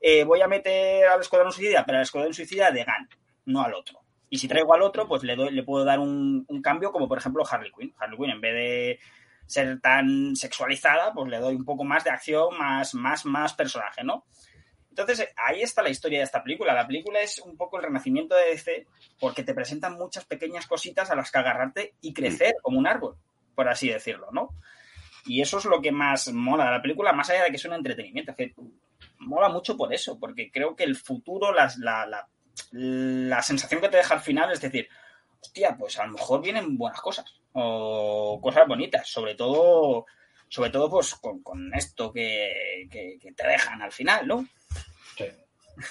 Eh, 0.00 0.24
voy 0.24 0.40
a 0.40 0.48
meter 0.48 1.06
al 1.06 1.20
Escuadrón 1.20 1.52
Suicida, 1.52 1.84
pero 1.84 1.98
al 1.98 2.04
Escuadrón 2.04 2.34
Suicida 2.34 2.70
de 2.70 2.84
Gun, 2.84 3.08
no 3.46 3.62
al 3.62 3.74
otro. 3.74 4.00
Y 4.28 4.38
si 4.38 4.48
traigo 4.48 4.74
al 4.74 4.82
otro, 4.82 5.06
pues 5.06 5.22
le, 5.22 5.36
doy, 5.36 5.52
le 5.52 5.62
puedo 5.62 5.84
dar 5.84 5.98
un, 5.98 6.44
cambio, 6.62 6.90
como 6.90 7.08
por 7.08 7.18
ejemplo 7.18 7.44
Harley 7.48 7.70
Quinn. 7.76 7.94
Harley 7.98 8.18
Quinn, 8.18 8.30
en 8.30 8.40
vez 8.40 8.54
de 8.54 8.98
ser 9.46 9.80
tan 9.80 10.34
sexualizada, 10.34 11.12
pues 11.12 11.28
le 11.30 11.38
doy 11.38 11.54
un 11.54 11.64
poco 11.64 11.84
más 11.84 12.04
de 12.04 12.10
acción, 12.10 12.56
más, 12.58 12.94
más, 12.94 13.24
más 13.24 13.54
personaje, 13.54 14.02
¿no? 14.02 14.24
Entonces, 14.98 15.28
ahí 15.36 15.60
está 15.60 15.82
la 15.82 15.90
historia 15.90 16.20
de 16.20 16.24
esta 16.24 16.42
película. 16.42 16.72
La 16.72 16.86
película 16.86 17.20
es 17.20 17.38
un 17.40 17.54
poco 17.58 17.76
el 17.76 17.82
renacimiento 17.82 18.34
de 18.34 18.46
DC 18.46 18.86
porque 19.20 19.42
te 19.42 19.52
presentan 19.52 19.98
muchas 19.98 20.24
pequeñas 20.24 20.66
cositas 20.66 21.10
a 21.10 21.14
las 21.14 21.30
que 21.30 21.38
agarrarte 21.38 21.94
y 22.00 22.14
crecer 22.14 22.54
como 22.62 22.78
un 22.78 22.86
árbol, 22.86 23.18
por 23.54 23.68
así 23.68 23.90
decirlo, 23.90 24.28
¿no? 24.32 24.54
Y 25.26 25.42
eso 25.42 25.58
es 25.58 25.66
lo 25.66 25.82
que 25.82 25.92
más 25.92 26.32
mola 26.32 26.64
de 26.64 26.70
la 26.70 26.80
película, 26.80 27.12
más 27.12 27.28
allá 27.28 27.44
de 27.44 27.50
que 27.50 27.56
es 27.56 27.64
un 27.66 27.74
entretenimiento. 27.74 28.30
Es 28.30 28.38
que 28.38 28.54
mola 29.18 29.50
mucho 29.50 29.76
por 29.76 29.92
eso, 29.92 30.18
porque 30.18 30.50
creo 30.50 30.74
que 30.74 30.84
el 30.84 30.96
futuro, 30.96 31.52
las, 31.52 31.76
la, 31.76 32.06
la, 32.06 32.26
la 32.72 33.42
sensación 33.42 33.82
que 33.82 33.90
te 33.90 33.98
deja 33.98 34.14
al 34.14 34.20
final 34.20 34.50
es 34.50 34.62
decir, 34.62 34.88
hostia, 35.42 35.76
pues 35.78 35.98
a 35.98 36.06
lo 36.06 36.12
mejor 36.12 36.40
vienen 36.40 36.78
buenas 36.78 37.02
cosas 37.02 37.34
o 37.52 38.40
cosas 38.42 38.66
bonitas, 38.66 39.06
sobre 39.06 39.34
todo, 39.34 40.06
sobre 40.48 40.70
todo 40.70 40.88
pues 40.88 41.14
con, 41.16 41.42
con 41.42 41.74
esto 41.74 42.10
que, 42.10 42.88
que, 42.90 43.18
que, 43.20 43.32
te 43.32 43.46
dejan 43.46 43.82
al 43.82 43.92
final, 43.92 44.26
¿no? 44.26 44.46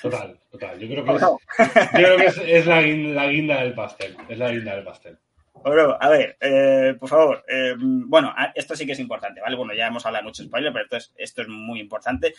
Total, 0.01 0.39
total. 0.51 0.79
Yo 0.79 0.87
creo 0.87 1.05
que 1.05 1.11
es, 1.15 1.21
yo 1.93 2.05
creo 2.05 2.17
que 2.17 2.25
es, 2.25 2.37
es 2.37 2.65
la, 2.65 2.81
guinda, 2.81 3.13
la, 3.13 3.27
guinda, 3.27 3.61
del 3.61 3.73
pastel, 3.73 4.15
es 4.27 4.37
la 4.37 4.51
guinda 4.51 4.75
del 4.75 4.83
pastel. 4.83 5.17
Bueno, 5.53 5.97
a 5.99 6.09
ver, 6.09 6.37
eh, 6.41 6.95
por 6.99 7.09
favor, 7.09 7.43
eh, 7.47 7.73
bueno, 7.77 8.33
esto 8.53 8.75
sí 8.75 8.85
que 8.85 8.91
es 8.91 8.99
importante, 8.99 9.41
¿vale? 9.41 9.55
Bueno, 9.55 9.73
ya 9.73 9.87
hemos 9.87 10.05
hablado 10.05 10.23
de 10.23 10.27
mucho 10.27 10.43
spoiler, 10.43 10.71
pero 10.71 10.85
esto 10.85 10.97
es, 10.97 11.13
esto 11.17 11.41
es 11.41 11.47
muy 11.47 11.79
importante 11.79 12.33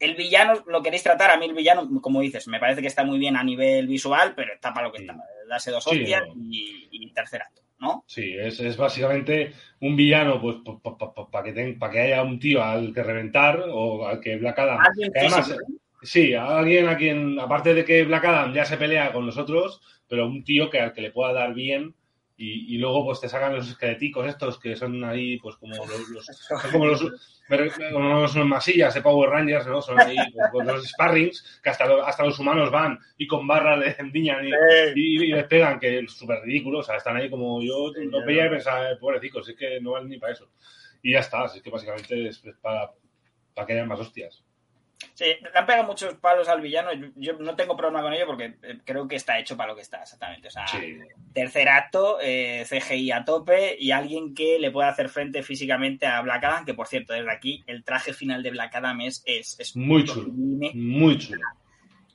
el 0.00 0.14
villano 0.14 0.64
lo 0.66 0.82
queréis 0.82 1.02
tratar, 1.02 1.30
a 1.30 1.36
mí 1.36 1.44
el 1.44 1.54
villano, 1.54 1.88
como 2.00 2.20
dices, 2.22 2.48
me 2.48 2.58
parece 2.58 2.80
que 2.80 2.88
está 2.88 3.04
muy 3.04 3.18
bien 3.18 3.36
a 3.36 3.44
nivel 3.44 3.86
visual, 3.86 4.32
pero 4.34 4.54
está 4.54 4.72
para 4.72 4.86
lo 4.86 4.92
que 4.92 5.02
está, 5.02 5.14
darse 5.48 5.70
dos 5.70 5.86
hostias 5.86 6.22
sí, 6.24 6.30
no. 6.34 6.44
y, 6.50 6.88
y, 6.90 7.12
tercer 7.12 7.42
acto, 7.42 7.62
¿no? 7.78 8.04
Sí, 8.06 8.34
es, 8.38 8.58
es 8.60 8.76
básicamente 8.78 9.52
un 9.80 9.94
villano, 9.94 10.40
pues, 10.40 10.56
para 10.64 10.96
pa, 10.96 11.14
pa, 11.14 11.30
pa 11.30 11.42
que, 11.42 11.76
pa 11.78 11.90
que 11.90 12.00
haya 12.00 12.22
un 12.22 12.40
tío 12.40 12.62
al 12.62 12.94
que 12.94 13.02
reventar 13.02 13.62
o 13.68 14.06
al 14.06 14.20
que 14.20 14.36
Black 14.38 14.58
Adam. 14.58 14.78
Además, 15.14 15.54
sí, 16.02 16.34
alguien 16.34 16.88
a 16.88 16.96
quien, 16.96 17.38
aparte 17.38 17.74
de 17.74 17.84
que 17.84 18.04
Black 18.04 18.24
Adam 18.24 18.52
ya 18.52 18.64
se 18.64 18.76
pelea 18.76 19.12
con 19.12 19.26
nosotros, 19.26 19.80
pero 20.08 20.26
un 20.26 20.44
tío 20.44 20.68
que 20.70 20.80
al 20.80 20.92
que 20.92 21.00
le 21.02 21.12
pueda 21.12 21.32
dar 21.32 21.54
bien 21.54 21.94
y, 22.42 22.74
y, 22.74 22.78
luego 22.78 23.04
pues 23.04 23.20
te 23.20 23.28
sacan 23.28 23.54
los 23.54 23.68
esqueleticos 23.68 24.26
estos 24.26 24.58
que 24.58 24.74
son 24.74 25.04
ahí 25.04 25.36
pues 25.40 25.56
como 25.56 25.76
los, 25.76 26.08
los 26.08 26.70
como 26.72 26.86
los 26.86 27.02
no 27.92 28.28
son 28.28 28.48
masillas 28.48 28.94
de 28.94 29.02
Power 29.02 29.28
Rangers 29.28 29.66
no 29.66 29.82
son 29.82 30.00
ahí 30.00 30.16
pues, 30.50 30.66
los 30.66 30.88
sparrings 30.88 31.60
que 31.62 31.68
hasta, 31.68 31.86
lo, 31.86 32.02
hasta 32.02 32.24
los 32.24 32.38
humanos 32.38 32.70
van 32.70 32.98
y 33.18 33.26
con 33.26 33.46
barras 33.46 33.80
de 33.80 33.94
endiñan 33.98 34.46
y, 34.46 34.52
y, 34.94 35.24
y, 35.24 35.32
les 35.32 35.44
pegan 35.48 35.78
que 35.78 35.98
es 35.98 36.12
súper 36.12 36.40
ridículo 36.40 36.78
o 36.78 36.82
sea 36.82 36.96
están 36.96 37.18
ahí 37.18 37.28
como 37.28 37.60
yo 37.62 37.92
lo 37.94 38.24
veía 38.24 38.46
y 38.46 38.50
pensaba 38.50 38.86
pobrecicos 38.98 39.46
es 39.46 39.54
que 39.54 39.78
no 39.82 39.90
valen 39.90 40.08
ni 40.08 40.16
para 40.16 40.32
eso 40.32 40.48
y 41.02 41.12
ya 41.12 41.18
está 41.18 41.42
así 41.42 41.60
que 41.60 41.68
básicamente 41.68 42.28
es 42.28 42.42
para, 42.62 42.90
para 43.52 43.66
que 43.66 43.74
haya 43.74 43.84
más 43.84 44.00
hostias 44.00 44.42
Sí, 45.14 45.24
le 45.24 45.58
han 45.58 45.66
pegado 45.66 45.86
muchos 45.86 46.14
palos 46.14 46.48
al 46.48 46.60
villano. 46.60 46.90
Yo 47.16 47.34
no 47.34 47.56
tengo 47.56 47.76
problema 47.76 48.02
con 48.02 48.12
ello 48.12 48.26
porque 48.26 48.56
creo 48.84 49.06
que 49.08 49.16
está 49.16 49.38
hecho 49.38 49.56
para 49.56 49.70
lo 49.70 49.76
que 49.76 49.82
está, 49.82 50.02
exactamente. 50.02 50.48
O 50.48 50.50
sea, 50.50 50.66
sí. 50.66 50.98
tercer 51.32 51.68
acto, 51.68 52.18
eh, 52.20 52.64
CGI 52.68 53.12
a 53.12 53.24
tope 53.24 53.76
y 53.78 53.90
alguien 53.90 54.34
que 54.34 54.58
le 54.58 54.70
pueda 54.70 54.88
hacer 54.88 55.08
frente 55.08 55.42
físicamente 55.42 56.06
a 56.06 56.20
Black 56.22 56.44
Adam, 56.44 56.64
que 56.64 56.74
por 56.74 56.86
cierto, 56.86 57.12
desde 57.12 57.30
aquí, 57.30 57.62
el 57.66 57.84
traje 57.84 58.12
final 58.12 58.42
de 58.42 58.50
Black 58.50 58.74
Adam 58.74 59.00
es, 59.02 59.22
es, 59.26 59.58
es 59.58 59.76
muy 59.76 60.04
chulo. 60.04 60.28
Muy 60.32 61.18
chulo. 61.18 61.40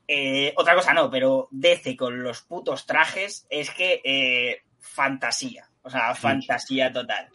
Eh, 0.08 0.54
otra 0.56 0.76
cosa 0.76 0.94
no, 0.94 1.10
pero 1.10 1.48
DC 1.52 1.96
con 1.96 2.22
los 2.22 2.42
putos 2.42 2.86
trajes 2.86 3.48
es 3.50 3.72
que 3.72 4.02
eh, 4.04 4.62
fantasía. 4.80 5.68
O 5.82 5.90
sea, 5.90 6.16
fantasía 6.16 6.92
total. 6.92 7.30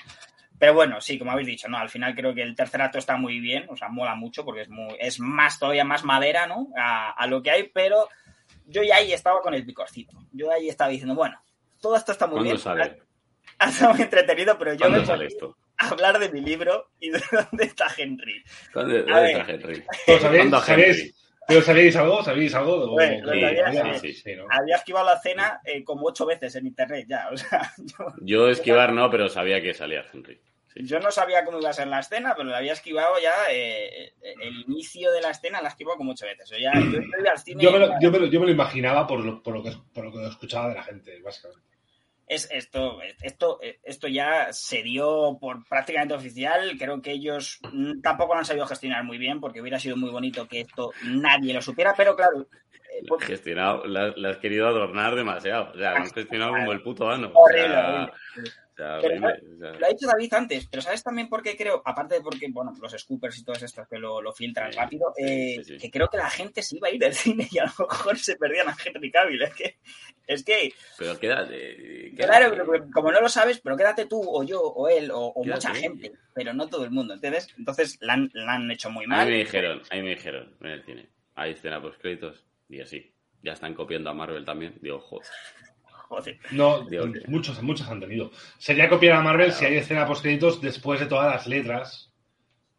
Pero 0.61 0.75
bueno, 0.75 1.01
sí, 1.01 1.19
como 1.19 1.33
habéis 1.33 1.49
dicho, 1.49 1.69
¿no? 1.69 1.79
Al 1.79 1.89
final 1.89 2.15
creo 2.15 2.35
que 2.35 2.43
el 2.43 2.55
tercer 2.55 2.83
acto 2.83 2.99
está 2.99 3.17
muy 3.17 3.41
bien, 3.41 3.67
o 3.69 3.77
sea, 3.77 3.89
mola 3.89 4.15
mucho 4.15 4.45
porque 4.45 4.61
es 4.61 4.69
muy, 4.69 4.95
es 5.01 5.19
más, 5.19 5.59
todavía 5.59 5.85
más 5.85 6.05
madera, 6.05 6.47
¿no? 6.47 6.69
A, 6.77 7.11
a 7.13 7.27
lo 7.27 7.43
que 7.43 7.51
hay, 7.51 7.71
pero 7.75 8.09
yo 8.67 8.83
ya 8.83 8.97
ahí 8.97 9.13
estaba 9.13 9.41
con 9.41 9.55
el 9.55 9.65
picorcito. 9.65 10.17
Yo 10.33 10.53
ahí 10.53 10.69
estaba 10.69 10.91
diciendo, 10.91 11.15
bueno, 11.15 11.43
todo 11.81 11.97
esto 11.97 12.13
está 12.13 12.27
muy 12.27 12.45
bien. 12.45 12.59
Sale? 12.59 13.03
Ha 13.59 13.69
estado 13.69 13.93
muy 13.93 14.03
entretenido, 14.03 14.57
pero 14.57 14.73
yo 14.75 14.89
me 14.89 15.05
sale 15.05 15.27
esto? 15.27 15.57
a 15.81 15.89
hablar 15.89 16.19
de 16.19 16.29
mi 16.31 16.41
libro 16.41 16.91
y 17.01 17.11
de 17.11 17.21
dónde 17.51 17.65
está 17.65 17.87
Henry. 17.97 18.43
¿Dónde, 18.73 19.03
dónde 19.03 19.33
está 19.33 19.51
Henry? 19.51 19.85
¿Sabéis, 20.21 20.51
¿sabéis, 20.65 21.15
¿Pero 21.49 21.63
sabéis 21.63 21.97
algo? 21.97 22.23
¿Sabéis 22.23 22.55
algo? 22.55 22.91
Bueno, 22.91 23.33
sí, 23.33 23.45
había, 23.45 23.99
sí, 23.99 24.13
sí, 24.13 24.37
¿no? 24.37 24.47
había, 24.51 24.77
esquivado 24.77 25.07
la 25.07 25.19
cena 25.21 25.61
eh, 25.65 25.83
como 25.83 26.07
ocho 26.07 26.27
veces 26.27 26.55
en 26.55 26.67
internet 26.67 27.07
ya. 27.09 27.29
O 27.33 27.37
sea, 27.37 27.73
yo... 27.79 28.07
yo 28.21 28.49
esquivar 28.49 28.93
no, 28.93 29.11
pero 29.11 29.29
sabía 29.29 29.61
que 29.61 29.75
salía 29.75 30.05
Henry. 30.13 30.41
Sí. 30.75 30.87
Yo 30.87 31.01
no 31.01 31.11
sabía 31.11 31.45
cómo 31.45 31.59
iba 31.59 31.71
a 31.71 31.75
ser 31.75 31.89
la 31.89 32.01
escena, 32.01 32.35
pero 32.37 32.49
la 32.49 32.59
había 32.59 32.73
esquivado 32.73 33.15
ya. 33.21 33.33
Eh, 33.51 34.13
el 34.23 34.61
inicio 34.61 35.11
de 35.11 35.21
la 35.21 35.31
escena 35.31 35.61
la 35.61 35.69
he 35.69 35.71
esquivado 35.71 35.97
como 35.97 36.13
ocho 36.13 36.27
veces. 36.27 36.53
O 36.53 36.57
ya, 36.57 36.73
yo, 36.75 37.31
al 37.31 37.39
cine 37.39 37.63
yo, 37.63 37.73
me 37.73 37.79
lo, 37.79 37.89
yo, 38.01 38.11
me 38.11 38.19
lo, 38.21 38.27
yo, 38.27 38.41
me 38.41 38.47
lo, 38.47 38.53
imaginaba 38.53 39.07
por 39.07 39.25
lo, 39.25 39.43
por 39.43 39.55
lo, 39.55 39.63
que, 39.63 39.73
por 39.93 40.05
lo 40.05 40.13
que 40.13 40.27
escuchaba 40.27 40.69
de 40.69 40.77
la 40.77 40.83
gente, 40.85 41.21
básicamente. 41.23 41.69
Es 42.29 42.49
esto, 42.53 43.01
esto, 43.23 43.59
esto 43.83 44.07
ya 44.07 44.53
se 44.53 44.85
dio 44.85 45.37
por 45.41 45.67
prácticamente 45.69 46.15
oficial. 46.15 46.77
Creo 46.79 47.03
que 47.03 47.11
ellos 47.11 47.59
tampoco 48.05 48.35
lo 48.35 48.39
han 48.39 48.45
sabido 48.45 48.67
gestionar 48.67 49.03
muy 49.03 49.19
bien, 49.19 49.41
porque 49.41 49.61
hubiera 49.61 49.81
sido 49.81 49.97
muy 49.97 50.11
bonito 50.11 50.47
que 50.47 50.61
esto 50.61 50.93
nadie 51.03 51.53
lo 51.53 51.61
supiera, 51.61 51.93
pero 51.97 52.15
claro. 52.15 52.43
Eh, 52.43 53.05
porque... 53.09 53.27
gestionado, 53.27 53.85
la, 53.85 54.13
la, 54.17 54.31
has 54.31 54.39
querido 54.39 54.69
adornar 54.69 55.17
demasiado. 55.17 55.73
O 55.73 55.77
sea, 55.77 55.91
lo 55.91 55.97
han 55.97 56.11
gestionado 56.11 56.53
como 56.53 56.71
el 56.71 56.83
puto 56.83 57.11
ano. 57.11 57.33
Horrible, 57.35 57.65
o 57.65 57.69
sea, 57.69 57.89
horrible. 57.89 58.13
Pero, 59.03 59.17
o 59.17 59.19
sea... 59.21 59.73
Lo 59.79 59.87
ha 59.87 59.89
dicho 59.89 60.07
David 60.07 60.35
antes, 60.35 60.69
pero 60.69 60.83
¿sabes 60.83 61.03
también 61.03 61.29
por 61.29 61.43
qué 61.43 61.57
creo? 61.57 61.83
Aparte 61.85 62.17
de 62.17 62.21
porque, 62.21 62.49
bueno, 62.51 62.73
los 62.81 62.93
scoopers 62.93 63.39
y 63.39 63.45
todos 63.45 63.63
estos 63.63 63.87
que 63.89 63.99
lo, 63.99 64.21
lo 64.23 64.33
filtran 64.33 64.73
sí, 64.73 64.79
rápido, 64.79 65.13
eh, 65.17 65.57
sí, 65.63 65.65
sí. 65.65 65.79
que 65.79 65.91
creo 65.91 66.09
que 66.09 66.17
la 66.17 66.31
gente 66.31 66.63
se 66.63 66.77
iba 66.77 66.89
a 66.89 66.91
ir 66.91 67.01
del 67.01 67.15
cine 67.15 67.49
y 67.51 67.59
a 67.59 67.65
lo 67.65 67.87
mejor 67.87 68.19
se 68.19 68.37
perdían 68.37 68.69
a 68.69 68.77
Henry 68.85 69.11
Cavill. 69.11 69.43
Es 69.43 69.55
que. 69.55 69.77
Es 70.27 70.45
que 70.45 70.73
pero 70.97 71.19
quédate. 71.19 72.13
quédate. 72.17 72.27
Claro, 72.27 72.51
pero 72.51 72.91
como 72.93 73.11
no 73.11 73.21
lo 73.21 73.29
sabes, 73.29 73.61
pero 73.61 73.77
quédate 73.77 74.07
tú, 74.07 74.21
o 74.23 74.43
yo, 74.45 74.61
o 74.61 74.89
él, 74.89 75.11
o, 75.11 75.27
o 75.27 75.45
mucha 75.45 75.75
gente, 75.75 76.13
pero 76.35 76.53
no 76.55 76.69
todo 76.69 76.85
el 76.85 76.91
mundo, 76.91 77.15
¿entiendes? 77.15 77.49
Entonces 77.59 77.99
la 78.01 78.15
han, 78.15 78.31
la 78.33 78.55
han 78.55 78.71
hecho 78.71 78.91
muy 78.91 79.07
mal. 79.07 79.21
A 79.21 79.25
mí 79.25 79.33
me 79.33 79.39
dijeron, 79.39 79.83
a 79.91 79.97
mí 79.97 80.03
me 80.03 80.11
dijeron 80.11 80.55
en 80.61 80.71
el 80.71 80.85
cine. 80.85 81.09
Hay 81.35 81.53
escena 81.53 81.81
post 81.81 82.01
créditos 82.01 82.45
y 82.69 82.81
así. 82.81 83.13
Ya 83.43 83.53
están 83.53 83.75
copiando 83.75 84.11
a 84.11 84.15
Marvel 84.15 84.45
también. 84.45 84.75
Digo, 84.81 85.01
joder. 85.01 85.27
Joder. 86.11 86.39
No, 86.51 86.85
Dios, 86.89 87.09
muchos, 87.29 87.63
muchos 87.63 87.89
han 87.89 88.01
tenido. 88.01 88.33
Sería 88.59 88.89
copiar 88.89 89.15
a 89.15 89.23
Marvel 89.23 89.47
claro. 89.47 89.59
si 89.61 89.65
hay 89.65 89.77
escena 89.77 90.05
post 90.09 90.23
créditos 90.23 90.61
después 90.61 90.99
de 90.99 91.07
todas 91.07 91.33
las 91.33 91.47
letras. 91.47 92.13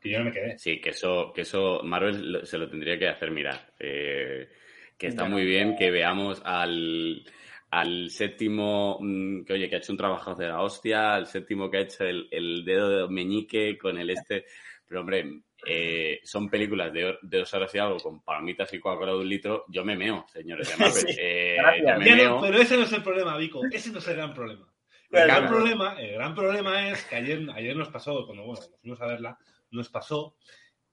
Que 0.02 0.10
yo 0.10 0.20
no 0.20 0.26
me 0.26 0.34
quedé. 0.34 0.58
Sí, 0.58 0.82
que 0.82 0.90
eso, 0.90 1.32
que 1.34 1.42
eso 1.42 1.80
Marvel 1.82 2.42
se 2.44 2.58
lo 2.58 2.70
tendría 2.70 3.00
que 3.00 3.08
hacer 3.08 3.32
mirar. 3.32 3.72
Eh, 3.80 4.50
que 4.98 5.08
está 5.08 5.30
muy 5.30 5.46
bien 5.46 5.78
que 5.78 5.92
veamos 5.92 6.42
al, 6.44 7.24
al 7.70 8.10
séptimo, 8.10 8.98
mm, 9.00 9.46
que 9.46 9.54
oye, 9.54 9.70
que 9.70 9.76
ha 9.76 9.80
hecho 9.80 9.94
un 9.94 9.98
trabajo 9.98 10.36
de 10.36 10.50
la 10.50 10.62
hostia, 10.62 11.14
al 11.14 11.26
séptimo 11.26 11.72
que 11.72 11.78
ha 11.78 11.82
hecho 11.82 12.04
el, 12.04 12.28
el 12.32 12.66
dedo 12.66 12.90
de 12.90 13.08
meñique 13.14 13.78
con 13.78 13.98
el 13.98 14.10
este. 14.10 14.44
Pero 14.86 15.00
hombre, 15.00 15.44
eh, 15.66 16.20
son 16.24 16.49
películas 16.49 16.91
de, 16.91 17.18
de, 17.22 17.39
dos 17.39 17.53
horas 17.53 17.74
y 17.76 17.78
algo 17.78 17.97
con 17.97 18.22
palomitas 18.24 18.74
y 18.74 18.80
Coca-Cola 18.80 19.12
de 19.14 19.18
un 19.20 19.30
litro, 19.30 19.66
yo 19.68 19.86
me 19.86 19.95
meo, 19.95 20.26
señores 20.32 20.70
de 20.70 20.78
Marvel. 20.78 21.03
Sí, 21.07 21.16
eh, 21.20 21.57
yo 21.80 21.99
me 21.99 22.16
meo. 22.16 22.41
Pero 22.41 22.57
ese 22.57 22.78
no 22.78 22.84
es 22.84 22.93
el 22.93 23.03
problema, 23.03 23.38
Vico. 23.38 23.62
Ese 23.72 23.91
no 23.91 23.99
es 23.99 24.07
el 24.07 24.16
gran 24.16 24.34
problema. 24.34 24.68
El 25.12 25.28
gran, 25.28 25.47
problema, 25.47 25.99
el 25.99 26.14
gran 26.14 26.34
problema 26.34 26.89
es 26.89 27.03
que 27.03 27.18
ayer, 27.18 27.45
ayer 27.53 27.76
nos 27.76 27.89
pasó, 27.89 28.26
cuando 28.26 28.45
bueno, 28.45 28.62
nos 28.62 28.80
fuimos 28.80 29.01
a 29.01 29.07
verla, 29.07 29.38
nos 29.70 29.89
pasó 29.89 30.38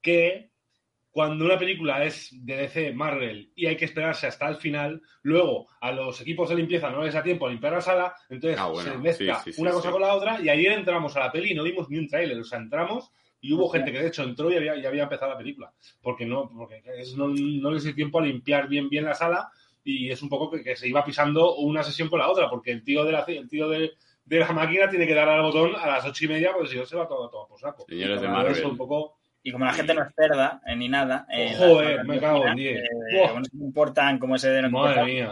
que 0.01 0.51
cuando 1.11 1.45
una 1.45 1.57
película 1.57 2.03
es 2.03 2.29
de 2.31 2.55
DC 2.55 2.93
Marvel 2.93 3.51
y 3.55 3.65
hay 3.65 3.77
que 3.77 3.85
esperarse 3.85 4.27
hasta 4.27 4.47
el 4.47 4.57
final, 4.57 5.01
luego 5.23 5.67
a 5.81 5.91
los 5.91 6.21
equipos 6.21 6.49
de 6.49 6.55
limpieza 6.55 6.89
no 6.89 7.03
les 7.03 7.13
da 7.13 7.23
tiempo 7.23 7.47
a 7.47 7.49
limpiar 7.49 7.73
la 7.73 7.81
sala, 7.81 8.13
entonces 8.29 8.59
ah, 8.59 8.67
bueno, 8.67 8.91
se 8.91 8.97
mezcla 8.97 9.39
sí, 9.39 9.53
sí, 9.53 9.61
una 9.61 9.71
cosa 9.71 9.89
con 9.89 10.01
la 10.01 10.13
otra 10.13 10.39
y 10.41 10.49
ayer 10.49 10.73
entramos 10.73 11.15
a 11.15 11.21
la 11.21 11.31
peli 11.31 11.51
y 11.51 11.55
no 11.55 11.63
vimos 11.63 11.89
ni 11.89 11.97
un 11.97 12.07
tráiler, 12.07 12.37
o 12.37 12.43
sea, 12.43 12.59
entramos 12.59 13.11
y 13.41 13.53
hubo 13.53 13.69
gente 13.69 13.91
que 13.91 13.99
de 13.99 14.07
hecho 14.07 14.23
entró 14.23 14.51
y 14.51 14.57
había, 14.57 14.75
y 14.75 14.85
había 14.85 15.03
empezado 15.03 15.31
la 15.31 15.37
película, 15.37 15.71
porque 16.01 16.25
no, 16.25 16.49
porque 16.49 16.81
es, 16.97 17.15
no, 17.15 17.27
no 17.27 17.71
les 17.71 17.83
dio 17.83 17.95
tiempo 17.95 18.19
a 18.19 18.23
limpiar 18.23 18.67
bien 18.67 18.89
bien 18.89 19.05
la 19.05 19.15
sala 19.15 19.49
y 19.83 20.11
es 20.11 20.21
un 20.21 20.29
poco 20.29 20.51
que, 20.51 20.63
que, 20.63 20.75
se 20.75 20.87
iba 20.87 21.03
pisando 21.03 21.55
una 21.55 21.83
sesión 21.83 22.09
con 22.09 22.19
la 22.19 22.29
otra, 22.29 22.49
porque 22.49 22.71
el 22.71 22.83
tío 22.83 23.03
de 23.05 23.11
la, 23.11 23.23
el 23.27 23.47
tío 23.47 23.69
de, 23.69 23.91
de 24.29 24.39
la 24.39 24.51
máquina 24.51 24.87
tiene 24.87 25.07
que 25.07 25.13
dar 25.15 25.27
al 25.27 25.41
botón 25.41 25.75
a 25.75 25.87
las 25.87 26.05
ocho 26.05 26.25
y 26.25 26.27
media, 26.27 26.51
porque 26.53 26.69
si 26.69 26.77
no 26.77 26.85
se 26.85 26.95
va 26.95 27.07
todo, 27.07 27.29
todo 27.29 27.47
por 27.47 27.59
saco. 27.59 27.85
Señores 27.87 28.21
de 28.21 28.27
Marvel. 28.27 28.65
un 28.65 28.77
poco... 28.77 29.15
Y 29.41 29.51
como 29.51 29.65
la 29.65 29.73
gente 29.73 29.93
no 29.93 30.03
es 30.03 30.13
cerda 30.15 30.61
eh, 30.67 30.75
ni 30.75 30.89
nada. 30.89 31.25
Eh, 31.31 31.55
Joder, 31.57 32.05
me 32.05 32.19
cago 32.19 32.45
en 32.45 32.55
10. 32.55 32.77
Eh, 32.77 32.83
no 33.35 33.43
se 33.43 33.57
importan 33.57 34.19
como 34.19 34.35
ese 34.35 34.49
de 34.49 34.61
no 34.63 34.69
Madre 34.69 35.05
mía. 35.05 35.31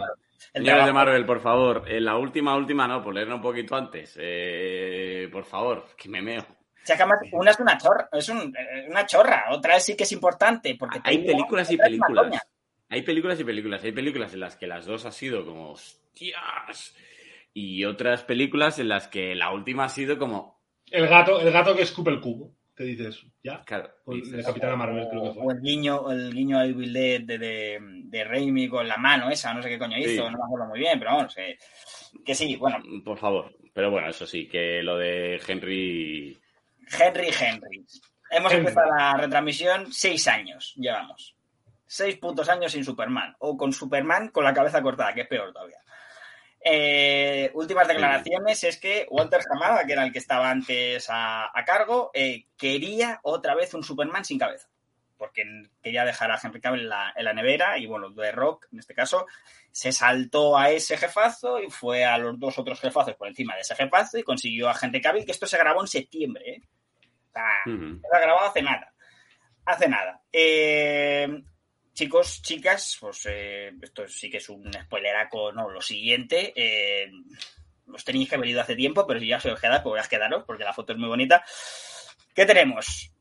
Señores 0.54 0.86
de 0.86 0.94
Marvel, 0.94 1.26
por 1.26 1.42
favor, 1.42 1.84
en 1.88 2.06
la 2.06 2.18
última, 2.18 2.56
última, 2.56 2.88
no, 2.88 3.04
por 3.04 3.14
leerlo 3.14 3.36
un 3.36 3.42
poquito 3.42 3.76
antes. 3.76 4.18
Eh, 4.20 5.30
por 5.32 5.44
favor, 5.44 5.90
que 5.96 6.10
me 6.10 6.22
meo. 6.22 6.44
O 6.88 6.90
sea, 6.90 6.96
que 6.96 7.04
además, 7.04 7.20
una 7.34 7.52
es 7.52 7.60
una 7.60 7.78
chorra, 7.78 8.08
es 8.14 8.30
un, 8.30 8.56
una 8.90 9.06
chorra, 9.06 9.48
otra 9.52 9.78
sí 9.82 9.98
que 9.98 10.04
es 10.04 10.12
importante. 10.14 10.76
Porque 10.80 11.02
hay 11.04 11.18
películas 11.18 11.70
y 11.70 11.76
películas. 11.76 12.48
Hay 12.88 13.02
películas 13.02 13.38
y 13.42 13.44
películas. 13.44 13.84
Hay 13.84 13.92
películas 13.92 14.34
en 14.34 14.40
las 14.40 14.56
que 14.56 14.68
las 14.68 14.86
dos 14.86 15.06
ha 15.06 15.12
sido 15.12 15.46
como, 15.46 15.72
hostias. 15.72 16.96
Y 17.54 17.84
otras 17.84 18.24
películas 18.24 18.80
en 18.80 18.88
las 18.88 19.10
que 19.10 19.36
la 19.36 19.52
última 19.52 19.84
ha 19.84 19.90
sido 19.90 20.18
como. 20.18 20.62
El 20.90 21.08
gato, 21.08 21.42
el 21.42 21.52
gato 21.52 21.76
que 21.76 21.82
escupe 21.82 22.10
el 22.12 22.22
cubo. 22.22 22.54
que 22.74 22.86
dices, 22.86 23.26
ya. 23.44 23.66
Claro. 23.66 23.90
O 24.06 24.14
dices, 24.14 24.32
de 24.32 24.44
Capitana 24.44 24.78
Marvel, 24.78 25.10
creo 25.10 25.24
que 25.24 25.30
O 25.30 25.34
fue. 25.34 25.54
el 25.56 25.62
guiño, 25.62 26.10
el 26.10 26.34
guiño 26.34 26.58
a 26.58 26.66
Evil 26.66 26.94
Dead 26.94 27.20
de, 27.22 27.38
de, 27.38 27.80
de 27.82 28.24
Raimi 28.24 28.70
con 28.70 28.88
la 28.88 28.96
mano 28.96 29.30
esa, 29.30 29.54
no 29.54 29.62
sé 29.62 29.68
qué 29.68 29.78
coño 29.78 29.98
hizo, 29.98 30.10
Sí. 30.10 30.18
no 30.20 30.38
me 30.38 30.44
acuerdo 30.46 30.68
muy 30.68 30.80
bien, 30.80 30.98
pero 31.00 31.12
vamos, 31.16 31.36
que, 31.36 31.58
que 32.24 32.34
sí, 32.34 32.56
bueno, 32.56 32.78
Por 33.04 33.18
favor. 33.18 33.54
Pero 33.74 33.92
bueno, 33.92 34.08
eso 34.08 34.26
sí, 34.26 34.48
que 34.48 34.82
lo 34.82 34.98
de 34.98 35.42
Henry. 35.46 36.38
Henry 36.98 37.30
Henry. 37.40 37.86
Hemos 38.30 38.52
Henry. 38.52 38.68
empezado 38.68 38.96
la 38.96 39.14
retransmisión 39.18 39.92
seis 39.92 40.28
años, 40.28 40.74
llevamos. 40.76 41.36
Seis 41.86 42.18
putos 42.18 42.50
años 42.50 42.72
sin 42.72 42.84
Superman. 42.84 43.36
O 43.40 43.58
con 43.58 43.72
Superman 43.72 44.30
con 44.30 44.44
la 44.44 44.54
cabeza 44.54 44.82
cortada, 44.82 45.14
que 45.14 45.22
es 45.22 45.28
peor 45.28 45.54
todavía. 45.54 45.80
Eh, 46.70 47.50
últimas 47.54 47.88
declaraciones 47.88 48.64
es 48.66 48.78
que 48.78 49.08
Walter 49.10 49.40
Hamada, 49.50 49.86
que 49.86 49.94
era 49.94 50.04
el 50.04 50.12
que 50.12 50.20
estaba 50.20 50.50
antes 50.50 51.10
a, 51.10 51.50
a 51.58 51.64
cargo, 51.64 52.12
eh, 52.14 52.48
quería 52.58 53.20
otra 53.24 53.56
vez 53.56 53.74
un 53.74 53.84
Superman 53.84 54.26
sin 54.26 54.38
cabeza. 54.38 54.68
Porque 55.18 55.44
quería 55.82 56.04
dejar 56.04 56.30
a 56.32 56.40
Henry 56.44 56.60
Cavill 56.60 56.82
en 56.82 56.90
la, 56.90 57.14
en 57.16 57.26
la 57.26 57.34
nevera 57.34 57.78
y 57.78 57.86
bueno, 57.86 58.14
The 58.14 58.32
Rock, 58.34 58.68
en 58.72 58.80
este 58.80 58.94
caso, 58.94 59.26
se 59.72 59.92
saltó 59.92 60.58
a 60.58 60.70
ese 60.70 60.98
jefazo 60.98 61.60
y 61.60 61.70
fue 61.70 62.04
a 62.04 62.18
los 62.18 62.38
dos 62.38 62.60
otros 62.60 62.80
jefazos 62.82 63.16
por 63.16 63.28
encima 63.28 63.56
de 63.56 63.62
ese 63.62 63.76
jefazo 63.76 64.18
y 64.18 64.24
consiguió 64.24 64.70
a 64.70 64.76
Henry 64.80 65.02
Cavill, 65.02 65.26
que 65.26 65.32
esto 65.32 65.48
se 65.48 65.58
grabó 65.58 65.82
en 65.82 65.88
septiembre. 65.88 66.44
¿eh? 66.52 66.62
O 67.38 67.66
sea, 67.66 67.74
Ujú. 67.74 68.02
se 68.02 68.18
ha 68.18 68.20
grabado 68.20 68.48
hace 68.48 68.62
nada. 68.62 68.94
Hace 69.66 69.88
nada. 69.90 70.22
Eh, 70.32 71.44
chicos, 71.94 72.42
chicas, 72.42 72.98
pues 73.00 73.28
eh, 73.30 73.74
esto 73.82 74.08
sí 74.08 74.30
que 74.30 74.38
es 74.38 74.50
un 74.50 74.72
spoileraco, 74.74 75.52
no, 75.52 75.70
lo 75.70 75.82
siguiente. 75.82 76.54
eh, 76.56 77.12
os 77.94 78.04
tenéis 78.04 78.28
que 78.30 78.36
haber 78.36 78.50
ido 78.50 78.60
hace 78.62 78.76
tiempo, 78.76 79.08
pero 79.08 79.20
si 79.20 79.28
ya 79.28 79.40
se 79.40 79.50
os 79.52 79.60
queda, 79.62 79.82
pues 79.82 79.92
voy 79.92 80.00
a 80.00 80.04
quedaros 80.04 80.44
porque 80.44 80.66
la 80.66 80.74
foto 80.74 80.92
es 80.94 81.00
muy 81.00 81.08
bonita. 81.08 81.44
¿Qué 82.36 82.46
tenemos? 82.46 83.12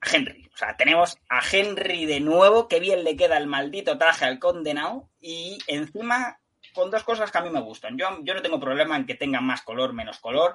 A 0.00 0.14
Henry. 0.14 0.48
O 0.54 0.56
sea, 0.56 0.76
tenemos 0.76 1.18
a 1.28 1.40
Henry 1.50 2.06
de 2.06 2.20
nuevo, 2.20 2.68
que 2.68 2.78
bien 2.78 3.02
le 3.02 3.16
queda 3.16 3.36
el 3.36 3.48
maldito 3.48 3.98
traje 3.98 4.24
al 4.24 4.38
condenado 4.38 5.10
y 5.20 5.58
encima 5.66 6.38
con 6.74 6.90
dos 6.92 7.02
cosas 7.02 7.32
que 7.32 7.38
a 7.38 7.40
mí 7.40 7.50
me 7.50 7.60
gustan. 7.60 7.98
Yo, 7.98 8.06
yo 8.22 8.34
no 8.34 8.42
tengo 8.42 8.60
problema 8.60 8.96
en 8.96 9.04
que 9.04 9.16
tenga 9.16 9.40
más 9.40 9.62
color, 9.62 9.92
menos 9.92 10.20
color, 10.20 10.54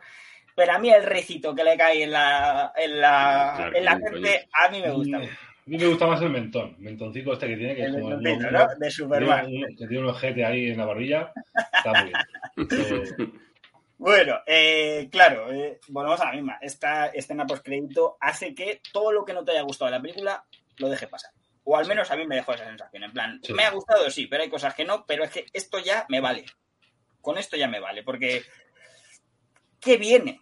pero 0.55 0.73
a 0.73 0.79
mí 0.79 0.89
el 0.89 1.03
recito 1.03 1.53
que 1.55 1.63
le 1.63 1.77
cae 1.77 2.03
en 2.03 2.11
la, 2.11 2.71
en 2.75 2.99
la, 3.01 3.53
Claro, 3.57 3.75
en 3.77 3.85
la 3.85 3.97
frente, 3.99 4.47
a 4.53 4.69
mí 4.69 4.81
me 4.81 4.91
gusta. 4.91 5.17
A 5.17 5.69
mí 5.69 5.77
me 5.77 5.87
gusta 5.87 6.07
más 6.07 6.21
el 6.21 6.29
mentón, 6.29 6.75
el 6.77 6.83
mentoncito 6.83 7.31
este 7.33 7.47
que 7.47 7.55
tiene, 7.55 7.75
que 7.75 7.81
es 7.83 7.87
El 7.87 8.01
como 8.01 8.09
el 8.15 8.21
¿no? 8.51 8.67
De 8.77 8.91
Superman. 8.91 9.47
tiene 9.47 9.65
un- 9.65 9.75
que 9.77 9.87
tiene 9.87 9.99
un 10.03 10.09
ojete 10.09 10.43
ahí 10.45 10.71
en 10.71 10.77
la 10.77 10.85
barbilla. 10.85 11.31
Está 11.77 12.03
muy 12.03 12.11
bien. 12.11 12.69
Eh, 12.81 13.29
Bueno, 13.97 14.39
eh, 14.45 15.07
claro, 15.09 15.49
eh, 15.53 15.79
volvemos 15.87 16.19
a 16.19 16.25
la 16.25 16.31
misma. 16.33 16.57
Esta 16.61 17.05
escena 17.07 17.45
postcrédito 17.45 18.17
hace 18.19 18.53
que 18.53 18.81
todo 18.91 19.13
lo 19.13 19.23
que 19.23 19.31
no 19.33 19.45
te 19.45 19.51
haya 19.53 19.61
gustado 19.61 19.89
de 19.89 19.97
la 19.97 20.01
película 20.01 20.43
lo 20.77 20.89
deje 20.89 21.07
pasar. 21.07 21.31
O 21.63 21.77
al 21.77 21.85
menos 21.87 22.11
a 22.11 22.17
mí 22.17 22.27
me 22.27 22.35
dejó 22.35 22.53
esa 22.53 22.65
sensación. 22.65 23.03
En 23.05 23.13
plan, 23.13 23.39
Sí. 23.41 23.53
me 23.53 23.63
ha 23.63 23.69
gustado, 23.69 24.09
sí, 24.09 24.27
pero 24.27 24.43
hay 24.43 24.49
cosas 24.49 24.73
que 24.75 24.83
no, 24.83 25.05
pero 25.05 25.23
es 25.23 25.29
que 25.31 25.45
esto 25.53 25.79
ya 25.79 26.05
me 26.09 26.19
vale. 26.19 26.43
Con 27.21 27.37
esto 27.37 27.55
ya 27.55 27.69
me 27.69 27.79
vale, 27.79 28.03
porque 28.03 28.43
¿qué 29.79 29.95
viene? 29.95 30.41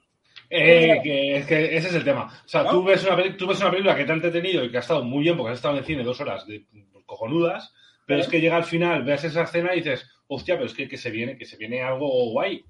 Eh, 0.53 0.99
que, 1.01 1.37
es 1.37 1.45
que 1.45 1.77
ese 1.77 1.87
es 1.87 1.95
el 1.95 2.03
tema. 2.03 2.25
O 2.45 2.47
sea, 2.47 2.63
¿No? 2.63 2.71
tú, 2.71 2.83
ves 2.83 3.03
una 3.05 3.15
peli- 3.15 3.37
tú 3.37 3.47
ves 3.47 3.59
una 3.61 3.71
película 3.71 3.95
que 3.95 4.03
te 4.03 4.11
ha 4.11 4.15
entretenido 4.15 4.63
y 4.65 4.69
que 4.69 4.77
ha 4.77 4.81
estado 4.81 5.03
muy 5.03 5.23
bien 5.23 5.37
porque 5.37 5.51
has 5.53 5.57
estado 5.59 5.75
en 5.75 5.79
el 5.79 5.85
cine 5.85 6.03
dos 6.03 6.19
horas 6.19 6.45
de 6.45 6.65
cojonudas, 7.05 7.73
pero 8.05 8.19
Sí. 8.19 8.25
es 8.25 8.31
que 8.31 8.41
llega 8.41 8.57
al 8.57 8.65
final, 8.65 9.03
ves 9.03 9.23
esa 9.23 9.43
escena 9.43 9.73
y 9.73 9.77
dices, 9.77 10.09
hostia, 10.27 10.55
pero 10.55 10.65
es 10.67 10.73
que, 10.73 10.87
que 10.87 10.97
se 10.97 11.09
viene, 11.11 11.37
que 11.37 11.45
se 11.45 11.57
viene 11.57 11.81
algo 11.81 12.07
guay. 12.31 12.63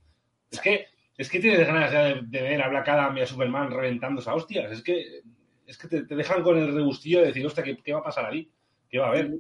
Es 0.52 0.60
que, 0.60 0.86
es 1.18 1.30
que 1.30 1.40
tienes 1.40 1.66
ganas 1.66 1.92
ya 1.92 2.04
de, 2.04 2.22
de 2.24 2.42
ver 2.42 2.62
a 2.62 2.70
Black 2.70 2.88
Adam 2.90 3.18
y 3.18 3.22
a 3.22 3.26
Superman 3.28 3.72
reventándose 3.72 4.30
a 4.30 4.36
hostias. 4.36 4.72
Es 4.72 4.84
que, 4.84 5.22
es 5.66 5.78
que 5.78 5.88
te, 5.88 6.04
te 6.06 6.16
dejan 6.16 6.44
con 6.44 6.58
el 6.58 6.74
regustillo 6.74 7.22
de 7.22 7.28
decir, 7.28 7.46
hostia, 7.46 7.64
¿qué, 7.64 7.78
qué 7.78 7.94
va 7.94 8.00
a 8.00 8.04
pasar 8.04 8.26
ahí? 8.26 8.50
¿Qué 8.90 9.00
va 9.00 9.08
a 9.08 9.10
haber? 9.10 9.32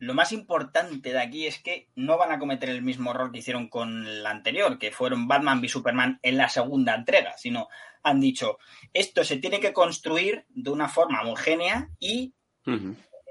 Lo 0.00 0.14
más 0.14 0.32
importante 0.32 1.12
de 1.12 1.18
aquí 1.20 1.46
es 1.46 1.60
que 1.62 1.88
no 1.94 2.18
van 2.18 2.32
a 2.32 2.38
cometer 2.38 2.68
el 2.70 2.82
mismo 2.82 3.10
error 3.10 3.30
que 3.30 3.38
hicieron 3.38 3.68
con 3.68 4.22
la 4.22 4.30
anterior, 4.30 4.78
que 4.78 4.90
fueron 4.90 5.28
Batman 5.28 5.60
v 5.60 5.68
Superman 5.68 6.18
en 6.22 6.36
la 6.38 6.48
segunda 6.48 6.94
entrega, 6.94 7.36
sino 7.36 7.68
han 8.02 8.18
dicho, 8.20 8.58
esto 8.94 9.22
se 9.24 9.36
tiene 9.36 9.60
que 9.60 9.72
construir 9.74 10.46
de 10.48 10.70
una 10.70 10.88
forma 10.88 11.20
homogénea 11.20 11.90
y 11.98 12.32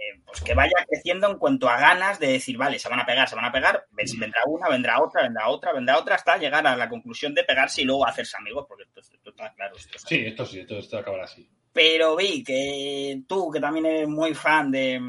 eh, 0.02 0.22
pues 0.26 0.42
que 0.42 0.54
vaya 0.54 0.76
creciendo 0.88 1.30
en 1.30 1.38
cuanto 1.38 1.68
a 1.68 1.78
ganas 1.80 2.20
de 2.20 2.28
decir, 2.28 2.56
vale, 2.56 2.78
se 2.80 2.88
van 2.88 3.00
a 3.00 3.06
pegar, 3.06 3.28
se 3.28 3.36
van 3.36 3.46
a 3.46 3.52
pegar, 3.52 3.86
ven- 3.92 4.20
vendrá 4.20 4.42
una, 4.46 4.70
vendrá 4.70 5.02
otra, 5.02 5.24
vendrá 5.24 5.50
otra, 5.50 5.74
vendrá 5.74 5.98
otra, 5.98 6.16
hasta 6.16 6.38
llegar 6.38 6.66
a 6.68 6.76
la 6.78 6.88
conclusión 6.88 7.34
de 7.34 7.44
pegarse 7.44 7.82
y 7.82 7.86
luego 7.86 8.06
hacerse 8.08 8.38
amigos, 8.38 8.66
porque 8.68 8.84
esto, 8.84 9.02
esto 9.02 9.30
está 9.32 9.52
claro. 9.56 9.76
esto. 9.76 9.98
Sí, 10.08 10.18
esto 10.26 10.46
sí, 10.46 10.60
esto, 10.60 10.78
esto 10.78 10.98
acabará 11.00 11.24
así. 11.26 11.50
Pero 11.74 12.16
vi 12.16 12.44
que 12.44 13.22
tú, 13.28 13.52
que 13.52 13.60
también 13.60 13.86
eres 13.88 14.08
muy 14.08 14.34
fan 14.34 14.72
de, 14.72 15.00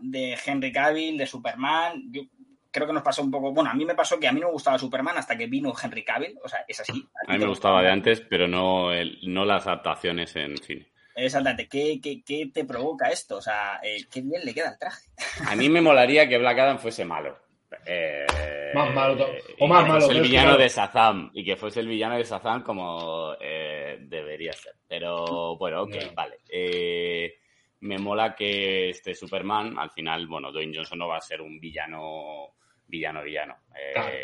de 0.00 0.36
Henry 0.44 0.72
Cavill, 0.72 1.16
de 1.18 1.26
Superman, 1.26 2.04
yo 2.10 2.22
creo 2.70 2.86
que 2.86 2.92
nos 2.92 3.02
pasó 3.02 3.22
un 3.22 3.30
poco. 3.30 3.52
Bueno, 3.52 3.70
a 3.70 3.74
mí 3.74 3.84
me 3.84 3.94
pasó 3.94 4.18
que 4.20 4.28
a 4.28 4.32
mí 4.32 4.40
no 4.40 4.46
me 4.48 4.52
gustaba 4.52 4.78
Superman 4.78 5.16
hasta 5.18 5.36
que 5.36 5.46
vino 5.46 5.72
Henry 5.82 6.04
Cavill. 6.04 6.38
O 6.44 6.48
sea, 6.48 6.64
es 6.68 6.80
así. 6.80 7.06
A 7.26 7.32
mí 7.32 7.38
me 7.38 7.46
gustaba 7.46 7.82
de 7.82 7.90
antes, 7.90 8.20
pero 8.20 8.46
no, 8.46 8.92
el- 8.92 9.18
no 9.22 9.44
las 9.44 9.66
adaptaciones 9.66 10.34
en 10.36 10.56
cine. 10.58 10.86
Exactamente. 11.14 11.66
¿Qué, 11.68 11.98
qué, 12.02 12.22
qué 12.22 12.50
te 12.52 12.66
provoca 12.66 13.08
esto? 13.08 13.36
O 13.38 13.40
sea, 13.40 13.80
eh, 13.82 14.04
qué 14.10 14.20
bien 14.20 14.42
le 14.44 14.52
queda 14.52 14.70
el 14.72 14.78
traje. 14.78 15.06
A 15.48 15.56
mí 15.56 15.68
me 15.70 15.80
molaría 15.80 16.28
que 16.28 16.36
Black 16.36 16.58
Adam 16.58 16.78
fuese 16.78 17.06
malo. 17.06 17.38
Eh, 17.86 18.26
Más 18.74 18.92
malo 18.94 19.26
o 19.58 19.66
más 19.66 19.82
que 19.84 19.88
malo, 19.88 20.00
fuese 20.04 20.18
el 20.18 20.22
villano 20.24 20.48
claro. 20.50 20.62
de 20.62 20.68
Shazam. 20.68 21.30
Y 21.32 21.44
que 21.44 21.56
fuese 21.56 21.80
el 21.80 21.88
villano 21.88 22.16
de 22.16 22.24
Shazam 22.24 22.62
como 22.62 23.32
eh, 23.40 23.96
debería 24.02 24.52
ser. 24.52 24.74
Pero 24.86 25.56
bueno, 25.56 25.84
ok, 25.84 25.94
No. 25.94 26.12
vale. 26.14 26.36
Eh, 26.50 27.38
me 27.80 27.98
mola 27.98 28.34
que 28.34 28.90
este 28.90 29.14
Superman, 29.14 29.78
al 29.78 29.90
final, 29.90 30.26
bueno, 30.26 30.50
Dwayne 30.52 30.74
Johnson 30.74 30.98
no 30.98 31.08
va 31.08 31.18
a 31.18 31.20
ser 31.20 31.40
un 31.42 31.60
villano, 31.60 32.54
villano, 32.86 33.22
villano. 33.22 33.56
Eh, 33.78 33.92
Claro. 33.94 34.14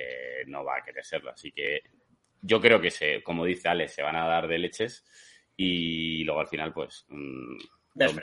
No 0.47 0.65
va 0.65 0.77
a 0.79 0.83
querer 0.83 1.05
serlo. 1.05 1.31
Así 1.31 1.53
que 1.53 1.83
yo 2.41 2.61
creo 2.61 2.81
que, 2.81 2.91
se, 2.91 3.23
como 3.23 3.45
dice 3.45 3.69
Alex, 3.69 3.95
se 3.95 4.03
van 4.03 4.17
a 4.17 4.27
dar 4.27 4.49
de 4.49 4.59
leches. 4.59 5.05
Y 5.57 6.25
luego 6.25 6.41
al 6.41 6.49
final, 6.49 6.73
pues. 6.73 7.07
mm, 7.09 7.57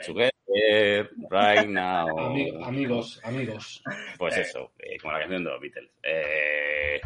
together, 0.04 1.10
right 1.30 1.66
now. 1.68 2.06
Ami- 2.18 2.62
amigos, 2.64 3.20
amigos. 3.24 3.82
Pues 4.18 4.36
Eh. 4.36 4.40
eso, 4.42 4.72
eh, 4.78 4.98
como 4.98 5.12
la 5.12 5.20
canción 5.20 5.44
de 5.44 5.50
los 5.50 5.60
Beatles. 5.60 5.90
Eh, 6.02 7.00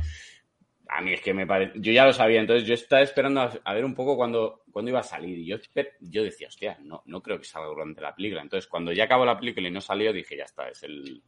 a 0.88 1.00
mí 1.00 1.12
es 1.14 1.20
que 1.20 1.32
me 1.34 1.46
parece. 1.46 1.72
Yo 1.80 1.92
ya 1.92 2.04
lo 2.06 2.12
sabía, 2.12 2.40
entonces 2.40 2.66
yo 2.66 2.74
estaba 2.74 3.02
esperando 3.02 3.40
a, 3.40 3.52
a 3.64 3.74
ver 3.74 3.84
un 3.84 3.94
poco 3.94 4.16
cuándo, 4.16 4.64
cuándo 4.70 4.90
iba 4.90 5.00
a 5.00 5.04
salir. 5.04 5.38
Y 5.38 5.46
yo, 5.46 5.56
yo 6.00 6.22
decía, 6.22 6.48
hostia, 6.48 6.78
no, 6.82 7.02
no 7.06 7.22
creo 7.22 7.38
que 7.38 7.44
salga 7.44 7.68
durante 7.68 8.00
la 8.00 8.14
película. 8.14 8.42
Entonces, 8.42 8.68
cuando 8.68 8.92
ya 8.92 9.04
acabó 9.04 9.24
la 9.24 9.38
película 9.38 9.68
y 9.68 9.70
no 9.70 9.80
salió, 9.80 10.12
dije, 10.12 10.36
ya 10.36 10.44
está, 10.44 10.68
es, 10.68 10.82
el, 10.82 11.22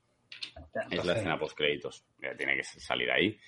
es 0.90 1.04
la 1.04 1.12
escena 1.14 1.38
post 1.38 1.56
créditos. 1.56 2.04
Tiene 2.36 2.56
que 2.56 2.64
salir 2.64 3.10
ahí. 3.10 3.38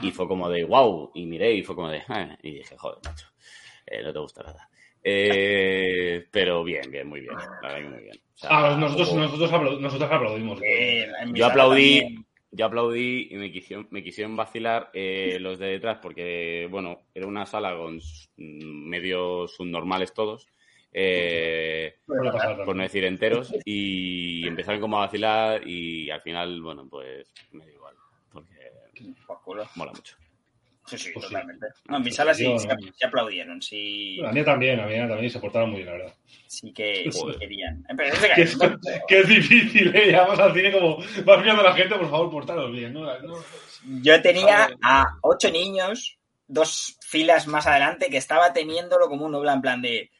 Y 0.00 0.10
fue 0.12 0.26
como 0.28 0.48
de 0.50 0.64
wow. 0.64 1.10
Y 1.14 1.26
miré 1.26 1.52
y 1.54 1.62
fue 1.62 1.74
como 1.74 1.90
de. 1.90 2.02
"Ah", 2.08 2.36
y 2.42 2.54
dije, 2.58 2.76
joder, 2.76 2.98
macho, 3.04 3.26
eh, 3.86 4.02
no 4.02 4.12
te 4.12 4.18
gusta 4.18 4.42
nada. 4.42 4.68
Eh, 5.02 6.26
pero 6.32 6.62
bien, 6.64 6.90
bien, 6.90 7.08
muy 7.08 7.20
bien. 7.20 7.38
La 7.60 7.68
verdad 7.68 7.82
que 7.82 7.88
muy 7.94 8.02
bien. 8.02 8.16
O 8.34 8.38
sea, 8.38 8.50
Ah, 8.52 8.76
nosotros, 8.76 9.14
nosotros, 9.14 9.52
aplau- 9.52 9.78
nosotros 9.80 10.10
aplaudimos. 10.10 10.60
Yo 11.38 11.46
aplaudí, 11.46 12.00
también. 12.02 12.25
Yo 12.56 12.66
aplaudí 12.66 13.28
y 13.30 13.36
me 13.36 13.52
quisieron, 13.52 13.86
me 13.90 14.02
quisieron 14.02 14.34
vacilar 14.34 14.90
eh, 14.94 15.38
los 15.40 15.58
de 15.58 15.66
detrás 15.66 15.98
porque, 16.00 16.66
bueno, 16.70 17.02
era 17.14 17.26
una 17.26 17.46
sala 17.46 17.76
con 17.76 18.00
medios 18.36 19.54
subnormales 19.54 20.12
todos, 20.12 20.48
eh, 20.92 21.98
Suele 22.06 22.32
pasar 22.32 22.64
por 22.64 22.74
no 22.74 22.82
decir 22.82 23.04
enteros, 23.04 23.54
y 23.64 24.46
empezaron 24.46 24.80
como 24.80 24.96
a 24.96 25.06
vacilar 25.06 25.66
y 25.68 26.10
al 26.10 26.22
final, 26.22 26.62
bueno, 26.62 26.88
pues 26.88 27.30
me 27.52 27.66
da 27.66 27.72
igual, 27.72 27.94
porque 28.32 28.72
mola 29.76 29.92
mucho. 29.92 30.16
Sí, 30.86 30.98
sí, 30.98 31.10
Pues 31.12 31.26
sí. 31.26 31.32
totalmente. 31.32 31.66
No, 31.88 31.96
en 31.96 32.02
mi 32.04 32.10
sala 32.12 32.32
sí, 32.34 32.44
sí, 32.58 32.66
no. 32.68 32.74
sí 32.94 33.04
aplaudieron, 33.04 33.60
sí, 33.60 34.20
A 34.24 34.30
mí 34.32 34.44
también, 34.44 34.78
a 34.80 34.86
mí 34.86 34.94
también 34.96 35.30
se 35.30 35.40
portaron 35.40 35.70
muy 35.70 35.78
bien, 35.82 35.86
la 35.88 35.98
verdad. 35.98 36.14
sí 36.46 36.72
que 36.72 37.10
sí 37.10 37.20
querían. 37.40 37.84
Eh, 37.88 37.94
Pero 37.96 38.14
es 38.14 38.20
Que 38.34 38.42
es, 38.42 38.58
que 39.08 39.18
es 39.20 39.28
difícil, 39.28 39.94
¿eh? 39.96 40.06
Llegamos 40.06 40.38
al 40.38 40.54
cine 40.54 40.72
como, 40.72 40.98
vas 41.24 41.42
viendo 41.42 41.60
a 41.62 41.64
la 41.70 41.74
gente, 41.74 41.94
por 41.96 42.08
favor, 42.10 42.30
portaros 42.30 42.70
bien, 42.72 42.92
¿no? 42.92 43.00
No- 43.22 43.36
Yo 44.02 44.20
tenía 44.22 44.68
a 44.82 45.04
ocho 45.22 45.50
niños, 45.50 46.18
dos 46.46 46.96
filas 47.00 47.46
más 47.48 47.66
adelante, 47.66 48.06
que 48.10 48.16
estaba 48.18 48.52
teniéndolo 48.52 49.08
como 49.08 49.26
un 49.26 49.32
nubla 49.32 49.52
en 49.54 49.60
plan 49.62 49.82
de. 49.82 50.10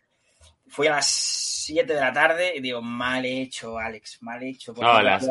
Fui 0.68 0.88
a 0.88 0.96
las 0.96 1.06
7 1.08 1.94
de 1.94 2.00
la 2.00 2.12
tarde 2.12 2.52
y 2.56 2.60
digo, 2.60 2.82
mal 2.82 3.24
hecho, 3.24 3.78
Alex, 3.78 4.20
mal 4.22 4.42
hecho. 4.42 4.74
¿por 4.74 4.84
No, 4.84 5.00
las? 5.00 5.24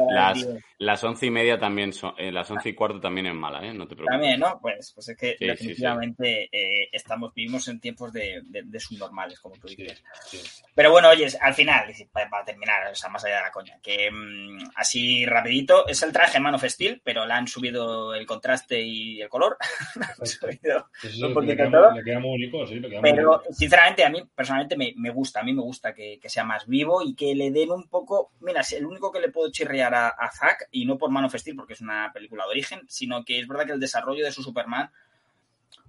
Las 0.80 1.03
once 1.03 1.26
y 1.26 1.32
media 1.32 1.57
también 1.59 1.93
son, 1.93 2.13
eh, 2.17 2.32
las 2.32 2.49
once 2.51 2.69
y 2.69 2.73
cuarto 2.76 2.99
también 2.99 3.28
es 3.28 3.34
mala, 3.34 3.65
¿eh? 3.65 3.73
No 3.73 3.88
te 3.88 3.95
preocupes. 3.95 4.13
También, 4.13 4.39
¿no? 4.39 4.59
Pues, 4.61 4.91
pues 4.93 5.09
es 5.09 5.17
que 5.17 5.32
Sí, 5.32 5.36
sí, 5.39 5.45
definitivamente 5.47 6.49
eh, 6.51 6.89
estamos, 6.91 7.34
vivimos 7.34 7.67
en 7.67 7.80
tiempos 7.80 8.11
de, 8.13 8.41
de, 8.45 8.63
de 8.63 8.80
subnormales, 8.80 9.39
como 9.39 9.55
tú 9.57 9.67
dices. 9.67 10.03
sí. 10.26 10.41
Pero 10.73 10.91
bueno, 10.91 11.09
oye, 11.09 11.28
al 11.39 11.53
final, 11.53 11.93
para, 12.11 12.30
para 12.30 12.43
terminar, 12.45 12.91
o 12.91 12.95
sea, 12.95 13.09
más 13.09 13.23
allá 13.23 13.38
de 13.38 13.41
la 13.43 13.51
coña, 13.51 13.80
que 13.82 14.11
mm, 14.11 14.71
así 14.76 15.26
rapidito, 15.26 15.88
es 15.88 16.01
el 16.03 16.11
traje 16.11 16.39
Man 16.39 16.55
of 16.55 16.63
Steel, 16.65 17.01
pero 17.03 17.26
le 17.26 17.34
han 17.34 17.47
subido 17.47 18.13
el 18.13 18.26
contraste 18.26 18.82
y 18.82 19.21
el 19.21 19.30
color. 19.30 19.57
Subido 20.23 20.89
Eso 21.03 21.28
Un 21.28 21.34
poquito 21.34 21.51
le, 21.53 21.57
queda, 21.57 21.71
todo. 21.71 21.89
muy- 21.91 21.99
le 21.99 22.03
queda 22.05 22.19
muy 22.19 22.36
único, 22.36 22.65
sí, 22.67 22.76
le 22.80 22.89
queda 22.89 23.01
muy 23.01 23.11
Pero, 23.11 23.41
sinceramente, 23.51 24.03
a 24.03 24.09
mí 24.09 24.23
personalmente 24.36 24.76
me, 24.78 24.93
me 24.97 25.09
gusta. 25.11 25.39
A 25.39 25.43
mí 25.43 25.53
me 25.53 25.61
gusta 25.61 25.93
que, 25.93 26.19
que 26.21 26.30
sea 26.30 26.43
más 26.43 26.67
vivo 26.67 27.01
y 27.01 27.15
que 27.15 27.34
le 27.36 27.51
den 27.51 27.71
un 27.71 27.88
poco. 27.88 28.32
Mira, 28.41 28.61
el 28.76 28.86
único 28.86 29.11
que 29.11 29.19
le 29.19 29.30
puedo 29.30 29.51
chirriar 29.51 29.93
a, 29.93 30.09
a 30.09 30.32
Zack, 30.32 30.64
y 30.72 30.86
no 30.86 30.97
por 30.97 31.09
Man 31.11 31.26
of 31.26 31.36
Steel, 31.36 31.55
porque 31.55 31.74
es 31.74 31.82
una 31.82 32.11
película 32.13 32.43
de 32.45 32.51
origen, 32.51 32.82
sino 32.88 33.24
que 33.24 33.39
es 33.39 33.47
verdad 33.47 33.66
que 33.66 33.72
el 33.74 33.80
desarrollo 33.80 34.24
de 34.24 34.32
su 34.32 34.43
Superman. 34.43 34.89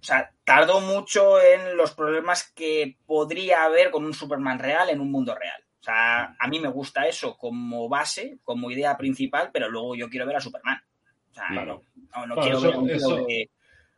O 0.01 0.03
sea, 0.05 0.31
tardó 0.45 0.81
mucho 0.81 1.41
en 1.41 1.77
los 1.77 1.93
problemas 1.93 2.51
que 2.55 2.97
podría 3.07 3.65
haber 3.65 3.91
con 3.91 4.05
un 4.05 4.15
Superman 4.15 4.59
real 4.59 4.91
en 4.91 5.01
un 5.01 5.11
mundo 5.11 5.35
real. 5.35 5.63
O 5.81 5.83
sea, 5.87 6.35
a 6.39 6.49
mí 6.49 6.59
me 6.59 6.69
gusta 6.69 7.07
eso 7.07 7.37
como 7.37 7.89
base, 7.89 8.39
como 8.43 8.71
idea 8.71 8.97
principal, 8.97 9.51
pero 9.53 9.69
luego 9.71 9.95
yo 9.95 10.09
quiero 10.09 10.27
ver 10.27 10.37
a 10.37 10.41
Superman. 10.41 10.81
O 11.31 11.35
sea, 11.35 11.45
Claro. 11.51 11.83
no, 12.15 12.27
no 12.27 12.35
Claro, 12.35 12.41
quiero 12.43 12.59
eso- 12.59 13.25
ver 13.27 13.49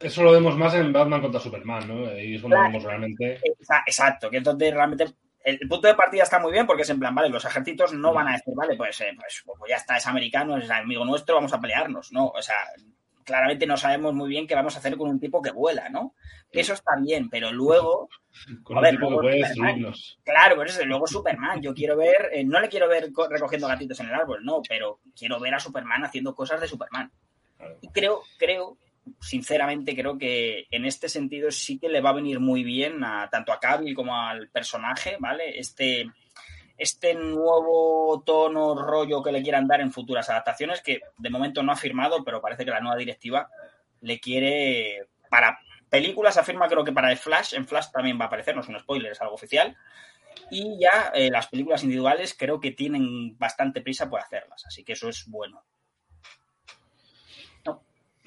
eso- 0.01 0.23
lo 0.23 0.33
vemos 0.33 0.57
más 0.57 0.75
en 0.75 0.93
Batman 0.93 1.21
contra 1.23 1.41
Superman, 1.41 1.89
¿no? 1.89 2.07
Ahí 2.11 2.35
es 2.35 2.41
cuando 2.43 2.57
Claro. 2.57 2.69
vemos 2.69 2.85
realmente. 2.85 3.41
Exa- 3.41 3.83
Exacto, 3.87 4.29
que 4.31 4.37
entonces 4.37 4.75
realmente 4.75 5.07
el, 5.49 5.69
punto 5.69 5.89
de 5.89 5.95
partida 5.95 6.23
está 6.23 6.39
muy 6.39 6.53
bien 6.53 6.67
porque 6.67 6.83
es 6.83 6.91
en 6.91 6.99
plan, 7.01 7.15
vale, 7.15 7.29
los 7.29 7.45
ejércitos 7.45 7.93
no 7.93 8.13
van 8.13 8.29
a 8.29 8.33
decir, 8.33 8.55
vale, 8.57 8.77
pues, 8.77 9.01
eh, 9.01 9.13
pues, 9.17 9.43
pues 9.45 9.71
ya 9.71 9.77
está, 9.77 9.97
es 9.97 10.07
americano, 10.07 10.57
es 10.57 10.71
amigo 10.71 11.05
nuestro, 11.05 11.35
vamos 11.37 11.53
a 11.53 11.61
pelearnos, 11.61 12.13
¿no? 12.13 12.27
O 12.29 12.43
sea, 12.43 12.57
claramente 13.25 13.67
no 13.67 13.77
sabemos 13.77 14.15
muy 14.15 14.29
bien 14.31 14.47
qué 14.47 14.55
vamos 14.55 14.75
a 14.75 14.79
hacer 14.79 14.97
con 14.97 15.11
un 15.11 15.21
tipo 15.21 15.43
que 15.43 15.51
vuela, 15.51 15.89
¿no? 15.91 16.15
Eso 16.51 16.73
está 16.73 16.93
bien, 17.01 17.29
pero 17.29 17.53
luego, 17.53 18.09
Con 18.63 18.79
A 18.79 18.81
ver, 18.81 18.95
luego 18.95 19.21
Superman. 19.21 19.93
claro, 20.25 20.57
por 20.57 20.67
eso, 20.67 20.85
luego 20.85 21.07
Superman, 21.07 21.61
yo 21.61 21.75
quiero 21.75 21.97
ver, 21.97 22.31
eh, 22.33 22.45
no 22.45 22.61
le 22.61 22.69
quiero 22.69 22.89
ver 22.89 23.13
co- 23.13 23.29
recogiendo 23.29 23.67
gatitos 23.69 24.01
en 24.01 24.09
el 24.09 24.15
árbol, 24.15 24.45
no, 24.45 24.63
pero 24.67 25.01
quiero 25.17 25.39
ver 25.41 25.55
a 25.55 25.61
Superman 25.61 26.05
haciendo 26.05 26.35
cosas 26.35 26.61
de 26.61 26.69
Superman. 26.69 27.11
Y 27.81 27.89
creo, 27.89 28.23
creo, 28.39 28.79
sinceramente 29.21 29.95
creo 29.95 30.19
que 30.19 30.67
en 30.71 30.85
este 30.85 31.09
sentido 31.09 31.51
sí 31.51 31.79
que 31.79 31.89
le 31.89 32.01
va 32.01 32.11
a 32.11 32.15
venir 32.15 32.41
muy 32.41 32.63
bien 32.63 33.03
a 33.05 33.29
tanto 33.31 33.53
a 33.53 33.61
Cavill 33.61 33.95
como 33.95 34.17
al 34.17 34.49
personaje, 34.49 35.17
¿vale? 35.19 35.59
Este, 35.59 36.11
este 36.77 37.15
nuevo 37.15 38.23
tono, 38.25 38.75
rollo 38.75 39.23
que 39.23 39.33
le 39.33 39.43
quieran 39.43 39.67
dar 39.67 39.81
en 39.81 39.93
futuras 39.93 40.31
adaptaciones, 40.31 40.81
que 40.81 41.01
de 41.17 41.31
momento 41.31 41.63
no 41.63 41.73
ha 41.73 41.77
firmado, 41.77 42.25
pero 42.25 42.41
parece 42.41 42.65
que 42.65 42.71
la 42.71 42.81
nueva 42.81 42.97
directiva 42.97 43.49
le 44.01 44.21
quiere 44.21 45.09
para 45.29 45.59
películas, 45.89 46.37
afirma 46.37 46.69
creo 46.69 46.85
que 46.85 46.93
para 46.93 47.11
el 47.11 47.19
Flash, 47.19 47.55
en 47.55 47.67
Flash 47.67 47.91
también 47.93 48.19
va 48.19 48.25
a 48.25 48.27
aparecer, 48.29 48.55
no 48.55 48.63
es 48.63 48.69
un 48.69 48.79
spoiler, 48.79 49.13
es 49.13 49.21
algo 49.21 49.35
oficial. 49.35 49.77
Y 50.51 50.79
ya 50.81 51.11
eh, 51.15 51.31
las 51.31 51.49
películas 51.49 51.83
individuales 51.83 52.35
creo 52.39 52.61
que 52.61 52.71
tienen 52.71 53.37
bastante 53.39 53.81
prisa 53.81 54.09
por 54.09 54.21
hacerlas, 54.21 54.65
así 54.67 54.85
que 54.85 54.93
eso 54.93 55.09
es 55.09 55.27
bueno. 55.27 55.65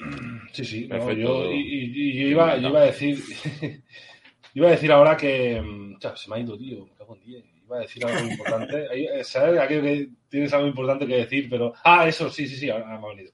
Sí, 0.54 0.66
sí. 0.66 0.88
no, 0.88 1.12
yo, 1.14 1.50
y, 1.52 1.56
y- 1.60 2.10
y 2.10 2.14
yo 2.24 2.28
iba, 2.28 2.58
yo 2.58 2.70
iba 2.70 2.80
a 2.82 2.86
decir. 2.86 3.18
iba 4.54 4.68
a 4.68 4.72
decir 4.72 4.92
ahora 4.92 5.16
que. 5.16 5.62
mm, 5.62 5.98
cha, 6.00 6.16
se 6.16 6.30
me 6.30 6.36
ha 6.36 6.40
ido, 6.40 6.58
tío. 6.58 6.86
Me 6.86 6.94
cago 6.98 7.16
en 7.16 7.24
diez. 7.24 7.46
Iba 7.66 7.78
a 7.78 7.82
decir 7.82 8.06
algo 8.06 8.30
importante. 8.32 8.88
Eh, 8.94 9.24
¿Sabes? 9.24 9.60
Aquello 9.60 9.82
que 9.84 10.10
tienes 10.30 10.52
algo 10.54 10.68
importante 10.68 11.08
que 11.08 11.16
decir, 11.18 11.48
pero. 11.50 11.74
Ah, 11.84 12.08
eso, 12.08 12.30
sí, 12.30 12.48
sí, 12.48 12.56
sí, 12.58 12.70
ahora 12.70 12.86
me 13.00 13.06
ha 13.06 13.10
venido. 13.10 13.32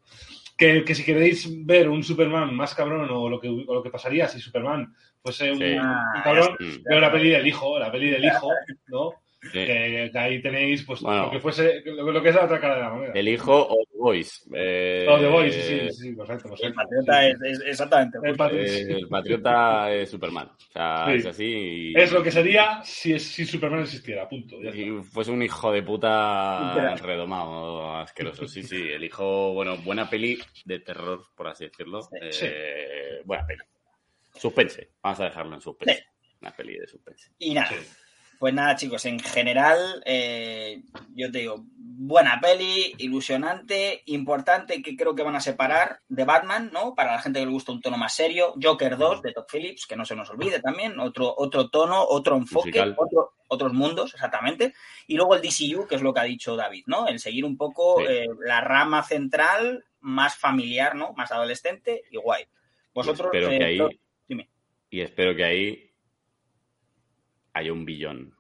Que, 0.56 0.84
que 0.84 0.96
si 0.96 1.04
queréis 1.04 1.48
ver 1.66 1.88
un 1.90 2.04
Superman 2.04 2.54
más 2.56 2.74
cabrón 2.76 3.08
o 3.12 3.30
lo 3.30 3.40
que, 3.40 3.48
o 3.48 3.74
lo 3.76 3.84
que 3.84 3.92
pasaría 3.92 4.28
si 4.28 4.40
Superman 4.40 4.92
fuese 5.22 5.52
un, 5.52 5.58
Sí. 5.60 5.64
un 5.66 5.80
Ah, 5.80 6.22
cabrón, 6.24 6.56
veo 6.84 7.00
la 7.00 7.12
peli 7.12 7.30
del 7.30 7.46
hijo, 7.48 7.78
la 7.78 7.92
peli 7.92 8.10
del 8.10 8.26
hijo, 8.26 8.50
¿no? 8.88 9.14
Sí. 9.42 9.50
Que, 9.52 10.10
que 10.12 10.20
ahí 10.20 10.42
tenéis 10.42 10.84
pues 10.86 11.02
Bueno. 11.02 11.26
lo 11.26 11.32
que 11.32 11.40
fuese, 11.40 11.82
lo, 11.86 12.12
lo 12.12 12.22
que 12.22 12.30
es 12.30 12.36
la 12.36 12.46
otra 12.46 12.60
cara 12.60 12.76
de 12.76 12.82
la 12.82 12.90
moneda. 12.90 13.14
El 13.14 13.28
hijo 13.28 13.68
o 13.70 13.78
The 13.92 13.98
Voice. 13.98 14.42
Eh, 14.54 15.06
No, 15.08 15.20
The 15.20 15.28
Voice, 15.28 15.62
sí, 15.62 15.80
sí, 15.90 15.94
sí, 16.10 16.16
correcto. 16.16 16.50
El 16.62 16.74
patriota 16.74 17.22
Sí. 17.22 17.28
es, 17.30 17.42
es 17.42 17.62
exactamente. 17.68 18.18
El 18.24 18.38
patri- 18.38 18.66
eh, 18.66 18.94
el 19.00 19.08
patriota 19.08 19.92
es 19.94 20.10
Superman. 20.10 20.48
O 20.48 20.72
sea, 20.72 21.06
Sí. 21.08 21.14
es 21.14 21.26
así. 21.26 21.46
y- 21.46 21.94
Es 22.00 22.12
lo 22.12 22.24
que 22.24 22.32
sería 22.32 22.82
si, 22.84 23.18
si 23.20 23.46
Superman 23.46 23.82
existiera, 23.82 24.28
punto. 24.28 24.62
ya. 24.62 24.72
Si 24.72 24.90
fuese 25.04 25.32
un 25.32 25.42
hijo 25.44 25.72
de 25.72 25.84
puta 25.84 26.96
redomado, 27.02 27.96
asqueroso. 27.98 28.48
Sí, 28.48 28.64
sí, 28.64 28.76
el 28.90 29.04
hijo, 29.04 29.54
bueno, 29.54 29.78
buena 29.78 30.10
peli 30.10 30.40
de 30.66 30.80
terror, 30.80 31.24
por 31.36 31.48
así 31.48 31.66
decirlo. 31.66 32.02
Sí. 32.32 32.46
Eh, 32.48 33.22
buena 33.26 33.46
peli. 33.46 33.60
Suspense, 34.36 34.92
vamos 35.02 35.20
a 35.20 35.24
dejarlo 35.26 35.56
en 35.56 35.62
suspense. 35.62 35.96
Sí. 36.22 36.28
Una 36.42 36.56
peli 36.56 36.78
de 36.78 36.88
suspense. 36.88 37.32
Y 37.40 37.54
nada, 37.56 37.70
Sí. 37.70 37.76
Pues 38.40 38.54
nada, 38.54 38.76
chicos, 38.76 39.06
en 39.06 39.20
general, 39.20 40.02
eh, 40.06 40.82
yo 41.16 41.32
te 41.32 41.40
digo, 41.40 41.66
buena 42.00 42.40
peli, 42.40 42.94
ilusionante, 43.00 44.04
importante, 44.06 44.82
que 44.82 44.96
creo 44.96 45.16
que 45.16 45.24
van 45.24 45.36
a 45.36 45.40
separar 45.42 46.00
de 46.08 46.26
Batman, 46.26 46.70
¿no? 46.72 46.94
Para 46.96 47.14
la 47.14 47.22
gente 47.22 47.40
que 47.40 47.46
le 47.46 47.52
gusta 47.52 47.72
un 47.72 47.82
tono 47.82 47.98
más 47.98 48.14
serio. 48.14 48.54
Joker 48.62 48.98
2 48.98 49.22
de 49.24 49.34
Todd 49.34 49.46
Phillips, 49.52 49.88
que 49.88 49.96
no 49.96 50.06
se 50.06 50.16
nos 50.16 50.30
olvide 50.30 50.60
también, 50.62 51.00
otro, 51.00 51.34
otro 51.38 51.70
tono, 51.70 52.04
otro 52.04 52.36
enfoque, 52.38 52.80
otro- 52.96 53.34
otros 53.50 53.74
mundos, 53.74 54.14
exactamente. 54.14 54.74
Y 55.08 55.16
luego 55.16 55.36
el 55.36 55.42
DCU, 55.42 55.88
que 55.88 55.96
es 55.96 56.02
lo 56.02 56.14
que 56.14 56.20
ha 56.20 56.24
dicho 56.24 56.56
David, 56.56 56.84
¿no? 56.88 57.08
El 57.08 57.20
seguir 57.20 57.46
un 57.46 57.58
poco 57.58 58.00
Sí. 58.00 58.06
eh, 58.08 58.28
la 58.46 58.62
rama 58.62 59.04
central, 59.04 59.84
más 60.02 60.36
familiar, 60.36 60.96
¿no? 60.96 61.14
Más 61.14 61.32
adolescente 61.32 62.04
y 62.12 62.18
guay. 62.18 62.44
Vosotros, 62.94 63.28
espero 63.34 63.52
eh, 63.52 63.58
que 63.60 63.66
ahí, 63.66 63.78
lo- 63.78 63.90
dime. 64.28 64.50
y 64.90 65.02
espero 65.02 65.36
que 65.36 65.44
ahí 65.44 65.87
haya 67.58 67.74
un 67.74 67.86
billón. 67.86 68.34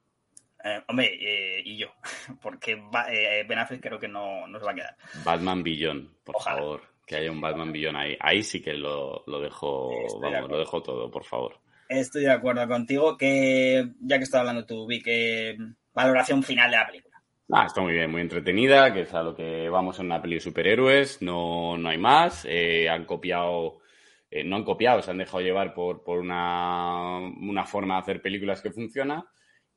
Eh, 0.64 0.82
hombre, 0.88 1.12
eh, 1.22 1.62
y 1.64 1.78
yo, 1.78 1.88
porque 2.42 2.76
va- 2.76 3.08
eh, 3.14 3.44
Ben 3.48 3.60
Affleck 3.60 3.82
creo 3.82 4.00
que 4.00 4.08
no, 4.08 4.48
no 4.48 4.60
se 4.60 4.66
va 4.66 4.72
a 4.72 4.76
quedar. 4.76 4.98
Batman 5.24 5.64
billón, 5.64 6.12
por 6.24 6.36
Ojalá. 6.36 6.58
favor. 6.58 6.82
Que 7.06 7.16
haya 7.16 7.32
un 7.32 7.40
Batman 7.40 7.72
billón 7.72 7.96
ahí. 7.96 8.18
Ahí 8.20 8.44
sí 8.44 8.62
que 8.62 8.74
lo, 8.74 9.24
lo 9.28 9.40
dejo, 9.40 9.90
de 10.22 10.30
vamos, 10.30 10.50
lo 10.50 10.60
dejo 10.60 10.84
todo, 10.84 11.10
por 11.10 11.24
favor. 11.24 11.58
Estoy 11.88 12.24
de 12.24 12.32
acuerdo 12.32 12.68
contigo 12.68 13.16
que, 13.18 13.92
ya 14.02 14.18
que 14.18 14.24
estás 14.26 14.42
hablando 14.42 14.66
tú, 14.66 14.86
vi 14.86 15.02
que 15.02 15.56
valoración 15.94 16.44
final 16.44 16.70
de 16.70 16.76
la 16.78 16.86
película. 16.86 17.16
Ah, 17.50 17.64
está 17.66 17.80
muy 17.80 17.94
bien, 17.94 18.12
muy 18.12 18.20
entretenida, 18.20 18.94
que 18.94 19.04
es 19.04 19.14
a 19.14 19.24
lo 19.24 19.34
que 19.34 19.70
vamos 19.70 19.98
en 20.00 20.08
una 20.08 20.22
peli 20.22 20.36
de 20.36 20.42
superhéroes, 20.42 21.22
no, 21.22 21.78
no 21.78 21.88
hay 21.88 21.98
más. 21.98 22.46
Han 22.90 23.06
copiado, 23.06 23.78
eh, 24.30 24.44
no 24.44 24.58
han 24.58 24.64
copiado, 24.64 25.02
se 25.02 25.12
han 25.12 25.18
dejado 25.18 25.42
llevar 25.42 25.74
por, 25.74 26.04
por 26.04 26.20
una, 26.20 27.18
una 27.18 27.66
forma 27.66 27.96
de 27.96 28.02
hacer 28.02 28.22
películas 28.22 28.62
que 28.62 28.72
funciona 28.72 29.26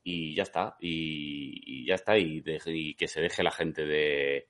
y 0.03 0.35
ya 0.35 0.43
está. 0.43 0.77
Y, 0.81 1.63
y 1.65 1.87
ya 1.87 1.95
está, 1.95 2.19
y, 2.19 2.43
que 2.95 3.09
se 3.09 3.21
deje 3.21 3.43
la 3.43 3.51
gente 3.51 3.85
de, 3.87 4.49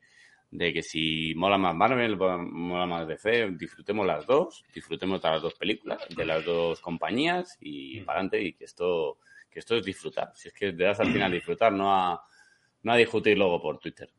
de 0.50 0.72
que 0.72 0.82
si 0.82 1.34
mola 1.36 1.58
más 1.58 1.74
Marvel, 1.74 2.16
mola 2.16 2.86
más 2.86 3.06
DC, 3.06 3.50
disfrutemos 3.52 4.06
las 4.06 4.26
dos, 4.26 4.64
disfrutemos 4.74 5.20
de 5.22 5.28
las 5.28 5.42
dos 5.42 5.54
películas, 5.54 6.06
de 6.08 6.24
las 6.24 6.44
dos 6.44 6.80
compañías 6.80 7.56
y 7.60 8.00
para 8.00 8.20
adelante, 8.20 8.42
y 8.42 8.52
que 8.54 8.64
esto, 8.64 9.18
que 9.50 9.60
esto 9.60 9.76
es 9.76 9.84
disfrutar. 9.84 10.32
Si 10.34 10.48
es 10.48 10.54
que 10.54 10.72
te 10.72 10.84
das 10.84 11.00
al 11.00 11.12
final 11.12 11.32
disfrutar, 11.32 11.72
no 11.72 11.94
a 11.94 12.22
no 12.82 12.92
a 12.92 12.96
discutir 12.96 13.36
luego 13.36 13.60
por 13.60 13.78
Twitter. 13.78 14.10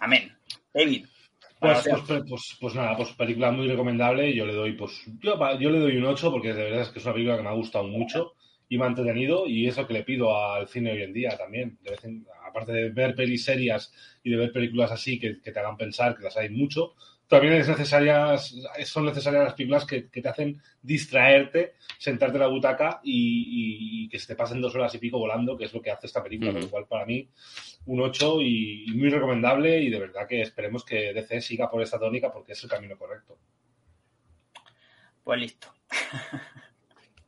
Amén. 0.00 0.36
David. 0.72 1.06
Pues, 1.72 1.86
pues, 2.06 2.22
pues, 2.28 2.56
pues 2.60 2.74
nada, 2.74 2.96
pues 2.96 3.10
película 3.12 3.50
muy 3.50 3.66
recomendable. 3.68 4.34
Yo 4.34 4.46
le 4.46 4.52
doy, 4.54 4.72
pues, 4.72 4.92
yo, 5.20 5.36
yo 5.58 5.70
le 5.70 5.78
doy 5.80 5.96
un 5.96 6.04
8 6.04 6.30
porque 6.30 6.52
de 6.52 6.64
verdad 6.64 6.82
es 6.82 6.88
que 6.90 6.98
es 6.98 7.04
una 7.04 7.14
película 7.14 7.36
que 7.36 7.42
me 7.42 7.48
ha 7.48 7.52
gustado 7.54 7.84
mucho 7.88 8.34
y 8.68 8.78
me 8.78 8.84
ha 8.84 8.88
entretenido 8.88 9.46
y 9.46 9.66
es 9.66 9.76
lo 9.76 9.86
que 9.86 9.94
le 9.94 10.02
pido 10.04 10.36
al 10.36 10.68
cine 10.68 10.92
hoy 10.92 11.02
en 11.02 11.12
día 11.12 11.36
también. 11.36 11.78
De 11.82 11.90
vez 11.92 12.04
en- 12.04 12.26
aparte 12.46 12.72
de 12.72 12.90
ver 12.90 13.14
pelis 13.14 13.44
serias 13.44 13.92
y 14.22 14.30
de 14.30 14.36
ver 14.36 14.52
películas 14.52 14.90
así 14.92 15.18
que, 15.18 15.40
que 15.40 15.52
te 15.52 15.58
hagan 15.60 15.76
pensar, 15.76 16.16
que 16.16 16.24
las 16.24 16.36
hay 16.36 16.50
mucho, 16.50 16.94
también 17.28 17.54
es 17.54 17.68
necesarias, 17.68 18.54
son 18.84 19.06
necesarias 19.06 19.44
las 19.44 19.54
películas 19.54 19.84
que, 19.86 20.08
que 20.08 20.20
te 20.22 20.28
hacen 20.28 20.60
distraerte, 20.82 21.74
sentarte 21.98 22.36
en 22.36 22.42
la 22.42 22.48
butaca 22.48 23.00
y, 23.02 23.12
y- 23.12 24.04
y 24.04 24.08
que 24.08 24.18
se 24.18 24.26
te 24.28 24.36
pasen 24.36 24.60
dos 24.60 24.74
horas 24.74 24.94
y 24.94 24.98
pico 24.98 25.18
volando, 25.18 25.56
que 25.56 25.64
es 25.64 25.72
lo 25.74 25.80
que 25.82 25.90
hace 25.90 26.06
esta 26.06 26.22
película. 26.22 26.52
Lo 26.52 26.70
cual, 26.70 26.86
para 26.86 27.06
mí, 27.06 27.28
un 27.86 28.00
8 28.00 28.40
y, 28.42 28.84
y 28.90 28.94
muy 28.94 29.08
recomendable 29.10 29.80
y 29.80 29.90
de 29.90 29.98
verdad 29.98 30.26
que 30.28 30.42
esperemos 30.42 30.84
que 30.84 31.12
DC 31.14 31.40
siga 31.40 31.70
por 31.70 31.82
esta 31.82 31.98
tónica 31.98 32.32
porque 32.32 32.52
es 32.52 32.62
el 32.62 32.70
camino 32.70 32.96
correcto. 32.96 33.38
Pues 35.24 35.40
listo. 35.40 35.68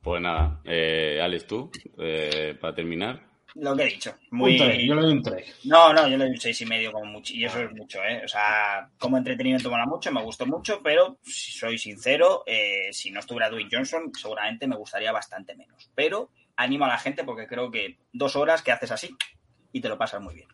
Pues 0.02 0.20
nada, 0.22 0.60
eh, 0.64 1.18
Alex, 1.22 1.46
tú, 1.46 1.70
eh, 1.98 2.56
para 2.60 2.74
terminar. 2.74 3.20
Lo 3.58 3.74
que 3.74 3.84
he 3.84 3.86
dicho. 3.86 4.14
Muy... 4.30 4.52
Un 4.52 4.68
3, 4.68 4.82
yo 4.86 4.94
le 4.94 5.02
doy 5.02 5.12
un 5.12 5.22
3. 5.22 5.60
No, 5.64 5.92
no, 5.92 6.02
yo 6.08 6.16
le 6.16 6.24
doy 6.24 6.30
un 6.34 6.40
seis 6.40 6.60
y 6.60 6.66
medio 6.66 6.92
como 6.92 7.06
mucho. 7.06 7.32
Y 7.34 7.44
eso 7.44 7.60
es 7.60 7.72
mucho, 7.72 8.02
¿eh? 8.02 8.22
O 8.24 8.28
sea, 8.28 8.88
como 8.98 9.16
entretenimiento 9.16 9.70
mola 9.70 9.86
mucho, 9.86 10.12
me 10.12 10.22
gustó 10.22 10.44
mucho, 10.46 10.80
pero 10.82 11.18
si 11.22 11.52
soy 11.52 11.78
sincero, 11.78 12.42
eh, 12.46 12.88
si 12.92 13.10
no 13.10 13.20
estuviera 13.20 13.48
Dwayne 13.48 13.70
Johnson, 13.72 14.12
seguramente 14.14 14.66
me 14.66 14.76
gustaría 14.76 15.10
bastante 15.10 15.56
menos. 15.56 15.90
Pero 15.94 16.30
animo 16.56 16.84
a 16.84 16.88
la 16.88 16.98
gente 16.98 17.24
porque 17.24 17.46
creo 17.46 17.70
que 17.70 17.98
dos 18.12 18.36
horas 18.36 18.62
que 18.62 18.72
haces 18.72 18.90
así 18.90 19.16
y 19.72 19.80
te 19.80 19.88
lo 19.88 19.96
pasas 19.96 20.20
muy 20.20 20.34
bien. 20.34 20.48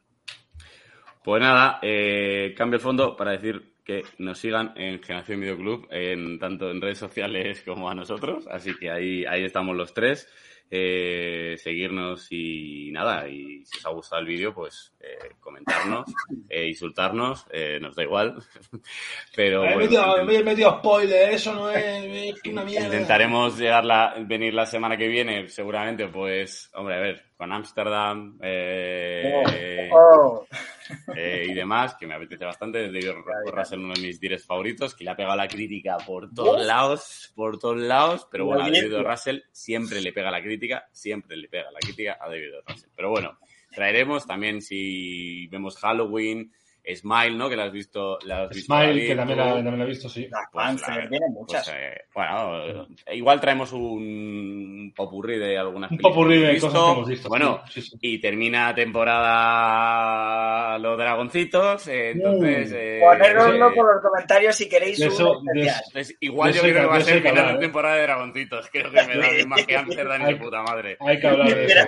Pues 1.24 1.40
nada, 1.40 1.78
eh, 1.82 2.55
cambio 2.57 2.76
el 2.76 2.82
fondo 2.82 3.16
para 3.16 3.32
decir 3.32 3.74
que 3.84 4.05
nos 4.18 4.38
sigan 4.38 4.74
en 4.76 5.03
Generación 5.03 5.40
Video 5.40 5.57
Club, 5.57 5.88
en, 5.90 6.38
tanto 6.38 6.70
en 6.70 6.80
redes 6.80 6.98
sociales 6.98 7.62
como 7.62 7.90
a 7.90 7.94
nosotros. 7.94 8.46
Así 8.48 8.76
que 8.76 8.90
ahí, 8.90 9.24
ahí 9.24 9.44
estamos 9.44 9.76
los 9.76 9.92
tres. 9.92 10.28
Eh, 10.74 11.58
seguirnos 11.58 12.28
y 12.30 12.90
nada, 12.92 13.28
y 13.28 13.62
si 13.66 13.76
os 13.76 13.84
ha 13.84 13.90
gustado 13.90 14.22
el 14.22 14.26
vídeo, 14.28 14.54
pues 14.54 14.94
eh, 15.00 15.34
comentarnos, 15.38 16.06
eh, 16.48 16.66
insultarnos, 16.66 17.46
eh, 17.50 17.78
nos 17.78 17.94
da 17.94 18.02
igual. 18.02 18.36
Pero 19.36 19.64
Me 19.64 19.72
he 19.72 19.74
bueno, 19.74 19.80
metido, 19.84 20.24
me 20.24 20.36
he 20.36 20.42
metido 20.42 20.78
spoiler, 20.78 21.34
eso 21.34 21.52
no 21.52 21.68
es, 21.68 21.84
es 21.84 22.50
una 22.50 22.64
mierda. 22.64 22.86
intentaremos 22.86 23.58
llegar 23.58 23.84
la, 23.84 24.14
venir 24.20 24.54
la 24.54 24.64
semana 24.64 24.96
que 24.96 25.08
viene, 25.08 25.46
seguramente, 25.50 26.08
pues, 26.08 26.70
hombre, 26.72 26.94
a 26.94 27.00
ver, 27.00 27.22
con 27.36 27.52
Ámsterdam 27.52 28.38
eh, 28.40 29.90
Oh, 29.92 30.46
eh, 31.16 31.46
y 31.48 31.54
demás, 31.54 31.94
que 31.96 32.06
me 32.06 32.14
apetece 32.14 32.44
bastante. 32.44 32.86
David 32.86 33.10
Russell, 33.52 33.80
uno 33.80 33.94
de 33.94 34.00
mis 34.00 34.20
directs 34.20 34.46
favoritos, 34.46 34.94
que 34.94 35.04
le 35.04 35.10
ha 35.10 35.16
pegado 35.16 35.36
la 35.36 35.48
crítica 35.48 35.96
por 35.98 36.32
todos 36.32 36.64
lados, 36.64 37.32
por 37.34 37.58
todos 37.58 37.78
lados, 37.78 38.26
pero 38.30 38.46
bueno, 38.46 38.62
a 38.62 38.70
David 38.70 38.94
Russell 39.04 39.40
siempre 39.50 40.00
le 40.00 40.12
pega 40.12 40.30
la 40.30 40.40
crítica, 40.40 40.61
siempre 40.90 41.36
le 41.36 41.48
pega 41.48 41.70
la 41.70 41.80
crítica 41.80 42.18
a 42.20 42.28
David 42.28 42.50
Russell. 42.66 42.90
Pero 42.94 43.10
bueno, 43.10 43.38
traeremos 43.70 44.26
también 44.26 44.62
si 44.62 45.46
vemos 45.48 45.76
Halloween, 45.78 46.52
Smile, 46.96 47.36
¿no? 47.36 47.48
Que 47.48 47.56
la 47.56 47.64
has 47.64 47.72
visto, 47.72 48.18
la 48.24 48.42
has 48.42 48.48
visto 48.50 48.74
Smile, 48.74 48.88
David, 48.88 49.06
que 49.06 49.14
también 49.16 49.38
la, 49.38 49.54
también 49.54 49.78
la 49.78 49.84
he 49.84 49.88
visto, 49.88 50.08
sí. 50.08 50.28
Pues 50.30 50.42
Panther, 50.52 51.08
tiene 51.08 51.26
pues, 51.26 51.32
muchas. 51.32 51.68
eh, 51.68 52.00
bueno, 52.12 52.86
igual 53.12 53.40
traemos 53.40 53.72
un 53.72 54.92
popurrí 54.96 55.38
de 55.38 55.56
algunas 55.56 55.90
Un 55.92 55.96
películas 55.98 56.14
popurrí 56.16 56.40
de 56.40 56.58
cosas 56.60 56.82
que 56.84 56.90
hemos 56.92 57.08
visto. 57.08 57.28
Bueno, 57.28 57.62
sí, 57.70 57.82
sí, 57.82 57.90
sí. 57.90 57.96
y 58.00 58.20
termina 58.20 58.74
temporada 58.74 60.78
los 60.78 60.98
dragoncitos, 60.98 61.86
eh, 61.88 62.10
entonces... 62.10 62.72
Eh, 62.74 63.00
Poneroslo 63.02 63.68
eh, 63.70 63.74
por 63.74 63.94
los 63.94 64.02
comentarios 64.02 64.56
si 64.56 64.68
queréis 64.68 64.98
de 64.98 65.08
un 65.08 65.44
de 65.44 65.62
entonces, 65.62 66.16
igual 66.20 66.50
de 66.52 66.56
yo 66.56 66.62
creo 66.62 66.74
que 66.74 66.86
va 66.86 66.96
a 66.96 67.00
ser 67.00 67.18
final 67.20 67.34
de 67.34 67.40
hablar, 67.40 67.58
temporada 67.60 67.96
de 67.96 68.02
dragoncitos. 68.02 68.68
Creo 68.70 68.90
que 68.90 69.02
me 69.06 69.16
da 69.18 69.28
más 69.46 69.66
que 69.66 69.76
Amsterdam 69.76 70.22
y 70.22 70.24
Hay- 70.24 70.34
de 70.34 70.40
puta 70.40 70.62
madre. 70.62 70.96
Hay 71.00 71.20
que 71.20 71.26
hablar 71.26 71.54
de 71.54 71.64
eso. 71.66 71.86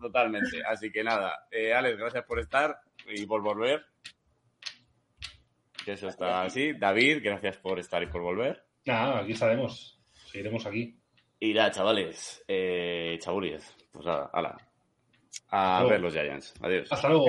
Totalmente. 0.00 0.62
Así 0.66 0.90
que 0.90 1.04
nada, 1.04 1.46
eh, 1.50 1.74
Alex, 1.74 1.98
gracias 1.98 2.24
por 2.24 2.40
estar 2.40 2.78
y 3.08 3.26
por 3.26 3.42
volver. 3.42 3.84
Que 5.84 5.92
eso 5.92 6.08
está 6.08 6.42
así. 6.42 6.72
David, 6.74 7.20
gracias 7.22 7.56
por 7.58 7.78
estar 7.78 8.02
y 8.02 8.06
por 8.06 8.22
volver. 8.22 8.62
Nada, 8.84 9.20
aquí 9.20 9.32
estaremos. 9.32 9.98
Seguiremos 10.30 10.66
aquí. 10.66 10.96
Y 11.38 11.54
nada, 11.54 11.70
chavales, 11.70 12.44
eh, 12.46 13.16
chabulies, 13.20 13.74
pues 13.92 14.04
nada, 14.04 14.30
ala. 14.32 14.56
A 15.48 15.78
Luego. 15.80 15.90
ver 15.90 16.00
los 16.00 16.12
Giants. 16.12 16.54
Adiós. 16.60 16.92
Hasta 16.92 17.08
luego. 17.08 17.26